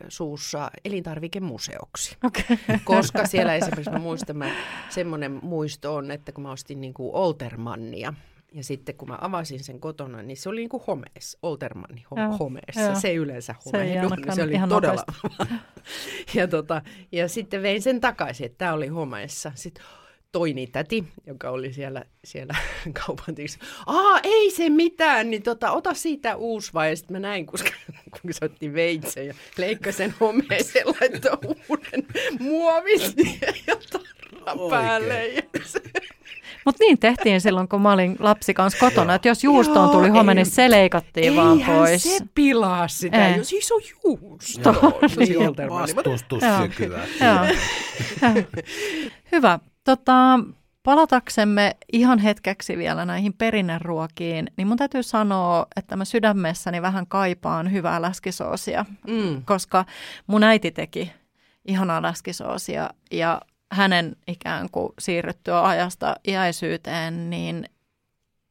suussa 0.08 0.70
elintarvikemuseoksi. 0.84 2.16
Okei. 2.24 2.44
Koska 2.84 3.26
siellä 3.26 3.54
esimerkiksi 3.54 3.90
mä 3.90 3.98
muistan, 3.98 4.36
mä, 4.36 4.54
semmoinen 4.88 5.38
muisto 5.42 5.94
on, 5.94 6.10
että 6.10 6.32
kun 6.32 6.42
mä 6.42 6.52
ostin 6.52 6.80
niin 6.80 6.94
kuin 6.94 7.14
Oltermannia, 7.14 8.14
ja 8.52 8.64
sitten 8.64 8.94
kun 8.94 9.08
mä 9.08 9.18
avasin 9.20 9.64
sen 9.64 9.80
kotona, 9.80 10.22
niin 10.22 10.36
se 10.36 10.48
oli 10.48 10.60
niin 10.60 10.68
kuin 10.68 10.82
homeessa, 10.86 11.38
Oltermanni 11.42 12.04
ho- 12.04 12.36
homeessa. 12.38 12.80
joo. 12.80 12.94
Se 13.00 13.14
yleensä 13.14 13.54
Se 13.60 13.82
ei 13.82 13.88
homehdu, 13.88 14.08
ainakaan 14.10 14.36
se 14.36 14.42
oli 14.42 14.52
ihan 14.52 14.68
todella. 14.68 15.04
ja, 16.34 16.48
tota, 16.48 16.82
ja 17.12 17.28
sitten 17.28 17.62
vein 17.62 17.82
sen 17.82 18.00
takaisin, 18.00 18.46
että 18.46 18.58
tämä 18.58 18.72
oli 18.72 18.86
homeessa. 18.86 19.52
Sitten 19.54 19.84
toini 20.32 20.66
täti, 20.66 21.04
joka 21.26 21.50
oli 21.50 21.72
siellä, 21.72 22.04
siellä 22.24 22.54
kaupan 23.06 23.34
tiissä, 23.34 23.58
aa 23.86 24.20
ei 24.22 24.50
se 24.50 24.68
mitään, 24.68 25.30
niin 25.30 25.42
tota, 25.42 25.70
ota 25.70 25.94
siitä 25.94 26.36
uusi 26.36 26.72
vai. 26.74 26.90
Ja 26.90 26.96
sitten 26.96 27.14
mä 27.14 27.20
näin, 27.20 27.46
koska, 27.46 27.70
kun 28.22 28.32
se 28.32 28.44
otti 28.44 28.74
veitsen 28.74 29.26
ja 29.26 29.34
leikkasi 29.56 29.98
sen 29.98 30.14
homeeseen, 30.20 30.86
laittoi 30.86 31.38
uuden 31.68 32.06
muovin 32.40 33.00
siihen 33.00 33.54
ja 33.66 33.76
Oikein. 34.46 34.70
päälle. 34.70 35.26
Ja 35.28 35.42
se, 35.64 35.80
Mutta 36.66 36.84
niin 36.84 36.98
tehtiin 36.98 37.40
silloin, 37.40 37.68
kun 37.68 37.82
mä 37.82 37.92
olin 37.92 38.16
lapsi 38.18 38.54
kanssa 38.54 38.78
kotona, 38.78 39.14
että 39.14 39.28
jos 39.28 39.44
juustoon 39.44 39.84
Joo, 39.88 39.92
tuli 39.92 40.08
home, 40.08 40.32
ei- 40.32 40.34
niin 40.36 40.46
se 40.46 40.70
leikattiin 40.70 41.36
vaan 41.36 41.60
pois. 41.66 42.02
se 42.02 42.18
pilaa 42.34 42.88
sitä, 42.88 43.28
Ei. 43.28 43.36
jos 43.38 43.52
iso 43.52 43.74
juusto. 44.04 44.74
Joo. 44.80 45.00
Joo. 47.20 47.46
Hyvä. 49.32 49.58
Tota, 49.84 50.40
palataksemme 50.82 51.76
ihan 51.92 52.18
hetkeksi 52.18 52.76
vielä 52.78 53.04
näihin 53.04 53.32
perinneruokiin, 53.32 54.50
niin 54.56 54.68
mun 54.68 54.76
täytyy 54.76 55.02
sanoa, 55.02 55.66
että 55.76 55.96
mä 55.96 56.04
sydämessäni 56.04 56.82
vähän 56.82 57.06
kaipaan 57.06 57.72
hyvää 57.72 58.02
läskisoosia, 58.02 58.84
Mm. 59.06 59.42
koska 59.44 59.84
mun 60.26 60.42
äiti 60.42 60.70
teki 60.70 61.12
ihanaa 61.68 62.02
läskisoosia 62.02 62.90
ja 63.12 63.40
hänen 63.72 64.16
ikään 64.26 64.68
kuin 64.72 64.92
siirryttyä 64.98 65.66
ajasta 65.68 66.16
iäisyyteen, 66.28 67.30
niin 67.30 67.64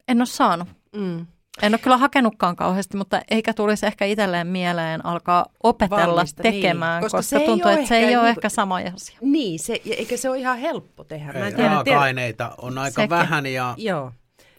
en 0.07 0.17
ole 0.17 0.25
saanut. 0.25 0.67
Mm. 0.95 1.25
En 1.61 1.73
ole 1.73 1.77
kyllä 1.79 1.97
hakenutkaan 1.97 2.55
kauheasti, 2.55 2.97
mutta 2.97 3.21
eikä 3.31 3.53
tulisi 3.53 3.85
ehkä 3.85 4.05
itselleen 4.05 4.47
mieleen 4.47 5.05
alkaa 5.05 5.45
opetella 5.63 6.07
Valmista, 6.15 6.43
niin. 6.43 6.53
tekemään, 6.53 7.01
Koska 7.03 7.17
koska, 7.17 7.39
se 7.39 7.45
tuntuu, 7.45 7.71
että 7.71 7.87
se 7.87 7.95
ei 7.97 8.03
ehkä 8.03 8.19
ole 8.19 8.27
niinku- 8.27 8.39
ehkä 8.39 8.49
sama 8.49 8.75
asia. 8.95 9.17
Niin, 9.21 9.59
se, 9.59 9.81
eikä 9.85 10.17
se 10.17 10.29
ole 10.29 10.39
ihan 10.39 10.57
helppo 10.57 11.03
tehdä. 11.03 11.33
Mä 11.33 11.39
en 11.39 11.45
Ei, 11.45 11.51
tiedä, 11.51 11.57
tiedä- 11.69 11.69
Raaka-aineita 11.75 12.55
on 12.57 12.77
aika 12.77 12.95
Sekin. 12.95 13.09
vähän 13.09 13.45
ja 13.45 13.73
Joo. 13.77 14.11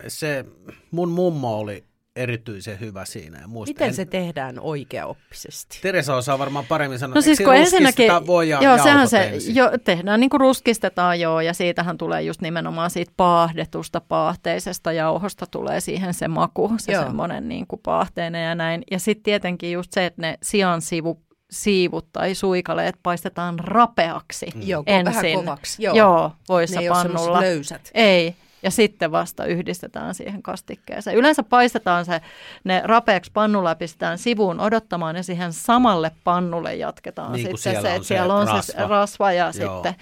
se 0.09 0.45
mun 0.91 1.09
mummo 1.11 1.59
oli 1.59 1.85
erityisen 2.17 2.81
hyvä 2.81 3.05
siinä. 3.05 3.41
Ja 3.41 3.49
muistan, 3.49 3.71
Miten 3.75 3.95
se 3.95 4.05
tehdään 4.05 4.61
oikeaoppisesti? 4.61 5.79
Teresa 5.83 6.17
osaa 6.17 6.39
varmaan 6.39 6.65
paremmin 6.69 6.99
sanoa. 6.99 7.15
No 7.15 7.21
siis 7.21 7.39
kun 7.39 7.55
ensinnäkin, 7.55 8.11
voi 8.27 8.49
ja 8.49 8.59
joo, 8.63 8.79
sehän 8.79 9.09
se, 9.09 9.23
ensin? 9.25 9.55
jo, 9.55 9.71
tehdään 9.85 10.21
niin 10.21 10.31
kuin 10.31 10.41
ruskistetaan 10.41 11.21
joo, 11.21 11.41
ja 11.41 11.55
siitähän 11.55 11.99
tulee 11.99 12.23
just 12.23 12.41
nimenomaan 12.41 12.91
siitä 12.91 13.13
paahdetusta, 13.17 14.01
paahteisesta 14.01 14.93
jauhosta 14.93 15.47
tulee 15.51 15.81
siihen 15.81 16.15
se 16.15 16.29
maku, 16.29 16.73
se 16.79 16.93
Joo. 16.93 17.03
semmoinen 17.03 17.49
niin 17.49 17.67
kuin 17.67 17.81
paahteinen 17.85 18.45
ja 18.45 18.55
näin. 18.55 18.83
Ja 18.91 18.99
sitten 18.99 19.23
tietenkin 19.23 19.73
just 19.73 19.93
se, 19.93 20.07
että 20.07 20.23
ne 20.23 20.39
sian 20.43 20.83
sivu, 20.83 21.21
siivut 21.51 22.09
tai 22.13 22.35
suikaleet 22.35 22.95
paistetaan 23.03 23.59
rapeaksi 23.59 24.47
Joo, 24.65 24.83
ko- 24.83 25.05
vähän 25.05 25.25
ensin. 25.25 25.39
kovaksi. 25.39 25.83
Joo, 25.83 25.97
Joo 25.97 26.33
voissa 26.49 26.77
ne 26.77 26.83
ei 26.83 26.89
ole 26.91 27.03
semmoiset 27.03 27.27
pannulla. 27.27 27.41
löysät. 27.41 27.91
Ei. 27.95 28.35
Ja 28.63 28.71
sitten 28.71 29.13
vasta 29.13 29.45
yhdistetään 29.45 30.15
siihen 30.15 30.43
kastikkeeseen. 30.43 31.17
Yleensä 31.17 31.43
paistetaan 31.43 32.05
se, 32.05 32.21
ne 32.65 32.83
rapeaksi 32.85 33.31
pannulla 33.35 33.69
ja 33.69 33.75
pistetään 33.77 34.19
sivuun 34.19 34.61
odottamaan 34.61 35.17
ja 35.17 35.23
siihen 35.23 35.53
samalle 35.53 36.11
pannulle 36.25 36.75
jatketaan 36.75 37.33
Niin 37.33 37.43
sitten 37.43 37.59
siellä 37.59 37.81
se, 37.81 37.89
on 37.89 37.95
että 37.97 38.09
siellä 38.09 38.35
on 38.35 38.47
se 38.47 38.53
rasva. 38.53 38.87
rasva 38.87 39.33
ja 39.33 39.45
Joo. 39.45 39.53
sitten 39.53 39.95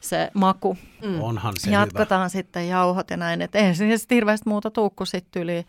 se 0.00 0.30
maku. 0.34 0.76
Mm. 1.02 1.20
Onhan 1.20 1.54
se 1.58 1.70
Jatketaan 1.70 2.30
sitten 2.30 2.68
jauhot 2.68 3.10
ja 3.10 3.16
näin. 3.16 3.42
Että 3.42 3.74
siihen 3.74 3.98
sitten 3.98 4.16
hirveästi 4.16 4.48
muuta 4.48 4.70
tuu 4.70 4.90
kuin 4.90 5.06
sitten 5.06 5.42
yli 5.42 5.66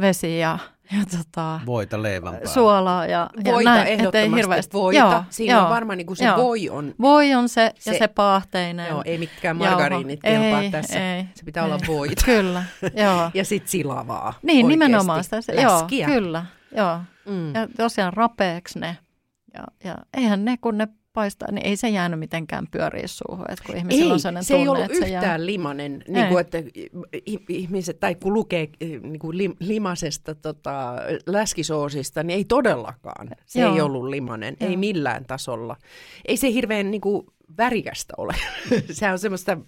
vesi 0.00 0.38
ja, 0.38 0.58
ja 0.92 1.18
tota. 1.18 1.60
Voita 1.66 2.02
leivän 2.02 2.32
päällä. 2.32 2.48
suolaa 2.48 3.06
ja, 3.06 3.30
ja 3.44 3.52
Voita 3.52 3.70
näin. 3.70 3.82
et 3.86 3.88
ehdottomasti, 3.92 4.18
ei 4.18 4.30
hirveästi. 4.42 4.72
voita. 4.72 4.98
Joo, 5.00 5.24
Siinä 5.30 5.54
joo, 5.54 5.62
on 5.64 5.70
varmaan 5.70 5.96
niin 5.96 6.06
kuin 6.06 6.16
se 6.16 6.24
joo. 6.24 6.36
voi 6.36 6.68
on. 6.70 6.94
Voi 7.00 7.34
on 7.34 7.48
se, 7.48 7.72
se 7.78 7.90
ja 7.90 7.94
Se- 7.94 7.98
se 7.98 8.08
paahteinen. 8.08 8.88
Joo, 8.88 9.02
ei 9.04 9.18
mitkään 9.18 9.56
margariinit 9.56 10.20
kelpaa 10.22 10.62
Ei, 10.62 10.70
tässä. 10.70 11.14
ei, 11.16 11.24
se 11.34 11.44
pitää 11.44 11.64
olla 11.64 11.78
ei. 11.82 11.88
voita. 11.96 12.24
Kyllä, 12.24 12.62
joo. 12.96 13.30
Ja 13.34 13.44
sitten 13.44 13.70
silavaa. 13.70 14.34
Niin, 14.42 14.66
oikeesti. 14.66 14.86
nimenomaan 14.86 15.24
sitä. 15.24 15.40
Se, 15.40 15.52
joo, 15.52 15.86
kyllä. 16.06 16.46
Joo. 16.76 16.98
Mm. 17.26 17.54
Ja 17.54 17.68
tosiaan 17.76 18.12
rapeeksi 18.12 18.78
ne. 18.78 18.96
Ja, 19.54 19.64
ja 19.84 19.96
eihän 20.16 20.44
ne, 20.44 20.56
kun 20.56 20.78
ne 20.78 20.88
paistaa, 21.16 21.52
niin 21.52 21.66
ei 21.66 21.76
se 21.76 21.88
jäänyt 21.88 22.18
mitenkään 22.18 22.66
pyöriä 22.70 23.06
suuhun. 23.06 23.44
Että 23.48 23.64
kun 23.66 23.76
ihmisillä 23.76 24.04
Ei, 24.04 24.12
on 24.12 24.20
sellainen 24.20 24.44
se 24.44 24.54
ei 24.54 24.58
tunne, 24.58 24.70
ollut 24.70 24.84
että 24.84 24.98
se 24.98 25.14
yhtään 25.14 25.40
jää. 25.40 25.46
limanen, 25.46 26.02
niin 26.08 26.28
kuin, 26.28 26.38
Ei. 26.38 26.40
että 26.40 26.62
ihmiset, 27.48 28.00
tai 28.00 28.14
kun 28.14 28.34
lukee 28.34 28.68
niin 28.80 29.18
kuin 29.18 29.38
lim, 29.38 29.54
limasesta 29.60 30.34
tota, 30.34 30.94
läskisoosista, 31.26 32.22
niin 32.22 32.36
ei 32.36 32.44
todellakaan. 32.44 33.30
Se 33.46 33.60
Joo. 33.60 33.74
ei 33.74 33.80
ollut 33.80 34.08
limanen, 34.08 34.56
ei 34.60 34.68
Joo. 34.72 34.76
millään 34.78 35.24
tasolla. 35.24 35.76
Ei 36.24 36.36
se 36.36 36.52
hirveän 36.52 36.90
niin 36.90 37.00
kuin, 37.00 37.26
värikästä 37.58 38.14
ole. 38.18 38.34
se 38.90 39.10
on 39.10 39.18
semmoista 39.18 39.58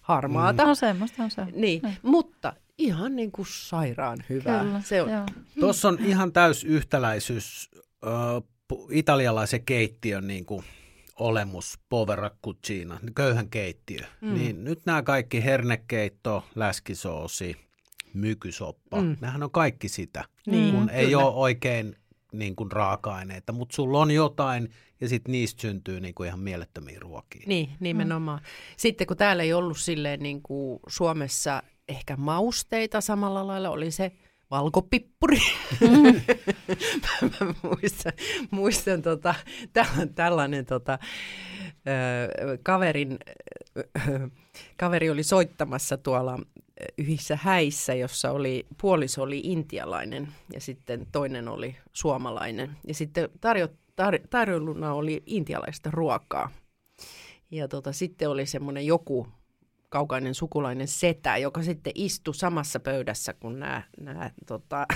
harmaata. 0.00 0.64
No 0.64 0.74
semmoista 0.74 1.28
se 1.28 1.40
on. 1.40 1.46
Niin, 1.54 1.82
Niin. 1.82 1.96
mutta 2.02 2.52
ihan 2.78 3.16
niin 3.16 3.32
kuin 3.32 3.46
sairaan 3.50 4.18
hyvää. 4.28 4.64
Kyllä, 4.64 4.80
se 4.80 5.02
on, 5.02 5.10
joo. 5.10 5.26
Tuossa 5.60 5.88
on 5.88 5.98
ihan 6.04 6.32
täys 6.32 6.64
yhtäläisyys 6.64 7.70
ö, 8.06 8.08
italialaisen 8.90 9.64
keittiön 9.64 10.26
niin 10.26 10.46
kuin 10.46 10.64
olemus, 11.20 11.78
povera 11.88 12.30
cucina, 12.44 13.00
köyhän 13.14 13.50
keittiö. 13.50 14.00
Mm. 14.20 14.28
Mm. 14.28 14.34
Niin 14.34 14.64
nyt 14.64 14.80
nämä 14.86 15.02
kaikki 15.02 15.44
hernekeitto, 15.44 16.44
läskisoosi, 16.54 17.56
mykysoppa, 18.14 19.00
Mm. 19.00 19.06
mm. 19.08 19.16
nehän 19.20 19.42
on 19.42 19.50
kaikki 19.50 19.88
sitä, 19.88 20.24
Niin, 20.46 20.74
kun 20.74 20.90
ei 20.90 21.04
kyllä. 21.06 21.18
ole 21.24 21.34
oikein 21.34 21.96
niin 22.32 22.56
kuin 22.56 22.72
raaka-aineita, 22.72 23.52
mutta 23.52 23.74
sulla 23.76 24.00
on 24.00 24.10
jotain 24.10 24.70
ja 25.00 25.08
sitten 25.08 25.32
niistä 25.32 25.60
syntyy 25.62 26.00
niin 26.00 26.14
kuin 26.14 26.26
ihan 26.26 26.40
mielettömiä 26.40 26.98
ruokia. 27.00 27.42
Niin, 27.46 27.70
nimenomaan. 27.80 28.40
Sitten 28.76 29.06
kun 29.06 29.16
täällä 29.16 29.42
ei 29.42 29.52
ollut 29.52 29.78
silleen 29.78 30.20
niin 30.20 30.42
kuin 30.42 30.80
Suomessa 30.88 31.62
ehkä 31.88 32.16
mausteita 32.16 33.00
samalla 33.00 33.46
lailla, 33.46 33.70
oli 33.70 33.90
se 33.90 34.12
valkopippuri. 34.50 35.40
Mm. 35.80 36.20
mä 37.40 37.54
muistan, 37.62 38.12
muistan 38.50 39.02
tota, 39.02 39.34
tällainen 40.14 40.66
tota, 40.66 40.98
kaverin, 42.62 43.18
kaveri 44.76 45.10
oli 45.10 45.22
soittamassa 45.22 45.96
tuolla 45.96 46.38
yhissä 46.98 47.38
häissä, 47.42 47.94
jossa 47.94 48.30
oli, 48.30 48.66
puoliso 48.80 49.22
oli 49.22 49.40
intialainen 49.44 50.28
ja 50.52 50.60
sitten 50.60 51.06
toinen 51.12 51.48
oli 51.48 51.76
suomalainen. 51.92 52.76
Ja 52.86 52.94
sitten 52.94 53.30
tarjo, 53.40 53.68
tar, 53.96 54.18
tarjolluna 54.30 54.94
oli 54.94 55.22
intialaista 55.26 55.90
ruokaa. 55.92 56.50
Ja 57.50 57.68
tota, 57.68 57.92
sitten 57.92 58.30
oli 58.30 58.46
semmoinen 58.46 58.86
joku 58.86 59.28
kaukainen 59.88 60.34
sukulainen 60.34 60.88
setä, 60.88 61.36
joka 61.36 61.62
sitten 61.62 61.92
istui 61.94 62.34
samassa 62.34 62.80
pöydässä 62.80 63.32
kuin 63.32 63.60
nämä, 63.60 63.82
nämä 64.00 64.30
tota, 64.46 64.86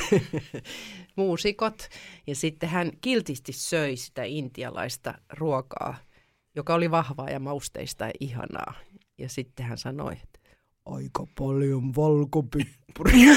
muusikot. 1.17 1.89
Ja 2.27 2.35
sitten 2.35 2.69
hän 2.69 2.91
kiltisti 3.01 3.53
söi 3.53 3.97
sitä 3.97 4.23
intialaista 4.25 5.15
ruokaa, 5.33 5.97
joka 6.57 6.75
oli 6.75 6.91
vahvaa 6.91 7.31
ja 7.31 7.41
mausteista 7.41 8.05
ja 8.05 8.13
ihanaa. 8.21 8.75
Ja 9.19 9.29
sitten 9.29 9.67
hän 9.67 9.79
sanoi, 9.79 10.13
että 10.13 10.41
aika 10.87 11.27
paljon 11.39 11.95
valkopippuria. 11.97 13.33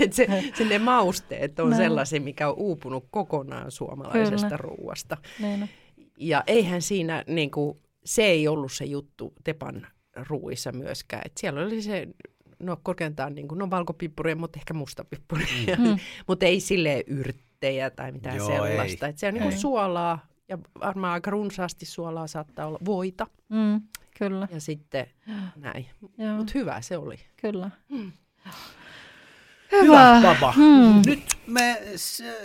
Et 0.00 0.12
se, 0.12 0.44
se 0.54 0.64
ne 0.64 0.78
mausteet 0.78 1.60
on 1.60 1.70
no. 1.70 1.76
sellaisia, 1.76 2.20
mikä 2.20 2.48
on 2.48 2.54
uupunut 2.56 3.04
kokonaan 3.10 3.70
suomalaisesta 3.70 4.46
Kyllä. 4.46 4.56
ruuasta. 4.56 5.16
Niin. 5.40 5.68
Ja 6.18 6.44
eihän 6.46 6.82
siinä 6.82 7.24
niin 7.26 7.50
kuin, 7.50 7.78
se 8.04 8.22
ei 8.22 8.48
ollut 8.48 8.72
se 8.72 8.84
juttu 8.84 9.32
Tepan 9.44 9.86
ruuissa 10.28 10.72
myöskään. 10.72 11.22
Et 11.24 11.32
siellä 11.36 11.60
oli 11.60 11.82
se, 11.82 12.08
no 12.58 12.76
korkeintaan 12.82 13.34
niin 13.34 13.48
kuin, 13.48 13.58
no 13.58 13.70
valkopippuria, 13.70 14.36
mutta 14.36 14.58
ehkä 14.58 14.74
mustapippuria. 14.74 15.76
Mm. 15.78 15.98
mutta 16.28 16.46
ei 16.46 16.60
sille 16.60 17.04
yrttejä 17.06 17.90
tai 17.90 18.12
mitään 18.12 18.36
Joo, 18.36 18.46
sellaista. 18.46 19.06
Et 19.06 19.18
se 19.18 19.26
on 19.26 19.34
niin 19.34 19.42
kuin 19.42 19.58
suolaa 19.58 20.26
ja 20.48 20.58
varmaan 20.80 21.12
aika 21.12 21.30
runsaasti 21.30 21.86
suolaa 21.86 22.26
saattaa 22.26 22.66
olla 22.66 22.78
voita. 22.84 23.26
Mm, 23.48 23.80
kyllä. 24.18 24.48
Ja 24.50 24.60
sitten 24.60 25.06
näin. 25.56 25.86
Mutta 26.36 26.52
hyvä 26.54 26.80
se 26.80 26.96
oli. 26.96 27.16
Kyllä. 27.36 27.70
Mm. 27.88 28.12
Hyvä, 29.72 30.16
Hyvä 30.18 30.34
baba. 30.34 30.52
Hmm. 30.52 31.02
Nyt 31.06 31.20
me 31.46 31.82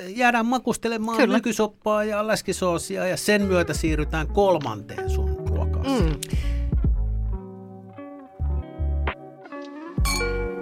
jäädään 0.07 0.45
makustelemaan 0.45 1.17
Kyllä. 1.17 1.37
nykysoppaa 1.37 2.03
ja 2.03 2.27
läskisoosia 2.27 3.07
ja 3.07 3.17
sen 3.17 3.41
myötä 3.41 3.73
siirrytään 3.73 4.27
kolmanteen 4.27 5.09
sun 5.09 5.32
Hmm. 5.87 6.19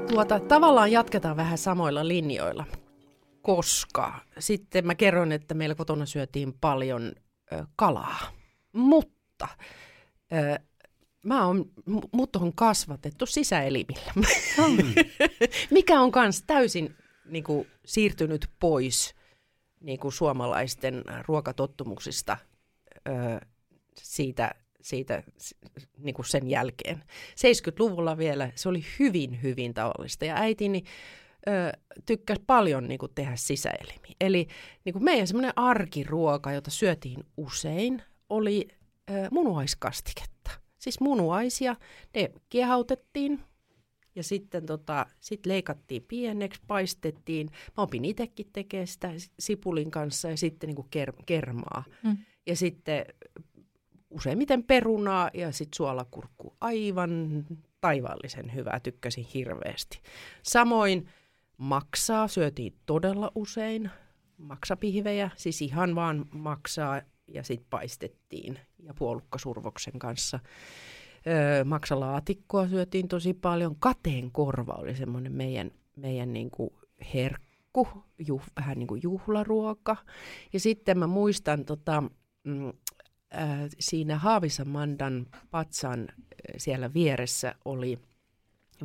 Tuota, 0.09 0.39
tavallaan 0.39 0.91
jatketaan 0.91 1.37
vähän 1.37 1.57
samoilla 1.57 2.07
linjoilla, 2.07 2.65
koska 3.41 4.19
sitten 4.39 4.87
mä 4.87 4.95
kerron, 4.95 5.31
että 5.31 5.53
meillä 5.53 5.75
kotona 5.75 6.05
syötiin 6.05 6.53
paljon 6.61 7.11
ö, 7.51 7.65
kalaa, 7.75 8.19
mutta 8.73 9.47
ö, 10.33 10.59
mä 11.23 11.45
oon, 11.45 11.65
mut 12.11 12.35
on 12.35 12.53
kasvatettu 12.53 13.25
sisäelimillä, 13.25 14.11
mm. 14.15 14.93
mikä 15.71 16.01
on 16.01 16.11
kans 16.11 16.43
täysin 16.47 16.95
niin 17.25 17.43
kuin, 17.43 17.67
siirtynyt 17.85 18.49
pois 18.59 19.15
niin 19.81 19.99
kuin, 19.99 20.11
suomalaisten 20.11 21.03
ruokatottumuksista 21.27 22.37
ö, 23.09 23.45
siitä, 23.97 24.51
siitä 24.81 25.23
niin 25.97 26.15
kuin 26.15 26.25
sen 26.25 26.47
jälkeen. 26.47 27.03
70-luvulla 27.29 28.17
vielä 28.17 28.51
se 28.55 28.69
oli 28.69 28.83
hyvin, 28.99 29.41
hyvin 29.43 29.73
tavallista 29.73 30.25
ja 30.25 30.35
äitini 30.35 30.83
ö, 31.47 31.79
tykkäsi 32.05 32.41
paljon 32.47 32.87
niin 32.87 32.99
kuin, 32.99 33.11
tehdä 33.15 33.35
sisäelimiä. 33.35 34.15
Eli 34.21 34.47
niin 34.85 34.93
kuin 34.93 35.03
meidän 35.03 35.27
semmoinen 35.27 35.53
arkiruoka, 35.55 36.51
jota 36.51 36.71
syötiin 36.71 37.23
usein, 37.37 38.01
oli 38.29 38.67
ö, 39.09 39.13
munuaiskastiketta 39.31 40.31
siis 40.81 40.99
munuaisia. 40.99 41.75
Ne 42.15 42.31
kiehautettiin 42.49 43.39
ja 44.15 44.23
sitten 44.23 44.65
tota, 44.65 45.05
sit 45.19 45.45
leikattiin 45.45 46.05
pieneksi, 46.07 46.61
paistettiin. 46.67 47.49
Mä 47.77 47.83
opin 47.83 48.05
itsekin 48.05 48.47
tekemään 48.53 48.87
sitä 48.87 49.11
sipulin 49.39 49.91
kanssa 49.91 50.29
ja 50.29 50.37
sitten 50.37 50.67
niin 50.67 50.75
kuin 50.75 50.87
ker- 50.95 51.23
kermaa. 51.25 51.83
Mm. 52.03 52.17
Ja 52.47 52.55
sitten 52.55 53.05
useimmiten 54.11 54.63
perunaa 54.63 55.29
ja 55.33 55.51
sitten 55.51 55.77
suolakurkku. 55.77 56.55
Aivan 56.61 57.45
taivaallisen 57.81 58.53
hyvää, 58.53 58.79
tykkäsin 58.79 59.25
hirveästi. 59.33 60.01
Samoin 60.43 61.07
maksaa 61.57 62.27
syötiin 62.27 62.75
todella 62.85 63.31
usein. 63.35 63.89
Maksapihvejä, 64.37 65.29
siis 65.35 65.61
ihan 65.61 65.95
vaan 65.95 66.25
maksaa 66.31 67.01
ja 67.27 67.43
sitten 67.43 67.67
paistettiin 67.69 68.59
ja 68.83 68.93
puolukkasurvoksen 68.93 69.99
kanssa. 69.99 70.39
Öö, 71.27 71.63
maksalaatikkoa 71.63 72.67
syötiin 72.67 73.07
tosi 73.07 73.33
paljon. 73.33 73.75
Kateen 73.79 74.31
korva 74.31 74.73
oli 74.73 74.95
semmoinen 74.95 75.31
meidän, 75.31 75.71
meidän 75.95 76.33
niin 76.33 76.51
kuin 76.51 76.69
herkku, 77.13 77.87
juh, 78.27 78.43
vähän 78.55 78.79
niin 78.79 78.87
kuin 78.87 79.01
juhlaruoka. 79.03 79.97
Ja 80.53 80.59
sitten 80.59 80.99
mä 80.99 81.07
muistan 81.07 81.65
tota, 81.65 82.03
mm, 82.43 82.73
äh, 83.35 83.69
siinä 83.79 84.17
Haavisamandan 84.17 85.27
patsan 85.51 86.07
siellä 86.57 86.93
vieressä 86.93 87.55
oli 87.65 87.99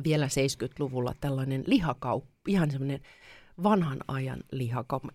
vielä 0.03 0.27
70-luvulla 0.27 1.13
tällainen 1.21 1.63
lihakauppa, 1.67 2.31
ihan 2.47 2.71
semmoinen 2.71 3.01
vanhan 3.63 3.99
ajan 4.07 4.43
lihakauppa 4.51 5.09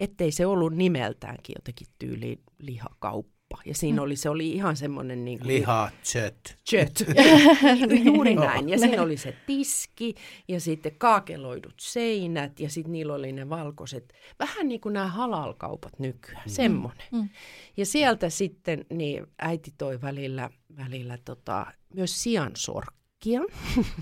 ettei 0.00 0.32
se 0.32 0.46
ollut 0.46 0.74
nimeltäänkin 0.76 1.54
jotenkin 1.58 1.86
tyyliin 1.98 2.42
lihakauppa. 2.58 3.37
Ja 3.64 3.74
siinä 3.74 3.96
mm. 3.96 4.02
oli, 4.02 4.16
se 4.16 4.30
oli 4.30 4.50
ihan 4.50 4.76
semmoinen... 4.76 5.24
Niin 5.24 5.38
kuin, 5.38 5.48
Liha, 5.48 5.90
chöt. 6.04 6.56
Chöt, 6.70 7.04
juuri 8.04 8.34
näin. 8.34 8.68
Ja 8.68 8.78
siinä 8.78 9.02
oli 9.02 9.16
se 9.16 9.34
tiski 9.46 10.14
ja 10.48 10.60
sitten 10.60 10.92
kaakeloidut 10.98 11.74
seinät 11.80 12.60
ja 12.60 12.70
sitten 12.70 12.92
niillä 12.92 13.14
oli 13.14 13.32
ne 13.32 13.48
valkoiset, 13.48 14.12
vähän 14.38 14.68
niin 14.68 14.80
kuin 14.80 14.92
nämä 14.92 15.06
halalkaupat 15.06 15.98
nykyään, 15.98 16.42
mm. 16.46 16.50
semmoinen. 16.50 17.06
Mm. 17.12 17.28
Ja 17.76 17.86
sieltä 17.86 18.30
sitten 18.30 18.84
niin 18.90 19.26
äiti 19.38 19.74
toi 19.78 20.00
välillä, 20.00 20.50
välillä 20.76 21.18
tota, 21.24 21.66
myös 21.94 22.22
siansorkkia. 22.22 23.40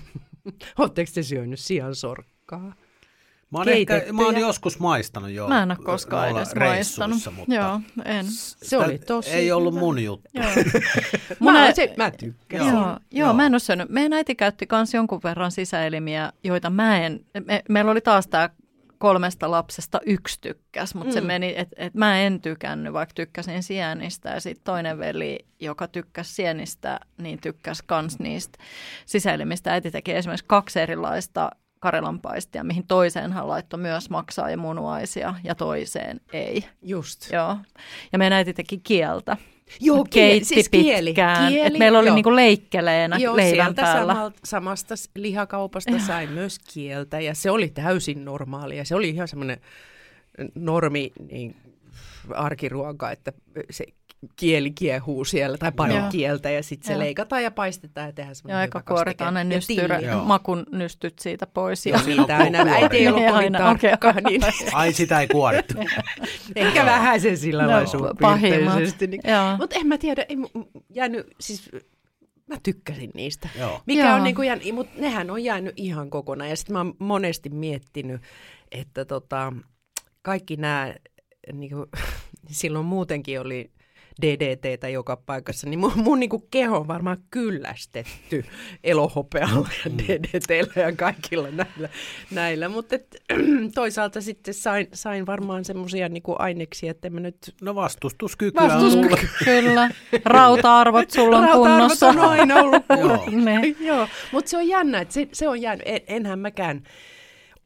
Oletteko 0.79 1.11
te 1.13 1.23
syönyt 1.23 1.59
siansorkkaa? 1.59 2.75
Mä 3.51 3.57
oon, 3.57 3.69
ehkä, 3.69 4.03
mä 4.13 4.25
oon 4.25 4.37
joskus 4.37 4.79
maistanut 4.79 5.31
jo. 5.31 5.47
Mä 5.47 5.63
en 5.63 5.71
ole 5.71 5.77
koskaan 5.83 6.29
edes 6.29 6.55
maistanut. 6.55 7.17
Mutta 7.35 7.53
joo, 7.53 7.81
en. 8.05 8.25
Se 8.63 8.77
oli 8.77 8.97
tosi 8.97 9.29
Ei 9.29 9.51
ollut 9.51 9.73
mun 9.73 10.03
juttu. 10.03 10.29
mä, 11.39 11.71
se, 11.71 11.93
mä 11.97 12.11
tykkäsin. 12.11 12.67
Joo, 12.67 12.81
joo, 12.81 12.99
joo, 13.11 13.33
mä 13.33 13.45
en 13.45 13.53
ole 13.53 13.59
syönyt. 13.59 13.89
Meidän 13.89 14.13
äiti 14.13 14.35
käytti 14.35 14.67
myös 14.71 14.93
jonkun 14.93 15.19
verran 15.23 15.51
sisäelimiä, 15.51 16.33
joita 16.43 16.69
mä 16.69 16.99
en... 16.99 17.25
Me, 17.45 17.63
meillä 17.69 17.91
oli 17.91 18.01
taas 18.01 18.27
tämä 18.27 18.49
kolmesta 18.97 19.51
lapsesta 19.51 19.99
yksi 20.05 20.41
tykkäs, 20.41 20.95
mutta 20.95 21.09
mm. 21.09 21.13
se 21.13 21.21
meni, 21.21 21.53
että 21.57 21.75
et 21.77 21.93
mä 21.93 22.19
en 22.19 22.41
tykännyt, 22.41 22.93
vaikka 22.93 23.13
tykkäsin 23.13 23.63
sienistä. 23.63 24.29
Ja 24.29 24.39
sitten 24.39 24.63
toinen 24.63 24.99
veli, 24.99 25.39
joka 25.59 25.87
tykkäsi 25.87 26.33
sienistä, 26.33 26.99
niin 27.17 27.41
tykkäsi 27.41 27.83
kans 27.85 28.19
niistä 28.19 28.59
sisäelimistä. 29.05 29.73
Äiti 29.73 29.91
teki 29.91 30.13
esimerkiksi 30.13 30.45
kaksi 30.47 30.79
erilaista 30.79 31.51
karjalanpaistia, 31.79 32.63
mihin 32.63 32.87
toiseen 32.87 33.33
hän 33.33 33.47
laittoi 33.47 33.79
myös 33.79 34.09
maksaa 34.09 34.49
ja 34.49 34.57
munuaisia 34.57 35.35
ja 35.43 35.55
toiseen 35.55 36.21
ei. 36.33 36.63
Just. 36.81 37.31
Joo. 37.31 37.57
Ja 38.11 38.17
meidän 38.17 38.37
äiti 38.37 38.53
teki 38.53 38.77
kieltä. 38.77 39.37
Joo, 39.79 40.05
kieli, 40.09 40.43
siis 40.43 40.69
kieli. 40.69 41.13
kieli 41.13 41.59
Et 41.59 41.77
meillä 41.77 41.99
oli 41.99 42.11
niinku 42.11 42.35
leikkeleenä 42.35 43.17
joo, 43.17 43.35
leivän 43.35 43.75
päällä. 43.75 44.13
Samalta, 44.13 44.39
samasta 44.43 44.95
lihakaupasta 45.15 45.99
sai 45.99 46.27
myös 46.27 46.59
kieltä 46.73 47.19
ja 47.19 47.35
se 47.35 47.51
oli 47.51 47.69
täysin 47.69 48.25
normaalia. 48.25 48.85
Se 48.85 48.95
oli 48.95 49.09
ihan 49.09 49.27
semmoinen 49.27 49.61
normi 50.55 51.11
niin, 51.31 51.55
arkiruoka, 52.35 53.11
että 53.11 53.33
se 53.69 53.85
kieli 54.35 54.71
kiehuu 54.71 55.25
siellä 55.25 55.57
tai 55.57 55.71
paljon 55.71 55.99
Joo. 55.99 56.11
kieltä 56.11 56.49
ja 56.49 56.63
sitten 56.63 56.87
se 56.87 56.99
leikataan 56.99 57.43
ja 57.43 57.51
paistetaan 57.51 58.07
ja 58.07 58.13
tehdään 58.13 58.35
semmoinen 58.35 58.55
Ja 58.55 58.61
aika 58.61 58.81
kuoritaan 58.81 59.33
ne 59.33 59.43
nystyrä, 59.43 59.99
makun 60.23 60.65
nystyt 60.71 61.19
siitä 61.19 61.47
pois. 61.47 61.85
Ja 61.85 61.97
siitä 61.97 62.37
aina, 62.37 62.59
äiti 62.59 62.97
ei 62.97 63.07
ollut 63.07 63.25
kovin 63.31 63.53
tarkka. 63.53 63.87
Okay. 63.93 64.21
Niin. 64.21 64.41
Ai 64.73 64.93
sitä 64.93 65.19
ei 65.19 65.27
kuorittu. 65.27 65.73
Ehkä 66.55 66.85
vähän 66.85 67.21
se 67.21 67.35
sillä 67.35 67.67
lailla 67.67 68.15
Pahimmat. 68.21 68.79
Niin. 68.79 69.21
Mutta 69.57 69.75
en 69.75 69.87
mä 69.87 69.97
tiedä, 69.97 70.25
ei 70.29 70.37
jäänyt, 70.89 71.27
siis 71.39 71.69
mä 72.47 72.55
tykkäsin 72.63 73.11
niistä. 73.13 73.49
Joo. 73.59 73.81
Mikä 73.85 74.05
Joo. 74.05 74.15
on 74.15 74.23
niin 74.23 74.35
kuin 74.35 74.47
jäänyt, 74.47 74.75
mutta 74.75 75.01
nehän 75.01 75.31
on 75.31 75.43
jäänyt 75.43 75.73
ihan 75.77 76.09
kokonaan. 76.09 76.49
Ja 76.49 76.55
sitten 76.55 76.73
mä 76.73 76.79
oon 76.79 76.95
monesti 76.99 77.49
miettinyt, 77.49 78.21
että 78.71 79.05
tota, 79.05 79.53
kaikki 80.21 80.55
nämä, 80.55 80.93
niin 81.53 81.69
kuin, 81.69 81.85
silloin 82.49 82.85
muutenkin 82.85 83.41
oli 83.41 83.71
DDTtä 84.21 84.89
joka 84.89 85.17
paikassa, 85.17 85.69
niin 85.69 85.79
mun, 85.79 85.91
mun 85.95 86.19
niin 86.19 86.29
kuin 86.29 86.43
keho 86.51 86.77
on 86.77 86.87
varmaan 86.87 87.17
kyllästetty 87.31 88.45
elohopealla 88.83 89.67
ja 89.85 89.91
Mm. 89.91 89.97
DDTllä 89.97 90.81
ja 90.81 90.91
kaikilla 90.95 91.47
näillä. 91.51 91.89
näillä. 92.31 92.69
Mutta 92.69 92.95
toisaalta 93.75 94.21
sitten 94.21 94.53
sain, 94.53 94.87
sain 94.93 95.25
varmaan 95.25 95.65
semmoisia 95.65 96.09
niin 96.09 96.23
aineksia, 96.39 96.91
että 96.91 97.09
mä 97.09 97.19
nyt... 97.19 97.37
No 97.61 97.75
vastustuskykyä 97.75 98.61
on 98.61 98.69
Vastuskyky. 98.69 99.07
tullut. 99.07 99.19
Kyllä. 99.45 99.89
Rauta-arvot 100.25 101.11
sulla 101.11 101.37
on 101.37 101.43
Rauta-arvot 101.43 101.77
kunnossa. 101.77 102.07
on 102.09 102.19
aina 102.19 102.55
ollut 102.55 102.83
kunnossa. 102.97 103.31
Ne. 103.31 103.61
Joo, 103.79 104.07
mutta 104.31 104.49
se 104.49 104.57
on 104.57 104.67
jännä, 104.67 104.99
että 105.01 105.13
se, 105.13 105.27
se 105.33 105.47
on 105.47 105.61
jäänyt, 105.61 105.83
en, 105.87 106.01
enhän 106.07 106.39
mäkään 106.39 106.83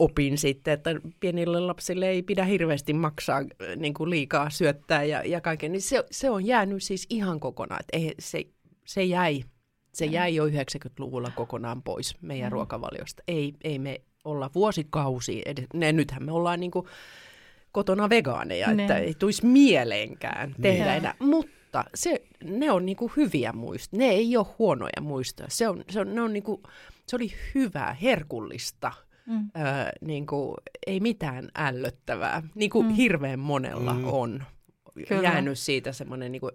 opin 0.02 0.38
sitten, 0.38 0.74
että 0.74 0.96
pienille 1.20 1.60
lapsille 1.60 2.10
ei 2.10 2.24
pidä 2.24 2.46
hirveästi 2.46 2.94
maksaa 2.94 3.38
äh, 3.38 3.76
niin 3.76 3.94
kuin 3.94 4.10
liikaa 4.10 4.50
syöttää 4.50 5.04
ja, 5.04 5.22
ja 5.26 5.42
kaiken, 5.42 5.72
niin 5.72 5.82
se, 5.82 6.04
se 6.12 6.30
on 6.30 6.46
jäänyt 6.46 6.84
siis 6.84 7.08
ihan 7.10 7.40
kokonaan, 7.40 7.84
ei, 7.94 8.16
se, 8.20 8.44
se 8.86 9.04
jäi, 9.04 9.44
se 9.94 10.06
jäi 10.06 10.36
jo 10.36 10.48
90-luvulla 10.48 11.32
kokonaan 11.36 11.82
pois 11.84 12.16
meidän 12.22 12.50
mm. 12.50 12.52
ruokavaliosta. 12.52 13.24
Ei, 13.28 13.54
ei 13.64 13.80
me 13.80 14.02
olla 14.24 14.50
vuosikausia, 14.56 15.42
edes, 15.46 15.66
ne, 15.74 15.92
nythän 15.92 16.24
me 16.24 16.32
ollaan 16.32 16.60
niin 16.60 16.72
kuin 16.72 16.86
kotona 17.72 18.10
vegaaneja, 18.10 18.74
Ne. 18.74 18.84
että 18.84 18.98
ei 18.98 19.14
tulisi 19.20 19.46
mieleenkään 19.46 20.56
tehdä 20.62 20.86
Niin. 20.86 20.98
enää, 20.98 21.16
mutta 21.20 21.84
se, 21.96 22.22
ne 22.44 22.72
on 22.72 22.86
niinku 22.86 23.12
hyviä 23.18 23.54
muistoja, 23.54 23.98
ne 24.00 24.10
ei 24.10 24.38
ole 24.38 24.46
huonoja 24.60 25.02
muistoja, 25.02 25.50
se, 25.52 25.68
on, 25.68 25.84
se, 25.90 26.00
on, 26.00 26.16
ne 26.16 26.22
on 26.22 26.34
niinku, 26.34 26.62
se 27.08 27.16
oli 27.16 27.32
hyvää, 27.56 27.94
herkullista, 27.94 28.92
Mm. 29.26 29.50
öö, 29.58 29.90
niinku, 30.02 30.56
ei 30.88 31.00
mitään 31.00 31.50
ällöttävää, 31.56 32.44
niin 32.56 32.70
kuin 32.70 32.86
mm. 32.88 32.94
hirveän 32.94 33.40
monella 33.40 33.94
Mm. 33.94 34.08
on 34.08 34.44
Kyllä. 35.08 35.22
jäänyt 35.24 35.60
siitä 35.60 35.92
semmoinen, 35.92 36.32
niinku, 36.32 36.52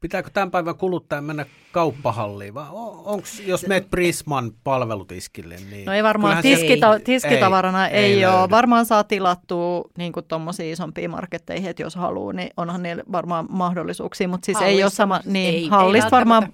Pitääkö 0.00 0.30
tämän 0.30 0.50
päivän 0.50 0.76
kuluttajan 0.76 1.24
mennä 1.24 1.46
kauppahalliin 1.72 2.54
vai 2.54 2.66
onko, 3.04 3.26
jos 3.46 3.66
meet 3.66 3.90
Prisman 3.90 4.52
palvelutiskille, 4.64 5.56
niin 5.70 5.86
No 5.86 5.92
ei 5.92 6.02
varmaan 6.02 6.36
tiskita- 6.42 6.94
ei- 6.94 7.00
tiskitavarana 7.04 7.88
ei, 7.88 8.04
ei 8.04 8.12
ei 8.12 8.26
ole. 8.26 8.34
löydy. 8.36 8.50
Varmaan 8.50 8.86
saa 8.86 9.04
tilattua 9.04 9.84
niin 9.98 10.12
tuommoisiin 10.28 10.72
isompiin 10.72 11.10
marketteihin, 11.10 11.70
että 11.70 11.82
jos 11.82 11.94
haluaa, 11.96 12.32
niin 12.32 12.50
onhan 12.56 12.82
niillä 12.82 13.02
varmaan 13.12 13.46
mahdollisuuksia, 13.50 14.28
mutta 14.28 14.46
siis 14.46 14.60
ei 14.62 14.74
ole 14.74 14.80
Hallista 14.80 14.96
sama, 14.96 15.20
niin 15.24 15.54
Ei- 15.54 15.62
ei 15.62 15.68
hallista 15.68 16.10
varmaan, 16.10 16.52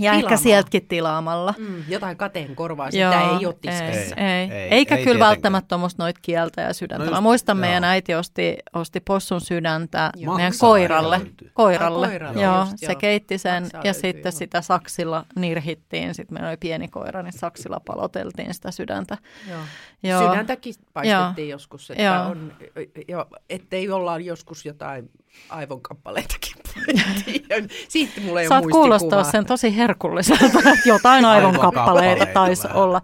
ja 0.00 0.12
ehkä 0.12 0.18
tilaamalla. 0.20 0.36
sieltäkin 0.42 0.88
tilaamalla. 0.88 1.54
mm, 1.58 1.84
jotain 1.88 2.16
kateen 2.16 2.56
korvaa, 2.56 2.90
sitä 2.90 3.20
ei 3.20 3.46
ole 3.46 3.54
tiskissä. 3.60 4.14
Ei, 4.16 4.26
ei. 4.26 4.40
Ei, 4.40 4.50
ei, 4.50 4.62
ei, 4.62 4.68
Eikä 4.70 4.96
ei 4.96 5.04
kyllä 5.04 5.18
välttämättä 5.26 5.68
tuommoista 5.68 6.02
noita 6.02 6.20
kieltä 6.22 6.62
ja 6.62 6.74
sydäntä. 6.74 7.04
No 7.04 7.10
just- 7.10 7.14
Mä 7.16 7.20
muistan, 7.20 7.56
joo. 7.56 7.60
meidän 7.60 7.84
äiti 7.84 8.14
osti, 8.14 8.56
osti 8.72 9.00
possun 9.00 9.40
sydäntä 9.40 10.10
Joo. 10.16 10.34
meidän 10.34 10.50
Maksaa 10.52 10.68
koiralle. 10.68 11.18
löytyy. 11.18 11.50
koiralle. 11.54 12.06
Ai, 12.06 12.10
koiralle, 12.12 12.42
joo, 12.42 12.60
just, 12.60 12.72
se 12.76 12.86
joo. 12.86 12.96
keitti 12.96 13.38
sen 13.38 13.62
Maksaa 13.62 13.80
ja 13.80 13.84
löytyy, 13.84 14.00
sitten 14.00 14.30
joo. 14.32 14.38
sitä 14.38 14.62
saksilla 14.62 15.24
nirhittiin. 15.36 16.14
Sitten 16.14 16.34
meillä 16.34 16.48
oli 16.48 16.56
pieni 16.56 16.88
koira, 16.88 17.22
niin 17.22 17.32
saksilla 17.38 17.80
paloteltiin 17.86 18.54
sitä 18.54 18.70
sydäntä. 18.70 19.18
Joo. 19.50 19.60
Joo. 20.02 20.30
Sydäntäkin 20.30 20.74
paistettiin 20.92 21.48
joskus, 21.48 21.90
että 21.90 22.02
Joo. 22.02 22.22
on, 22.26 22.52
jo, 23.08 23.26
ettei 23.50 23.90
olla 23.90 24.18
joskus 24.18 24.64
jotain 24.66 25.10
aivonkappaleitakin. 25.48 26.56
Siitä 27.88 28.20
mulla 28.20 28.40
ei 28.40 28.48
Saat 28.48 28.64
ole 28.64 28.72
kuulostaa 28.72 29.24
sen 29.24 29.46
tosi 29.46 29.76
herkulliselta, 29.76 30.44
että 30.44 30.88
jotain 30.88 31.24
aivonkappaleita 31.24 32.26
taisi 32.26 32.64
vähän. 32.64 32.76
olla. 32.76 33.02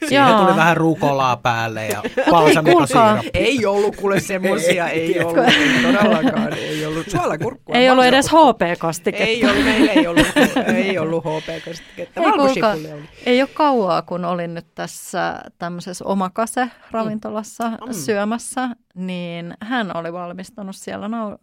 Siihen 0.08 0.36
tuli 0.36 0.56
vähän 0.56 0.76
rukolaa 0.76 1.36
päälle 1.36 1.86
ja 1.86 2.02
kuulkaa. 2.02 2.30
balsamikosiirappi. 2.30 3.30
Ei 3.34 3.66
ollut 3.66 3.96
kuule 3.96 4.20
semmoisia, 4.20 4.88
ei, 4.88 5.14
ei 5.18 5.24
ollut, 5.24 5.48
ei 5.48 5.82
todellakaan, 5.82 6.52
ei 6.52 6.86
ollut 6.86 7.10
suolakurkkua. 7.10 7.74
Ei 7.74 7.90
ollut 7.90 8.04
edes. 8.04 8.26
HP-kastiketta. 8.28 9.24
Ei 9.24 9.44
ollut, 9.44 9.64
meillä 9.64 9.92
ei 9.92 10.06
ollut, 10.06 10.26
ei 10.74 10.98
ollut 10.98 11.24
HP-kastiketta. 11.24 12.20
Ei, 12.20 12.26
oli. 12.26 13.04
ei 13.26 13.42
ole 13.42 13.48
kauaa, 13.54 14.02
kun 14.02 14.24
olin 14.24 14.54
nyt 14.54 14.66
tässä 14.74 15.40
tämmöisessä 15.58 16.04
omakase-ravintolassa 16.04 17.68
mm. 17.68 17.86
Mm. 17.86 17.92
syömässä, 17.92 18.68
niin 18.94 19.54
hän 19.62 19.96
oli 19.96 20.12
valmistanut 20.12 20.76
siellä 20.76 21.08
nau, 21.08 21.32
äh, 21.32 21.38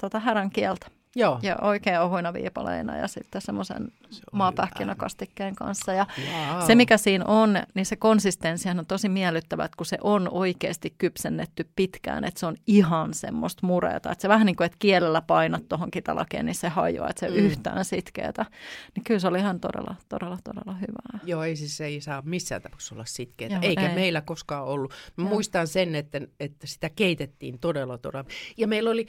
tota 0.00 0.18
härän 0.20 0.50
kieltä. 0.50 0.86
Joo. 1.18 1.38
Ja 1.42 1.56
oikein 1.62 2.00
ohuina 2.00 2.32
viipaleina 2.32 2.96
ja 2.96 3.08
sitten 3.08 3.40
semmoisen 3.40 3.88
maapähkinäkastikkeen 4.32 5.54
kanssa. 5.54 5.92
Ja 5.92 6.06
Wow. 6.18 6.66
se, 6.66 6.74
mikä 6.74 6.96
siinä 6.96 7.24
on, 7.24 7.58
niin 7.74 7.86
se 7.86 7.96
konsistenssihan 7.96 8.78
on 8.78 8.86
tosi 8.86 9.08
miellyttävä, 9.08 9.64
että 9.64 9.76
kun 9.76 9.86
se 9.86 9.98
on 10.00 10.28
oikeasti 10.30 10.94
kypsennetty 10.98 11.68
pitkään, 11.76 12.24
että 12.24 12.40
se 12.40 12.46
on 12.46 12.56
ihan 12.66 13.14
semmoista 13.14 13.66
mureeta. 13.66 14.12
Että 14.12 14.22
se 14.22 14.28
vähän 14.28 14.46
niin 14.46 14.56
kuin, 14.56 14.64
että 14.66 14.76
kielellä 14.78 15.22
painat 15.22 15.68
tuohon 15.68 15.90
kitalakeen, 15.90 16.46
niin 16.46 16.54
se 16.54 16.68
hajoaa, 16.68 17.10
että 17.10 17.20
se 17.20 17.28
mm. 17.28 17.36
Yhtään 17.36 17.84
sitkeätä. 17.84 18.46
Niin 18.94 19.04
kyllä 19.04 19.20
se 19.20 19.28
oli 19.28 19.38
ihan 19.38 19.60
todella, 19.60 19.94
todella, 20.08 20.38
todella 20.44 20.72
hyvää. 20.72 21.20
Joo, 21.24 21.42
ei 21.42 21.56
siis 21.56 21.80
ei 21.80 22.00
saa 22.00 22.22
missään 22.24 22.62
tapauksessa 22.62 22.94
olla 22.94 23.04
sitkeää, 23.04 23.50
Joo, 23.50 23.60
eikä 23.62 23.88
ei. 23.88 23.94
meillä 23.94 24.20
koskaan 24.20 24.64
ollut. 24.64 24.92
Mä 25.16 25.24
muistan 25.24 25.66
sen, 25.66 25.94
että, 25.94 26.20
että 26.40 26.66
sitä 26.66 26.90
keitettiin 26.90 27.58
todella, 27.58 27.98
todella. 27.98 28.24
Ja 28.56 28.66
meillä 28.68 28.90
oli, 28.90 29.06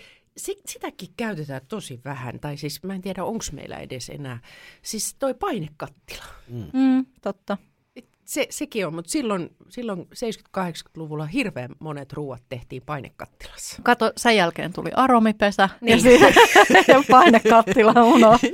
sitäkin 0.65 1.09
käytetään 1.17 1.61
tosi 1.67 2.01
vähän, 2.05 2.39
tai 2.39 2.57
siis 2.57 2.83
mä 2.83 2.93
en 2.93 3.01
tiedä, 3.01 3.23
onko 3.23 3.45
meillä 3.51 3.77
edes 3.77 4.09
enää. 4.09 4.39
Siis 4.81 5.15
toi 5.19 5.33
painekattila. 5.33 6.23
Mm, 6.73 7.05
totta. 7.21 7.57
Se, 8.27 8.47
sekin 8.49 8.87
on, 8.87 8.95
mutta 8.95 9.11
silloin, 9.11 9.49
silloin 9.69 10.07
70-80-luvulla 10.57 11.25
hirveän 11.25 11.69
monet 11.79 12.13
ruuat 12.13 12.41
tehtiin 12.49 12.81
painekattilassa. 12.85 13.81
Kato, 13.83 14.11
sen 14.17 14.35
jälkeen 14.35 14.73
tuli 14.73 14.89
aromipesä 14.95 15.61
ja, 15.63 15.69
Niin. 15.81 16.01
siitä, 16.01 16.25
ja 16.93 17.03
painekattila 17.11 18.03
unohtui. 18.03 18.51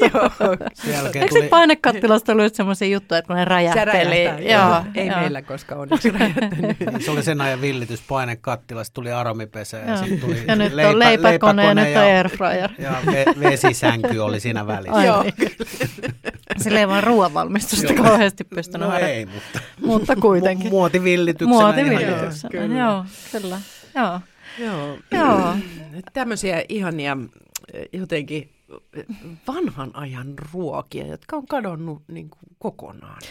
Sen 0.73 0.93
jälkeen 0.93 1.23
Eikö 1.23 1.35
tuli, 1.35 1.47
painekattilasta 1.47 2.31
ollut 2.31 2.55
sellaisia 2.55 2.87
juttuja, 2.87 3.17
että 3.17 3.27
kun 3.27 3.35
ne 3.35 3.45
räjähteli? 3.45 4.09
räjähtää, 4.09 4.39
joo. 4.39 4.83
Ei 4.95 5.07
joo. 5.07 5.19
meillä 5.19 5.41
koskaan 5.41 5.81
onneksi 5.81 6.09
räjähtänyt. 6.11 6.77
se 7.05 7.11
oli 7.11 7.23
sen 7.23 7.41
ajan 7.41 7.61
villitys 7.61 8.01
painekattilasta, 8.07 8.93
tuli 8.93 9.11
aromipesä 9.11 9.77
ja 9.77 9.87
Joo. 9.87 9.97
sitten 9.97 10.19
tuli 10.19 10.43
Ja 10.47 10.55
nyt 10.55 10.73
leipä, 10.73 10.89
on 10.89 10.99
leipäkone 10.99 11.65
ja 11.65 11.73
nyt 11.73 11.85
on 11.85 11.91
ja, 11.91 12.01
airfryer. 12.01 12.71
ja 12.79 12.93
ve, 13.05 13.25
vesisänky 13.39 14.17
oli 14.19 14.39
siinä 14.39 14.67
välissä. 14.67 14.97
Ai 14.97 15.05
Joo. 15.05 15.23
niin. 15.23 15.33
Sillä 16.57 16.79
ei 16.79 16.87
vaan 16.87 17.03
ruoanvalmistusta 17.03 17.93
Joo. 17.93 18.03
kauheasti 18.03 18.43
pystynyt 18.43 18.87
No 18.89 18.97
ei, 18.97 19.25
mutta 19.25 19.59
mutta 19.85 20.15
kuitenkin. 20.15 20.67
mu- 20.67 20.69
muotivillityksenä. 20.69 21.59
ihan 21.59 21.75
Muotivillityksenä, 21.75 22.49
Kyllä. 22.51 22.79
joo, 22.79 23.05
kyllä. 23.31 23.61
Joo. 23.95 24.19
Joo. 24.59 24.97
Joo. 25.11 25.55
Tämmöisiä 26.13 26.63
ihania 26.69 27.17
eh, 27.73 27.85
jotenkin 27.93 28.49
eh, 28.97 29.05
vanhan 29.47 29.91
ajan 29.95 30.33
ruokia, 30.53 31.07
jotka 31.07 31.35
on 31.35 31.47
kadonnut 31.47 32.03
niin 32.07 32.29
kuin 32.29 32.39
kokonaan. 32.59 33.21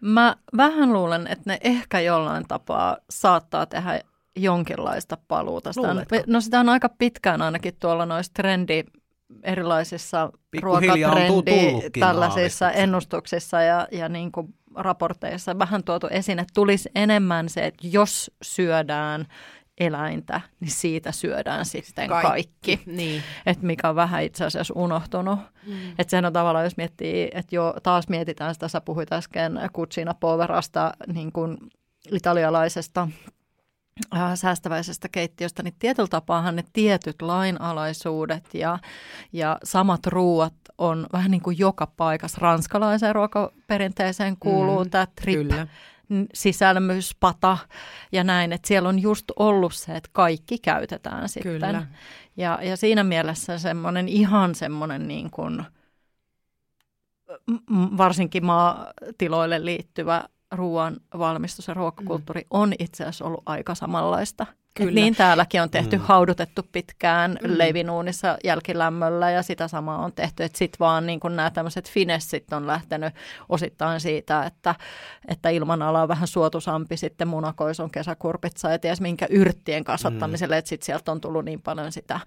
Mä 0.00 0.36
vähän 0.56 0.92
luulen, 0.92 1.26
että 1.26 1.42
ne 1.46 1.58
ehkä 1.64 2.00
jollain 2.00 2.44
tapaa 2.48 2.96
saattaa 3.10 3.66
tehdä 3.66 4.00
jonkinlaista 4.36 5.18
paluuta. 5.28 5.72
Sitä 5.72 5.90
on, 5.90 6.04
no 6.26 6.40
sitä 6.40 6.60
on 6.60 6.68
aika 6.68 6.88
pitkään 6.88 7.42
ainakin 7.42 7.74
tuolla 7.80 8.06
noissa 8.06 8.32
trendi 8.34 8.84
erilaisissa 9.42 10.32
ruokatrendi 10.62 11.90
tällaisissa 12.00 12.70
ennustuksissa 12.70 13.62
ja, 13.62 13.88
ja 13.92 14.08
niin 14.08 14.32
kuin 14.32 14.54
raporteissa 14.74 15.58
vähän 15.58 15.84
tuotu 15.84 16.06
esiin, 16.10 16.38
että 16.38 16.52
tulisi 16.54 16.88
enemmän 16.94 17.48
se, 17.48 17.66
että 17.66 17.86
jos 17.86 18.30
syödään 18.42 19.26
eläintä, 19.80 20.40
niin 20.60 20.70
siitä 20.70 21.12
syödään 21.12 21.64
sitten 21.64 22.08
kaikki. 22.08 22.28
kaikki. 22.28 22.80
Niin. 22.86 23.22
Että 23.46 23.66
mikä 23.66 23.88
on 23.88 23.96
vähän 23.96 24.22
itse 24.22 24.44
asiassa 24.44 24.74
unohtunut. 24.76 25.38
Mm. 25.66 25.90
Että 25.90 26.10
sehän 26.10 26.24
on 26.24 26.32
tavallaan, 26.32 26.64
jos 26.64 26.76
miettii, 26.76 27.30
että 27.34 27.56
jo 27.56 27.74
taas 27.82 28.08
mietitään 28.08 28.54
sitä, 28.54 28.68
sä 28.68 28.80
puhuit 28.80 29.12
äsken 29.12 29.60
Cucina 29.76 30.14
Poverasta, 30.14 30.92
niin 31.12 31.32
kuin 31.32 31.58
italialaisesta 32.12 33.08
säästäväisestä 34.34 35.08
keittiöstä, 35.08 35.62
niin 35.62 35.74
tietyllä 35.78 36.08
tapaahan 36.08 36.56
ne 36.56 36.64
tietyt 36.72 37.22
lainalaisuudet 37.22 38.54
ja, 38.54 38.78
ja 39.32 39.58
samat 39.64 40.06
ruuat 40.06 40.54
on 40.78 41.06
vähän 41.12 41.30
niin 41.30 41.42
kuin 41.42 41.58
joka 41.58 41.86
paikassa. 41.96 42.38
Ranskalaiseen 42.40 43.14
ruokaperinteeseen 43.14 44.36
kuuluu 44.40 44.84
mm, 44.84 44.90
tämä 44.90 45.06
trip, 45.06 45.38
Kyllä. 45.48 45.66
n- 46.12 46.26
sisälmyspata 46.34 47.58
ja 48.12 48.24
näin, 48.24 48.52
että 48.52 48.68
siellä 48.68 48.88
on 48.88 48.98
just 48.98 49.24
ollut 49.36 49.74
se, 49.74 49.92
että 49.96 50.10
kaikki 50.12 50.58
käytetään 50.58 51.28
sitten. 51.28 51.52
Kyllä. 51.52 51.86
Ja, 52.36 52.58
ja 52.62 52.76
siinä 52.76 53.04
mielessä 53.04 53.58
semmoinen 53.58 54.08
ihan 54.08 54.54
semmoinen 54.54 55.08
niin 55.08 55.30
kuin, 55.30 55.64
varsinkin 57.96 58.44
maatiloille 58.44 59.64
liittyvä 59.64 60.24
ruoan 60.52 60.96
valmistus 61.18 61.68
ja 61.68 61.74
ruokakulttuuri 61.74 62.46
on 62.50 62.72
itse 62.78 63.04
asiassa 63.04 63.24
ollut 63.24 63.42
aika 63.46 63.74
samanlaista. 63.74 64.46
Et 64.50 64.84
Kyllä. 64.84 65.00
niin 65.00 65.16
täälläkin 65.16 65.62
on 65.62 65.70
tehty, 65.70 65.96
Mm. 65.96 66.02
mm. 66.02 66.06
haudutettu 66.06 66.62
pitkään 66.72 67.38
Mm. 67.42 67.50
mm. 67.50 67.58
leivinuunissa 67.58 68.38
jälkilämmöllä 68.44 69.30
ja 69.30 69.42
sitä 69.42 69.68
samaa 69.68 70.04
on 70.04 70.12
tehty. 70.12 70.44
Että 70.44 70.58
sitten 70.58 70.78
vaan 70.80 71.06
niin 71.06 71.20
kun 71.20 71.36
nämä 71.36 71.50
tämmöiset 71.50 71.90
finessit 71.90 72.52
on 72.52 72.66
lähtenyt 72.66 73.14
osittain 73.48 74.00
siitä, 74.00 74.44
että, 74.44 74.74
että 75.28 75.48
ilmanala 75.48 76.02
on 76.02 76.08
vähän 76.08 76.28
suotuisampi 76.28 76.96
sitten 76.96 77.28
munakoison 77.28 77.90
kesäkurpitsa 77.90 78.70
ja 78.70 78.78
ties 78.78 79.00
minkä 79.00 79.26
yrttien 79.30 79.84
kasvattamiselle, 79.84 80.54
mm. 80.54 80.58
että 80.58 80.68
sitten 80.68 80.86
sieltä 80.86 81.12
on 81.12 81.20
tullut 81.20 81.44
niin 81.44 81.62
paljon 81.62 81.92
sitä 81.92 82.20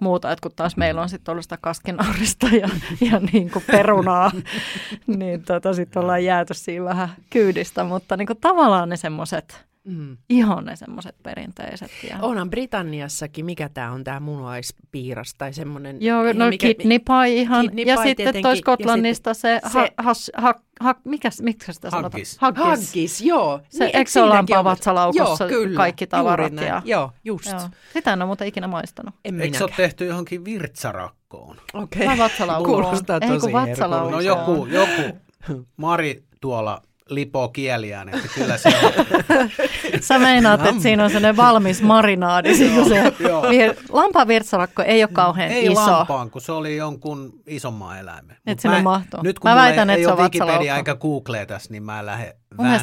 muuta, 0.00 0.32
että 0.32 0.42
kun 0.42 0.52
taas 0.56 0.76
meillä 0.76 1.02
on 1.02 1.08
sitten 1.08 1.32
ollut 1.32 1.44
sitä 1.44 1.58
kaskinaurista 1.60 2.46
ja, 2.46 2.68
ja 3.00 3.20
niin 3.32 3.50
kuin 3.50 3.64
perunaa, 3.70 4.32
niin 5.18 5.42
tota, 5.42 5.74
sitten 5.74 6.02
ollaan 6.02 6.24
jääty 6.24 6.54
siinä 6.54 6.84
vähän 6.84 7.08
kyydistä, 7.30 7.84
mutta 7.84 8.16
niin 8.16 8.26
kuin 8.26 8.40
tavallaan 8.40 8.88
ne 8.88 8.96
semmoiset 8.96 9.66
Mm. 9.86 10.16
Ihan 10.28 10.64
ne 10.64 10.76
semmoiset 10.76 11.16
perinteiset. 11.22 11.90
Ja... 12.10 12.18
Onhan 12.22 12.50
Britanniassakin, 12.50 13.44
mikä 13.44 13.68
tämä 13.68 13.92
on 13.92 14.04
tämä 14.04 14.20
munuaispiiras 14.20 15.34
tai 15.34 15.52
semmoinen... 15.52 16.02
Joo, 16.02 16.22
no 16.32 16.48
mikä, 16.48 16.66
kidney 16.66 16.98
pie 16.98 17.34
ihan. 17.34 17.66
Kidney 17.66 17.84
ja 17.84 17.96
pie 17.96 18.04
sitten 18.04 18.42
toi 18.42 18.56
Skotlannista 18.56 19.34
se, 19.34 19.60
se 19.72 19.78
ha, 19.78 19.88
has, 19.96 20.30
ha, 20.34 20.54
ha, 20.80 20.94
mikä, 21.04 21.28
miksi 21.42 21.72
sitä 21.72 21.90
sanotaan? 21.90 22.12
Haggis. 22.12 22.38
Haggis, 22.38 23.20
joo. 23.20 23.60
Se, 23.68 23.84
niin, 23.84 23.96
eikö 23.96 24.10
se 24.10 24.22
ole 24.22 24.28
lampaa 24.28 24.64
vatsalaukussa 24.64 25.44
joo, 25.44 25.48
kyllä, 25.48 25.76
kaikki 25.76 26.06
tavarat? 26.06 26.52
Ja, 26.52 26.82
joo, 26.84 27.12
just. 27.24 27.50
Joo. 27.50 27.60
Sitä 27.92 28.12
en 28.12 28.22
ole 28.22 28.26
muuten 28.26 28.48
ikinä 28.48 28.66
maistanut. 28.66 29.14
En 29.24 29.40
eikö 29.40 29.58
se 29.58 29.64
ole 29.64 29.72
tehty 29.76 30.06
johonkin 30.06 30.44
virtsarakkoon? 30.44 31.56
Okei. 31.74 32.04
Okay. 32.04 32.18
Vatsalaukkoon. 32.18 32.82
Kuulostaa 32.82 33.20
tosi 33.20 33.52
No 34.10 34.20
joku, 34.20 34.66
joku 34.66 35.18
Mari 35.76 36.24
tuolla 36.40 36.82
lipoo 37.08 37.48
kieliään, 37.48 38.08
että 38.08 38.28
kyllä 38.34 38.58
se 38.58 38.68
on. 38.68 38.92
Sä 40.00 40.18
meinaat, 40.18 40.66
että 40.66 40.82
siinä 40.82 41.04
on 41.04 41.10
sellainen 41.10 41.36
valmis 41.36 41.82
marinaadi. 41.82 42.48
joo, 42.76 42.84
se 42.88 43.02
vir- 43.02 43.76
lampaan 43.88 44.28
ei 44.86 45.02
ole 45.02 45.10
kauhean 45.12 45.50
ei 45.50 45.66
iso. 45.66 45.80
Ei 45.80 45.86
lampaan, 45.86 46.30
kun 46.30 46.40
se 46.40 46.52
oli 46.52 46.76
jonkun 46.76 47.32
isomman 47.46 47.98
eläimen. 47.98 48.36
Että 48.46 48.62
sinne 48.62 48.82
mahtuu. 48.82 49.20
Nyt 49.22 49.38
kun 49.38 49.50
mä 49.50 49.56
väitän, 49.56 49.90
että 49.90 50.06
se 50.06 50.12
on 50.12 50.18
Wikipedia 50.18 50.76
eikä 50.76 50.94
Google 50.94 51.46
tässä, 51.46 51.72
niin 51.72 51.82
mä 51.82 52.06
lähden 52.06 52.32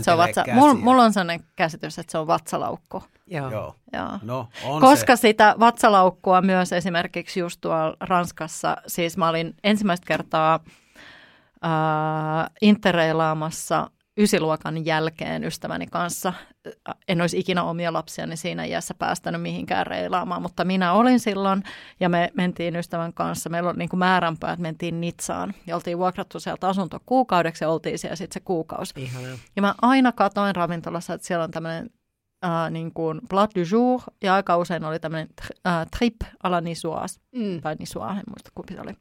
se 0.01 0.11
on 0.11 0.17
vatsa... 0.17 0.43
Mulla 0.53 0.73
mul 0.73 0.99
on 0.99 1.13
sellainen 1.13 1.45
käsitys, 1.55 1.99
että 1.99 2.11
se 2.11 2.17
on 2.17 2.27
vatsalaukko. 2.27 3.03
Joo. 3.27 3.51
Joo. 3.51 3.75
Joo. 3.93 4.19
No, 4.21 4.47
on 4.65 4.81
Koska 4.81 5.15
se. 5.15 5.21
sitä 5.21 5.55
vatsalaukkua 5.59 6.41
myös 6.41 6.73
esimerkiksi 6.73 7.39
just 7.39 7.61
tuolla 7.61 7.97
Ranskassa, 7.99 8.77
siis 8.87 9.17
mä 9.17 9.29
olin 9.29 9.55
ensimmäistä 9.63 10.05
kertaa 10.07 10.59
äh, 11.65 12.49
interreilaamassa 12.61 13.89
ysiluokan 14.17 14.85
jälkeen 14.85 15.43
ystäväni 15.43 15.87
kanssa. 15.87 16.33
En 17.07 17.21
olisi 17.21 17.39
ikinä 17.39 17.63
omia 17.63 17.93
lapsiani 17.93 18.37
siinä 18.37 18.65
iässä 18.65 18.93
päästänyt 18.93 19.41
mihinkään 19.41 19.87
reilaamaan, 19.87 20.41
mutta 20.41 20.65
minä 20.65 20.93
olin 20.93 21.19
silloin 21.19 21.63
ja 21.99 22.09
me 22.09 22.31
mentiin 22.33 22.75
ystävän 22.75 23.13
kanssa. 23.13 23.49
Meillä 23.49 23.69
oli 23.69 23.77
niin 23.77 23.89
kuin 23.89 23.97
määränpää, 23.99 24.51
että 24.51 24.61
mentiin 24.61 25.01
Nitsaan 25.01 25.53
ja 25.67 25.75
oltiin 25.75 25.97
vuokrattu 25.97 26.39
sieltä 26.39 26.67
asunto 26.67 26.99
kuukaudeksi 27.05 27.63
ja 27.63 27.69
oltiin 27.69 27.99
siellä 27.99 28.15
sitten 28.15 28.41
se 28.41 28.45
kuukausi. 28.45 28.93
Ihana. 28.97 29.27
Ja 29.55 29.61
mä 29.61 29.75
aina 29.81 30.11
katoin 30.11 30.55
ravintolassa, 30.55 31.13
että 31.13 31.27
siellä 31.27 31.43
on 31.43 31.51
tämmöinen 31.51 31.89
äh, 32.45 32.71
niin 32.71 32.93
kuin 32.93 33.21
plat 33.29 33.51
du 33.55 33.61
jour 33.71 34.01
ja 34.23 34.35
aika 34.35 34.57
usein 34.57 34.83
oli 34.83 34.99
tämmöinen 34.99 35.29
äh, 35.67 35.87
trip 35.97 36.15
à 36.47 36.51
la 36.51 36.61
niçoise, 36.61 37.19
mm. 37.35 37.61
tai 37.61 37.75
niçoise, 37.75 38.19
en 38.19 38.23
muista 38.27 38.51
kumpi 38.55 38.73
se 38.73 38.81
oli. 38.81 38.93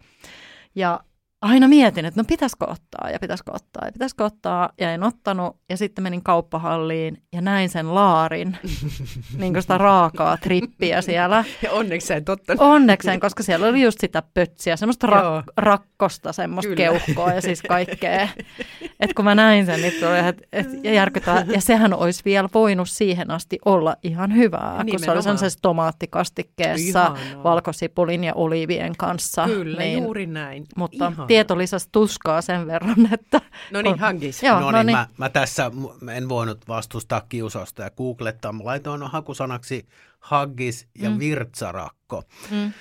Ja 0.75 1.01
aina 1.43 1.69
mietin, 1.69 2.05
että 2.05 2.21
no 2.21 2.25
pitäisikö 2.29 2.65
ottaa 2.71 3.11
ja 3.11 3.19
pitäisikö 3.19 3.53
ottaa 3.55 3.87
ja 3.87 3.93
pitäisikö 3.93 4.25
ottaa 4.25 4.71
ja 4.81 4.93
en 4.93 5.03
ottanut. 5.03 5.57
Ja 5.71 5.77
sitten 5.77 6.03
menin 6.03 6.23
kauppahalliin 6.23 7.23
ja 7.33 7.41
näin 7.41 7.69
sen 7.69 7.95
laarin, 7.95 8.57
niin 9.39 9.53
kuin 9.53 9.63
sitä 9.63 9.79
raakaa 9.79 10.37
trippiä 10.37 11.03
siellä. 11.03 11.45
Ja 11.63 11.73
onneksi 11.73 12.07
sä 12.07 12.17
et 12.17 12.29
ottanut. 12.29 12.63
Onneksi 12.63 13.09
koska 13.21 13.43
siellä 13.43 13.67
oli 13.67 13.83
just 13.83 14.01
sitä 14.01 14.23
pötsiä, 14.35 14.77
semmoista 14.77 15.07
rak- 15.07 15.53
rakkosta, 15.57 16.33
semmoista 16.33 16.69
Kyllä. 16.75 16.77
keuhkoa 16.77 17.33
ja 17.33 17.41
siis 17.41 17.63
kaikkea. 17.63 18.29
Että 19.01 19.15
kun 19.15 19.25
mä 19.25 19.35
näin 19.35 19.67
sen, 19.67 19.81
niin 19.83 19.93
tuli, 20.01 20.29
et, 20.29 20.43
et, 20.53 20.85
ja 20.85 20.93
järkytää. 20.93 21.45
Ja 21.49 21.61
sehän 21.61 21.95
olisi 21.95 22.23
vielä 22.25 22.49
voinut 22.55 22.91
siihen 22.91 23.31
asti 23.31 23.59
olla 23.65 23.97
ihan 24.03 24.37
hyvää, 24.37 24.61
Nimenomaan. 24.61 24.87
kun 24.91 25.01
se 25.01 25.11
oli 25.11 25.23
sellaisessa 25.23 25.59
tomaattikastikkeessa, 25.63 27.15
Ihanaa. 27.17 27.45
valkosipulin 27.45 28.25
ja 28.25 28.35
olivien 28.35 28.97
kanssa. 28.99 29.45
Kyllä, 29.45 29.79
niin, 29.79 30.03
juuri 30.03 30.27
näin. 30.27 30.65
Mutta 30.77 31.07
Ihanaa 31.07 31.27
tieto 31.33 31.59
lisäsi 31.59 31.89
tuskaa 31.93 32.43
sen 32.43 32.67
verran, 32.67 33.09
että... 33.15 33.41
No 33.71 33.83
niin, 33.83 33.99
hankis. 33.99 34.43
Joo, 34.43 34.61
no, 34.61 34.71
no 34.71 34.79
niin, 34.79 34.87
niin. 34.87 34.99
Mä, 34.99 35.07
mä 35.17 35.29
tässä 35.29 35.71
en 36.15 36.29
voinut 36.29 36.69
vastustaa 36.69 37.21
kiusausta 37.21 37.83
ja 37.83 37.91
googlettaa. 37.91 38.53
Mä 38.53 38.65
laitoin 38.65 39.03
hakusanaksi 39.03 39.87
haggis 40.21 40.87
ja 40.99 41.11
mm. 41.11 41.19
virtsarakko. 41.19 42.23
Mm. 42.51 42.73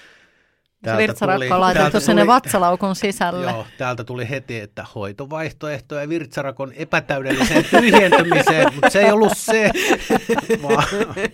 Virtsarakko 0.97 1.55
on 1.55 1.61
laitettu 1.61 1.91
tuli, 1.91 2.01
sinne 2.01 2.27
vatsalaukun 2.27 2.95
sisälle. 2.95 3.51
Joo, 3.51 3.65
täältä 3.77 4.03
tuli 4.03 4.29
heti, 4.29 4.59
että 4.59 4.85
hoitovaihtoehtoja 4.95 6.09
virtsarakon 6.09 6.71
epätäydelliseen 6.75 7.65
tyhjentymiseen, 7.65 8.73
mutta 8.73 8.89
se 8.89 9.01
ei 9.01 9.11
ollut 9.11 9.31
se, 9.35 9.71
vaan, 10.63 10.83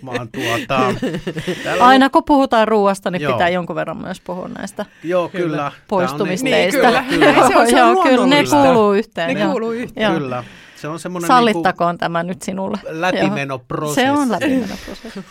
vaan 0.05 0.29
tuota... 0.31 0.93
Aina 1.79 2.09
kun 2.09 2.23
puhutaan 2.23 2.67
ruoasta, 2.67 3.11
niin 3.11 3.21
joo. 3.21 3.33
pitää 3.33 3.49
jonkun 3.49 3.75
verran 3.75 3.97
myös 3.97 4.21
puhua 4.21 4.47
näistä 4.47 4.85
joo, 5.03 5.29
kyllä. 5.29 5.71
poistumisteistä. 5.87 6.91
Niin, 6.91 7.05
kyllä. 7.05 7.05
kyllä. 7.33 7.47
se 7.47 7.57
on, 7.57 7.67
se 7.67 7.83
on 7.83 7.93
joo, 7.93 8.03
kyllä, 8.03 8.27
ne 8.27 8.43
kuuluu 8.49 8.93
yhteen. 8.93 9.37
Ne 9.37 9.45
kuuluu 9.45 9.71
yhteen. 9.71 10.13
Kyllä. 10.13 10.43
Se 10.77 10.87
on 10.87 10.99
semmoinen 10.99 11.27
Sallittakoon 11.27 11.91
niin 11.91 11.97
tämä 11.97 12.23
nyt 12.23 12.41
sinulle. 12.41 12.77
Läpimenoprosessi. 12.87 14.01
Se 14.01 14.11
on 14.11 14.31
läpimenoprosessi. 14.31 15.23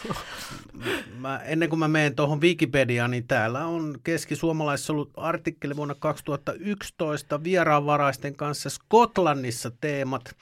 mä, 1.22 1.40
ennen 1.44 1.68
kuin 1.68 1.78
mä 1.78 1.88
menen 1.88 2.14
tuohon 2.14 2.40
Wikipediaan, 2.40 3.10
niin 3.10 3.26
täällä 3.26 3.64
on 3.64 3.98
keskisuomalaisessa 4.04 4.92
ollut 4.92 5.10
artikkeli 5.16 5.76
vuonna 5.76 5.94
2011 5.98 7.44
vieraanvaraisten 7.44 8.36
kanssa 8.36 8.70
Skotlannissa 8.70 9.70
teemat. 9.70 10.36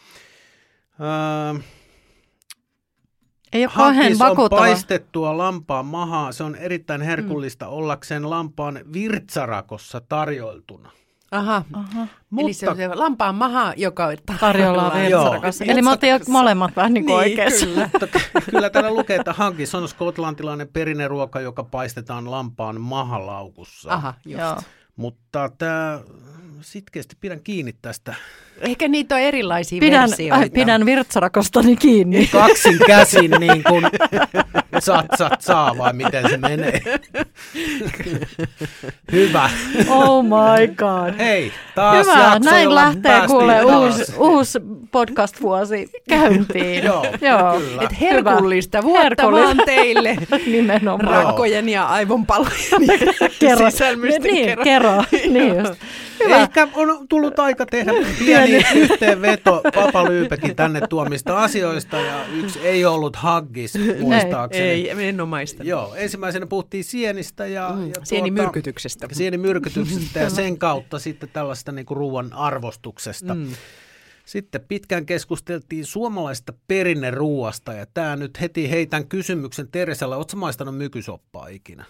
Öö, 1.00 1.60
ei 3.52 3.66
ole 3.66 4.18
vakuuttava. 4.18 4.60
on 4.60 4.66
paistettua 4.66 5.36
lampaan 5.36 5.86
mahaa. 5.86 6.32
Se 6.32 6.44
on 6.44 6.56
erittäin 6.56 7.02
herkullista 7.02 7.66
mm. 7.66 7.72
ollakseen 7.72 8.30
lampaan 8.30 8.80
virtsarakossa 8.92 10.00
tarjoiltuna. 10.00 10.90
Aha. 11.34 11.64
Aha. 11.72 12.06
Mutta, 12.30 12.44
Eli 12.46 12.52
se 12.52 12.70
on 12.70 12.76
se 12.76 12.88
lampaan 12.88 13.34
maha, 13.34 13.72
joka 13.76 14.08
tarjolla 14.40 14.86
on 14.92 15.00
Eli 15.68 15.82
me 15.82 15.90
oltiin 15.90 16.20
molemmat 16.28 16.76
vähän 16.76 16.94
niin 16.94 17.06
kuin 17.06 17.20
niin, 17.20 17.30
oikeassa. 17.30 17.66
Kyllä. 17.66 17.90
Mutta 17.92 18.20
kyllä 18.50 18.70
täällä 18.70 18.90
lukee, 18.90 19.16
että 19.16 19.32
hankis 19.32 19.74
on 19.74 19.88
skotlantilainen 19.88 20.68
perinneruoka, 20.68 21.40
joka 21.40 21.64
paistetaan 21.64 22.30
lampaan 22.30 22.80
mahalaukussa. 22.80 23.92
Aha, 23.92 24.14
just. 24.24 24.40
Joo. 24.40 24.56
Mutta 24.96 25.50
tämä 25.58 26.00
sitkeästi 26.60 27.16
pidän 27.20 27.40
kiinni 27.40 27.72
tästä. 27.82 28.14
Ehkä 28.60 28.88
niitä 28.88 29.14
on 29.14 29.20
erilaisia 29.20 29.80
pidän, 29.80 30.10
versioita. 30.10 30.34
Ai, 30.34 30.50
pidän 30.50 30.86
virtsarakostani 30.86 31.76
kiinni. 31.76 32.26
Kaksin 32.32 32.78
käsin 32.86 33.30
niin 33.40 33.64
kuin 33.64 33.84
sat, 34.78 35.06
sat, 35.18 35.40
saa 35.40 35.78
vai 35.78 35.92
miten 35.92 36.30
se 36.30 36.36
menee. 36.36 36.80
Hyvä. 39.12 39.50
Oh 39.88 40.24
my 40.24 40.66
god. 40.76 41.18
Hei, 41.18 41.52
taas 41.74 42.06
Hyvä, 42.06 42.18
jakso, 42.18 42.50
näin 42.50 42.74
lähtee 42.74 43.26
kuule 43.26 43.64
uusi, 43.64 44.12
uusi 44.18 44.58
podcast-vuosi 44.90 45.90
käyntiin. 46.08 46.84
Joo, 46.84 47.06
Joo. 47.20 47.58
kyllä. 47.60 47.82
Et 47.82 48.00
herkullista 48.00 48.82
vuotta 48.82 49.02
herkullista. 49.02 49.46
vaan 49.46 49.56
teille. 49.66 50.16
Nimenomaan. 50.46 51.24
Rakkojen 51.24 51.68
ja 51.68 51.86
aivonpalojen 51.86 52.54
kerro. 53.40 53.66
Niin, 54.22 54.58
kerro. 54.64 55.04
Niin 55.30 55.56
just. 55.58 55.74
Hyvä. 56.24 56.36
Ehkä 56.36 56.68
on 56.74 57.08
tullut 57.08 57.38
aika 57.38 57.66
tehdä 57.66 57.92
pieni 58.18 58.43
yhteenveto 58.74 59.62
Papa 59.74 60.04
Lyypekin 60.04 60.56
tänne 60.56 60.80
tuomista 60.90 61.42
asioista 61.42 61.96
ja 61.96 62.26
yksi 62.26 62.58
ei 62.58 62.84
ollut 62.84 63.16
haggis 63.16 63.74
muistaakseni. 64.00 64.64
Ei, 64.64 64.90
ei 64.90 65.08
en 65.08 65.20
ole 65.20 65.28
maistanut. 65.28 65.68
Joo, 65.68 65.94
ensimmäisenä 65.94 66.46
puhuttiin 66.46 66.84
sienistä 66.84 67.46
ja, 67.46 67.70
mm, 67.76 67.88
ja 67.88 67.94
sienimyrkytyksestä. 68.02 69.00
Tuota, 69.00 69.14
sienimyrkytyksestä 69.14 70.20
ja 70.20 70.30
sen 70.30 70.58
kautta 70.68 70.98
sitten 70.98 71.28
tällaista 71.32 71.72
niin 71.72 71.86
kuin 71.86 71.96
ruoan 71.96 72.32
arvostuksesta. 72.32 73.34
Mm. 73.34 73.52
Sitten 74.24 74.60
pitkään 74.68 75.06
keskusteltiin 75.06 75.86
suomalaista 75.86 76.52
perinneruuasta 76.68 77.72
ja 77.72 77.86
tämä 77.94 78.16
nyt 78.16 78.40
heti 78.40 78.70
heitän 78.70 79.08
kysymyksen 79.08 79.68
Teresalle. 79.68 80.16
Oletko 80.16 80.36
maistanut 80.36 80.76
mykysoppaa 80.76 81.48
ikinä? 81.48 81.84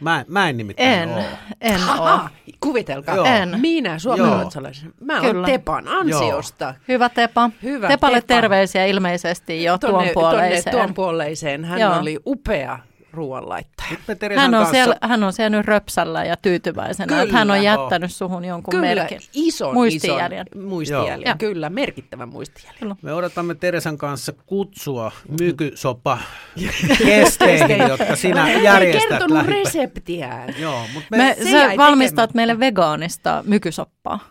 Mä, 0.00 0.24
mä 0.28 0.48
en 0.48 0.56
nimittäin 0.56 0.88
En, 1.02 1.08
ole. 1.08 1.24
en 1.60 1.80
ole. 1.98 2.20
Kuvitelkaa. 2.60 3.16
Joo. 3.16 3.24
En. 3.24 3.60
Minä 3.60 3.98
suomalaisalaisen. 3.98 4.92
Mä 5.00 5.20
olen 5.20 5.44
Tepan 5.44 5.88
ansiosta. 5.88 6.64
Joo. 6.64 6.74
Hyvä 6.88 7.08
Tepa. 7.08 7.50
Hyvä 7.62 7.88
Tepalle 7.88 8.20
Tepa. 8.20 8.34
terveisiä 8.34 8.86
ilmeisesti 8.86 9.64
jo 9.64 9.78
tonne, 9.78 10.12
tuon 10.12 10.14
puoleiseen. 10.14 10.76
Tuon 10.76 10.94
puoleiseen. 10.94 11.64
Hän 11.64 11.80
Joo. 11.80 11.98
oli 11.98 12.18
upea 12.26 12.78
ruoanlaittaja. 13.12 13.96
Hän 14.36 14.54
on, 14.54 14.66
siellä, 14.66 14.96
hän 15.02 15.24
on 15.24 15.32
siellä 15.32 15.56
nyt 15.56 15.66
röpsällä 15.66 16.24
ja 16.24 16.36
tyytyväisenä, 16.36 17.06
kyllä. 17.06 17.22
että 17.22 17.34
hän 17.34 17.50
on 17.50 17.62
jättänyt 17.62 18.10
oh. 18.10 18.14
suhun 18.14 18.44
jonkun 18.44 18.70
kyllä, 18.70 18.94
merkin. 18.94 19.20
Ison, 19.34 19.74
muistijäljen. 19.74 20.46
Ison 20.54 20.68
muistijäljen, 20.68 21.22
Joo. 21.26 21.34
kyllä, 21.38 21.70
merkittävän 21.70 22.28
muistijäljen. 22.28 22.78
Kyllä. 22.80 22.96
Me 23.02 23.12
odotamme 23.12 23.54
Teresan 23.54 23.98
kanssa 23.98 24.32
kutsua 24.46 25.12
mykysopa 25.40 26.18
kesteihin, 27.06 27.78
jotka 27.88 28.16
sinä 28.16 28.52
järjestät. 28.52 29.12
Ei 29.12 29.18
kertonut 29.18 29.46
reseptiään. 29.46 30.54
Joo, 30.58 30.86
mutta 30.94 31.08
me, 31.10 31.36
me, 31.44 31.50
sä 31.50 31.72
valmistat 31.76 32.16
tekemättä. 32.16 32.36
meille 32.36 32.58
vegaanista 32.60 33.44
mykysoppaa. 33.46 34.30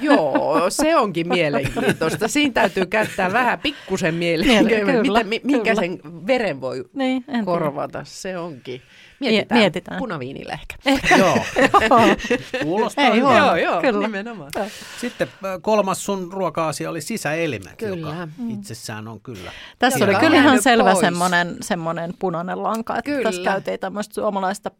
Joo, 0.00 0.70
se 0.70 0.96
onkin 0.96 1.28
mielenkiintoista. 1.28 2.28
Siinä 2.28 2.52
täytyy 2.52 2.86
käyttää 2.86 3.32
vähän 3.32 3.58
pikkusen 3.58 4.14
mielenkiintoista, 4.14 5.24
minkä 5.42 5.74
sen 5.74 5.98
veren 6.26 6.60
voi 6.60 6.84
Niin, 6.94 7.24
korvata. 7.44 8.04
Se 8.14 8.38
onkin. 8.38 8.82
Mietitään. 9.20 9.60
mietitään. 9.60 9.98
Punaviinillä 9.98 10.52
ehkä. 10.52 10.76
Ehkä. 10.86 11.16
Joo, 11.24 11.38
kuulostaa 12.62 13.04
Ei 13.04 13.12
hyvältä. 13.20 13.38
joo, 13.38 13.56
joo, 13.56 13.80
kyllä. 13.80 14.06
nimenomaan. 14.06 14.50
Sitten 15.00 15.28
äh, 15.44 15.58
kolmas 15.62 16.04
sun 16.04 16.32
ruoka-asia 16.32 16.90
oli 16.90 17.00
sisäelimet, 17.00 17.76
Kyllä. 17.76 18.08
joka 18.08 18.28
itsessään 18.48 19.08
on 19.08 19.20
kyllä. 19.20 19.52
Tässä 19.78 20.04
oli 20.04 20.14
on 20.14 20.20
kyllä 20.20 20.36
ihan 20.36 20.62
selvä 20.62 20.94
semmoinen, 20.94 21.56
semmoinen 21.60 22.14
punainen 22.18 22.62
lanka, 22.62 22.98
että 22.98 23.10
Kyllä. 23.10 23.22
tässä 23.22 23.42
käytiin 23.42 23.80
tämmöistä 23.80 24.14
suomalaista 24.14 24.70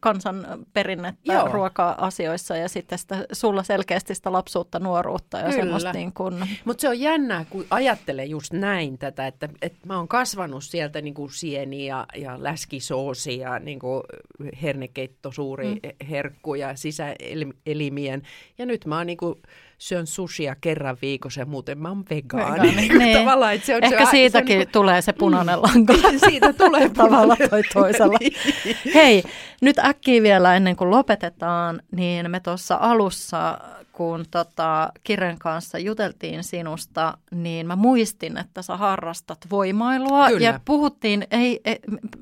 kansanperinnettä 0.00 1.32
Joo. 1.32 1.48
ruoka-asioissa 1.48 2.56
ja 2.56 2.68
sitten 2.68 2.98
sitä, 2.98 3.26
sulla 3.32 3.62
selkeästi 3.62 4.14
sitä 4.14 4.32
lapsuutta, 4.32 4.78
nuoruutta 4.78 5.38
ja 5.38 5.44
Kyllä. 5.44 5.56
semmoista 5.56 5.92
niin 5.92 6.12
kuin, 6.12 6.34
Mutta 6.64 6.80
se 6.80 6.88
on 6.88 7.00
jännää, 7.00 7.44
kun 7.50 7.66
ajattelee 7.70 8.24
just 8.24 8.52
näin 8.52 8.98
tätä, 8.98 9.26
että, 9.26 9.48
että 9.62 9.86
mä 9.86 9.96
oon 9.96 10.08
kasvanut 10.08 10.64
sieltä 10.64 11.00
niin 11.00 11.14
kuin 11.14 11.32
sieni 11.32 11.86
ja, 11.86 12.06
ja 12.16 12.42
läskisoosi 12.42 13.38
ja 13.38 13.58
niin 13.58 13.78
kuin 13.78 14.02
hernekeitto, 14.62 15.32
suuri 15.32 15.74
mm. 15.74 16.06
herkku 16.10 16.54
ja 16.54 16.76
sisäelimien. 16.76 18.22
Ja 18.58 18.66
nyt 18.66 18.86
mä 18.86 18.96
oon 18.96 19.06
niin 19.06 19.16
kuin, 19.16 19.34
syön 19.78 20.06
sushia 20.06 20.56
kerran 20.60 20.96
viikossa 21.02 21.40
ja 21.40 21.46
muuten 21.46 21.78
mä 21.78 21.88
oon 21.88 22.04
vegaani. 22.10 22.50
Vegaani, 22.62 22.76
Niin. 22.88 22.98
niin. 22.98 23.18
Tavallaan, 23.18 23.54
että 23.54 23.66
se 23.66 23.76
on, 23.76 23.84
Ehkä 23.84 24.04
se, 24.04 24.10
siitäkin 24.10 24.48
se 24.48 24.54
on 24.54 24.58
niin 24.58 24.72
tulee 24.72 25.02
se 25.02 25.12
punainen 25.12 25.62
lanka. 25.62 25.94
kuin, 26.02 26.20
siitä 26.20 26.52
tulee 26.52 26.88
tavalla 26.94 27.36
tai 27.50 27.62
toisella. 27.74 28.18
Niin. 28.20 28.32
Hei, 28.94 29.22
nyt 29.60 29.78
äkkiä 29.78 30.22
vielä 30.22 30.56
ennen 30.56 30.76
kuin 30.76 30.90
lopetetaan, 30.90 31.82
niin 31.90 32.30
me 32.30 32.40
tuossa 32.40 32.76
alussa, 32.80 33.58
kun 33.96 34.24
tota 34.30 34.92
Kiren 35.04 35.38
kanssa 35.38 35.78
juteltiin 35.78 36.44
sinusta, 36.44 37.18
niin 37.30 37.66
mä 37.66 37.76
muistin, 37.76 38.38
että 38.38 38.62
sä 38.62 38.76
harrastat 38.76 39.38
voimailua. 39.50 40.28
Kyllä. 40.28 40.44
Ja 40.44 40.60
puhuttiin, 40.64 41.26
ei, 41.30 41.60
ei, 41.64 41.78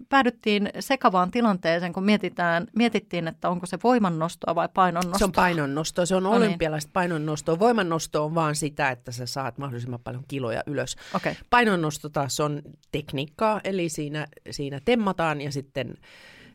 päädyttiin 0.09 0.71
sekavaan 0.81 1.31
tilanteeseen, 1.31 1.93
kun 1.93 2.05
mietitään, 2.05 2.67
mietittiin, 2.77 3.29
että 3.29 3.49
onko 3.49 3.67
se 3.67 3.79
voimannostoa 3.85 4.55
vai 4.55 4.69
painonnostoa. 4.75 5.19
Se 5.19 5.25
on 5.25 5.33
painonnosto, 5.33 6.07
se 6.07 6.17
on 6.17 6.23
No 6.23 6.31
niin. 6.31 6.43
olympialaista 6.43 6.91
painonnostoa. 6.93 7.59
Voimannosto 7.59 8.25
on 8.25 8.35
vaan 8.35 8.55
sitä, 8.57 8.91
että 8.91 9.13
sä 9.13 9.27
saat 9.27 9.59
mahdollisimman 9.59 10.01
paljon 10.05 10.25
kiloja 10.29 10.63
ylös. 10.67 10.97
Okei. 11.15 11.37
Painonnosto 11.51 12.09
taas 12.09 12.41
on 12.41 12.63
tekniikkaa, 12.93 13.61
eli 13.65 13.89
siinä, 13.89 14.27
siinä 14.51 14.81
temmataan 14.85 15.41
ja 15.41 15.53
sitten 15.53 15.95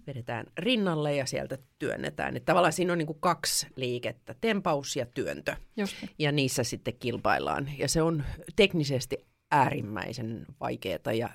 vedetään 0.09 0.45
rinnalle 0.57 1.15
ja 1.15 1.25
sieltä 1.25 1.57
työnnetään. 1.79 2.37
Että 2.37 2.45
tavallaan 2.45 2.73
siinä 2.73 2.91
on 2.93 2.97
niin 2.97 3.07
kuin 3.07 3.19
kaksi 3.19 3.67
liikettä, 3.75 4.35
tempaus 4.41 4.95
ja 4.95 5.05
työntö. 5.05 5.55
Just. 5.77 5.95
Ja 6.19 6.31
niissä 6.31 6.63
sitten 6.63 6.93
kilpaillaan. 6.99 7.69
Ja 7.77 7.87
se 7.87 8.01
on 8.01 8.23
teknisesti 8.55 9.17
äärimmäisen 9.51 10.45
vaikeaa 10.59 11.13
ja 11.17 11.29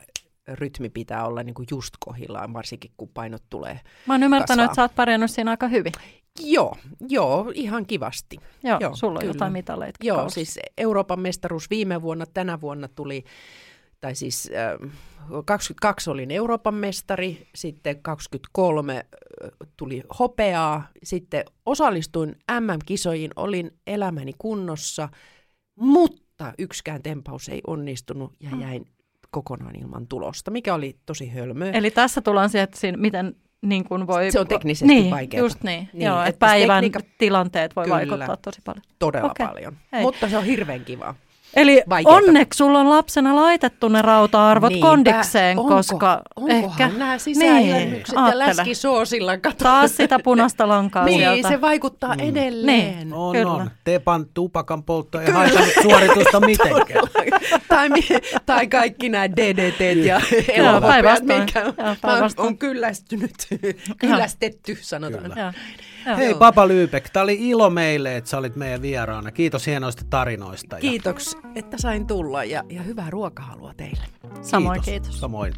rytmi 0.49 0.91
pitää 0.91 1.27
olla 1.27 1.43
niin 1.43 1.55
kuin 1.55 1.67
just 1.71 1.95
kohillaan, 2.05 2.53
varsinkin 2.53 2.91
kun 2.97 3.09
painot 3.09 3.43
tulee. 3.51 3.81
Mä 4.07 4.15
oon 4.15 4.23
ymmärtänyt, 4.23 4.49
Kasvaa. 4.49 4.65
että 4.65 4.77
sä 4.77 4.83
oot 4.83 4.95
pärjännyt 4.95 5.31
siinä 5.31 5.51
aika 5.51 5.69
hyvin. 5.69 5.93
Joo, 6.41 6.77
joo, 7.09 7.53
ihan 7.55 7.87
kivasti. 7.87 8.37
Joo, 8.63 8.79
Joo, 8.81 8.97
sulla 8.97 9.13
on 9.13 9.19
kyllä. 9.21 9.31
jotain 9.31 9.53
mitaleita. 9.53 9.99
Joo, 10.03 10.17
kausi. 10.17 10.35
siis 10.35 10.59
Euroopan 10.79 11.21
mestaruus 11.21 11.71
viime 11.71 12.03
vuonna, 12.03 12.27
tänä 12.27 12.61
vuonna 12.61 12.89
tuli, 12.89 13.25
tai 14.05 14.15
siis 14.15 14.51
äh, 14.83 14.91
22 15.45 16.11
olin 16.11 16.31
Euroopan 16.31 16.75
mestari, 16.75 17.47
sitten 17.55 18.03
23 18.03 18.97
äh, 18.97 19.03
tuli 19.77 20.03
hopeaa, 20.19 20.89
sitten 21.03 21.45
osallistuin 21.67 22.37
MM-kisoihin, 22.61 23.31
olin 23.37 23.71
elämäni 23.87 24.33
kunnossa, 24.39 25.09
mutta 25.75 26.53
yksikään 26.59 27.03
tempaus 27.03 27.49
ei 27.49 27.61
onnistunut 27.67 28.33
ja 28.41 28.51
Mm. 28.51 28.61
jäin 28.61 28.87
kokonaan 29.31 29.77
ilman 29.81 30.07
tulosta, 30.09 30.51
mikä 30.51 30.75
oli 30.75 30.97
tosi 31.07 31.29
hölmöä. 31.29 31.71
Eli 31.73 31.91
tässä 31.91 32.21
tullaan 32.21 32.51
siihen, 32.51 32.65
että 32.65 32.79
siinä, 32.81 32.99
miten 32.99 33.37
niin 33.63 33.85
kuin 33.85 34.07
voi... 34.07 34.31
Se 34.33 34.41
on 34.41 34.49
teknisesti 34.49 34.87
niin, 34.95 35.11
vaikeaa. 35.11 35.45
just 35.45 35.63
niin. 35.63 35.89
Niin, 35.93 36.07
Joo, 36.07 36.23
että 36.23 36.39
päivän 36.39 36.85
tekniikka- 36.85 37.09
tilanteet 37.19 37.77
voi 37.77 37.85
Kyllä. 37.85 37.97
vaikuttaa 37.97 38.37
tosi 38.37 38.61
paljon. 38.65 38.83
Todella 38.99 39.31
Okei. 39.31 39.47
paljon, 39.47 39.77
Hei. 39.93 40.03
mutta 40.03 40.29
se 40.29 40.39
on 40.39 40.45
hirveän 40.45 40.85
kiva. 40.85 41.15
Eli 41.57 41.83
Vaikeeta. 41.89 42.17
onneksi 42.17 42.57
sulla 42.57 42.81
on 42.81 42.91
lapsena 42.91 43.37
laitettu 43.37 43.89
ne 43.89 44.03
rauta-arvot 44.03 44.71
Niinpä. 44.71 44.87
kondikseen, 44.87 45.59
Onko- 45.59 45.75
koska 45.75 46.23
Onkohan 46.37 46.65
ehkä 46.65 46.89
nämä 46.99 47.19
sisäilmykset 47.19 48.17
Niin, 48.17 48.27
ja 48.29 48.39
läskisoosilla 48.39 49.37
kato. 49.39 49.57
taas 49.65 49.97
sitä 49.97 50.19
punaista 50.25 50.69
lankaa 50.69 51.05
Niin, 51.05 51.19
sieltä. 51.21 51.49
se 51.49 51.61
vaikuttaa 51.61 52.15
edelleen. 52.19 53.13
On, 53.13 53.33
Kyllä. 53.37 53.53
on. 53.53 53.71
Tepan 53.85 54.27
tupakan 54.35 54.83
poltto 54.83 55.21
ei 55.21 55.31
haitannut 55.31 55.73
suoritusta 55.83 56.41
mitenkään. 56.47 57.05
tai, 57.69 57.89
mi- 57.89 58.09
tai 58.47 58.67
kaikki 58.67 59.09
nämä 59.09 59.31
DDT 59.31 60.07
ja 60.07 60.21
päinvastoin. 60.81 61.41
mikä 61.41 61.65
on, 61.67 62.31
on 62.47 62.59
kyllästynyt, 62.59 63.35
kyllästetty 63.99 64.79
sanotaan. 64.81 65.23
Kyllä. 65.23 65.35
Joo. 65.41 65.53
Joo. 66.07 66.17
Hei 66.17 66.35
Papa 66.35 66.69
Lyypek, 66.69 67.11
tämä 67.11 67.23
oli 67.23 67.37
ilo 67.41 67.71
meille, 67.71 68.17
että 68.17 68.31
sä 68.31 68.39
olit 68.39 68.57
meidän 68.57 68.83
vieraana. 68.83 69.31
Kiitos 69.31 69.67
hienoista 69.67 70.05
tarinoista. 70.11 70.77
ja 70.77 70.81
Kiitos, 70.81 71.37
että 71.55 71.79
sain 71.79 72.07
tulla 72.07 72.45
ja, 72.45 72.63
ja 72.71 72.83
hyvää 72.83 73.11
ruokahalua 73.11 73.75
teille. 73.77 74.05
Samoin 74.43 74.83
kiitos. 74.83 75.21
Samoin. 75.21 75.55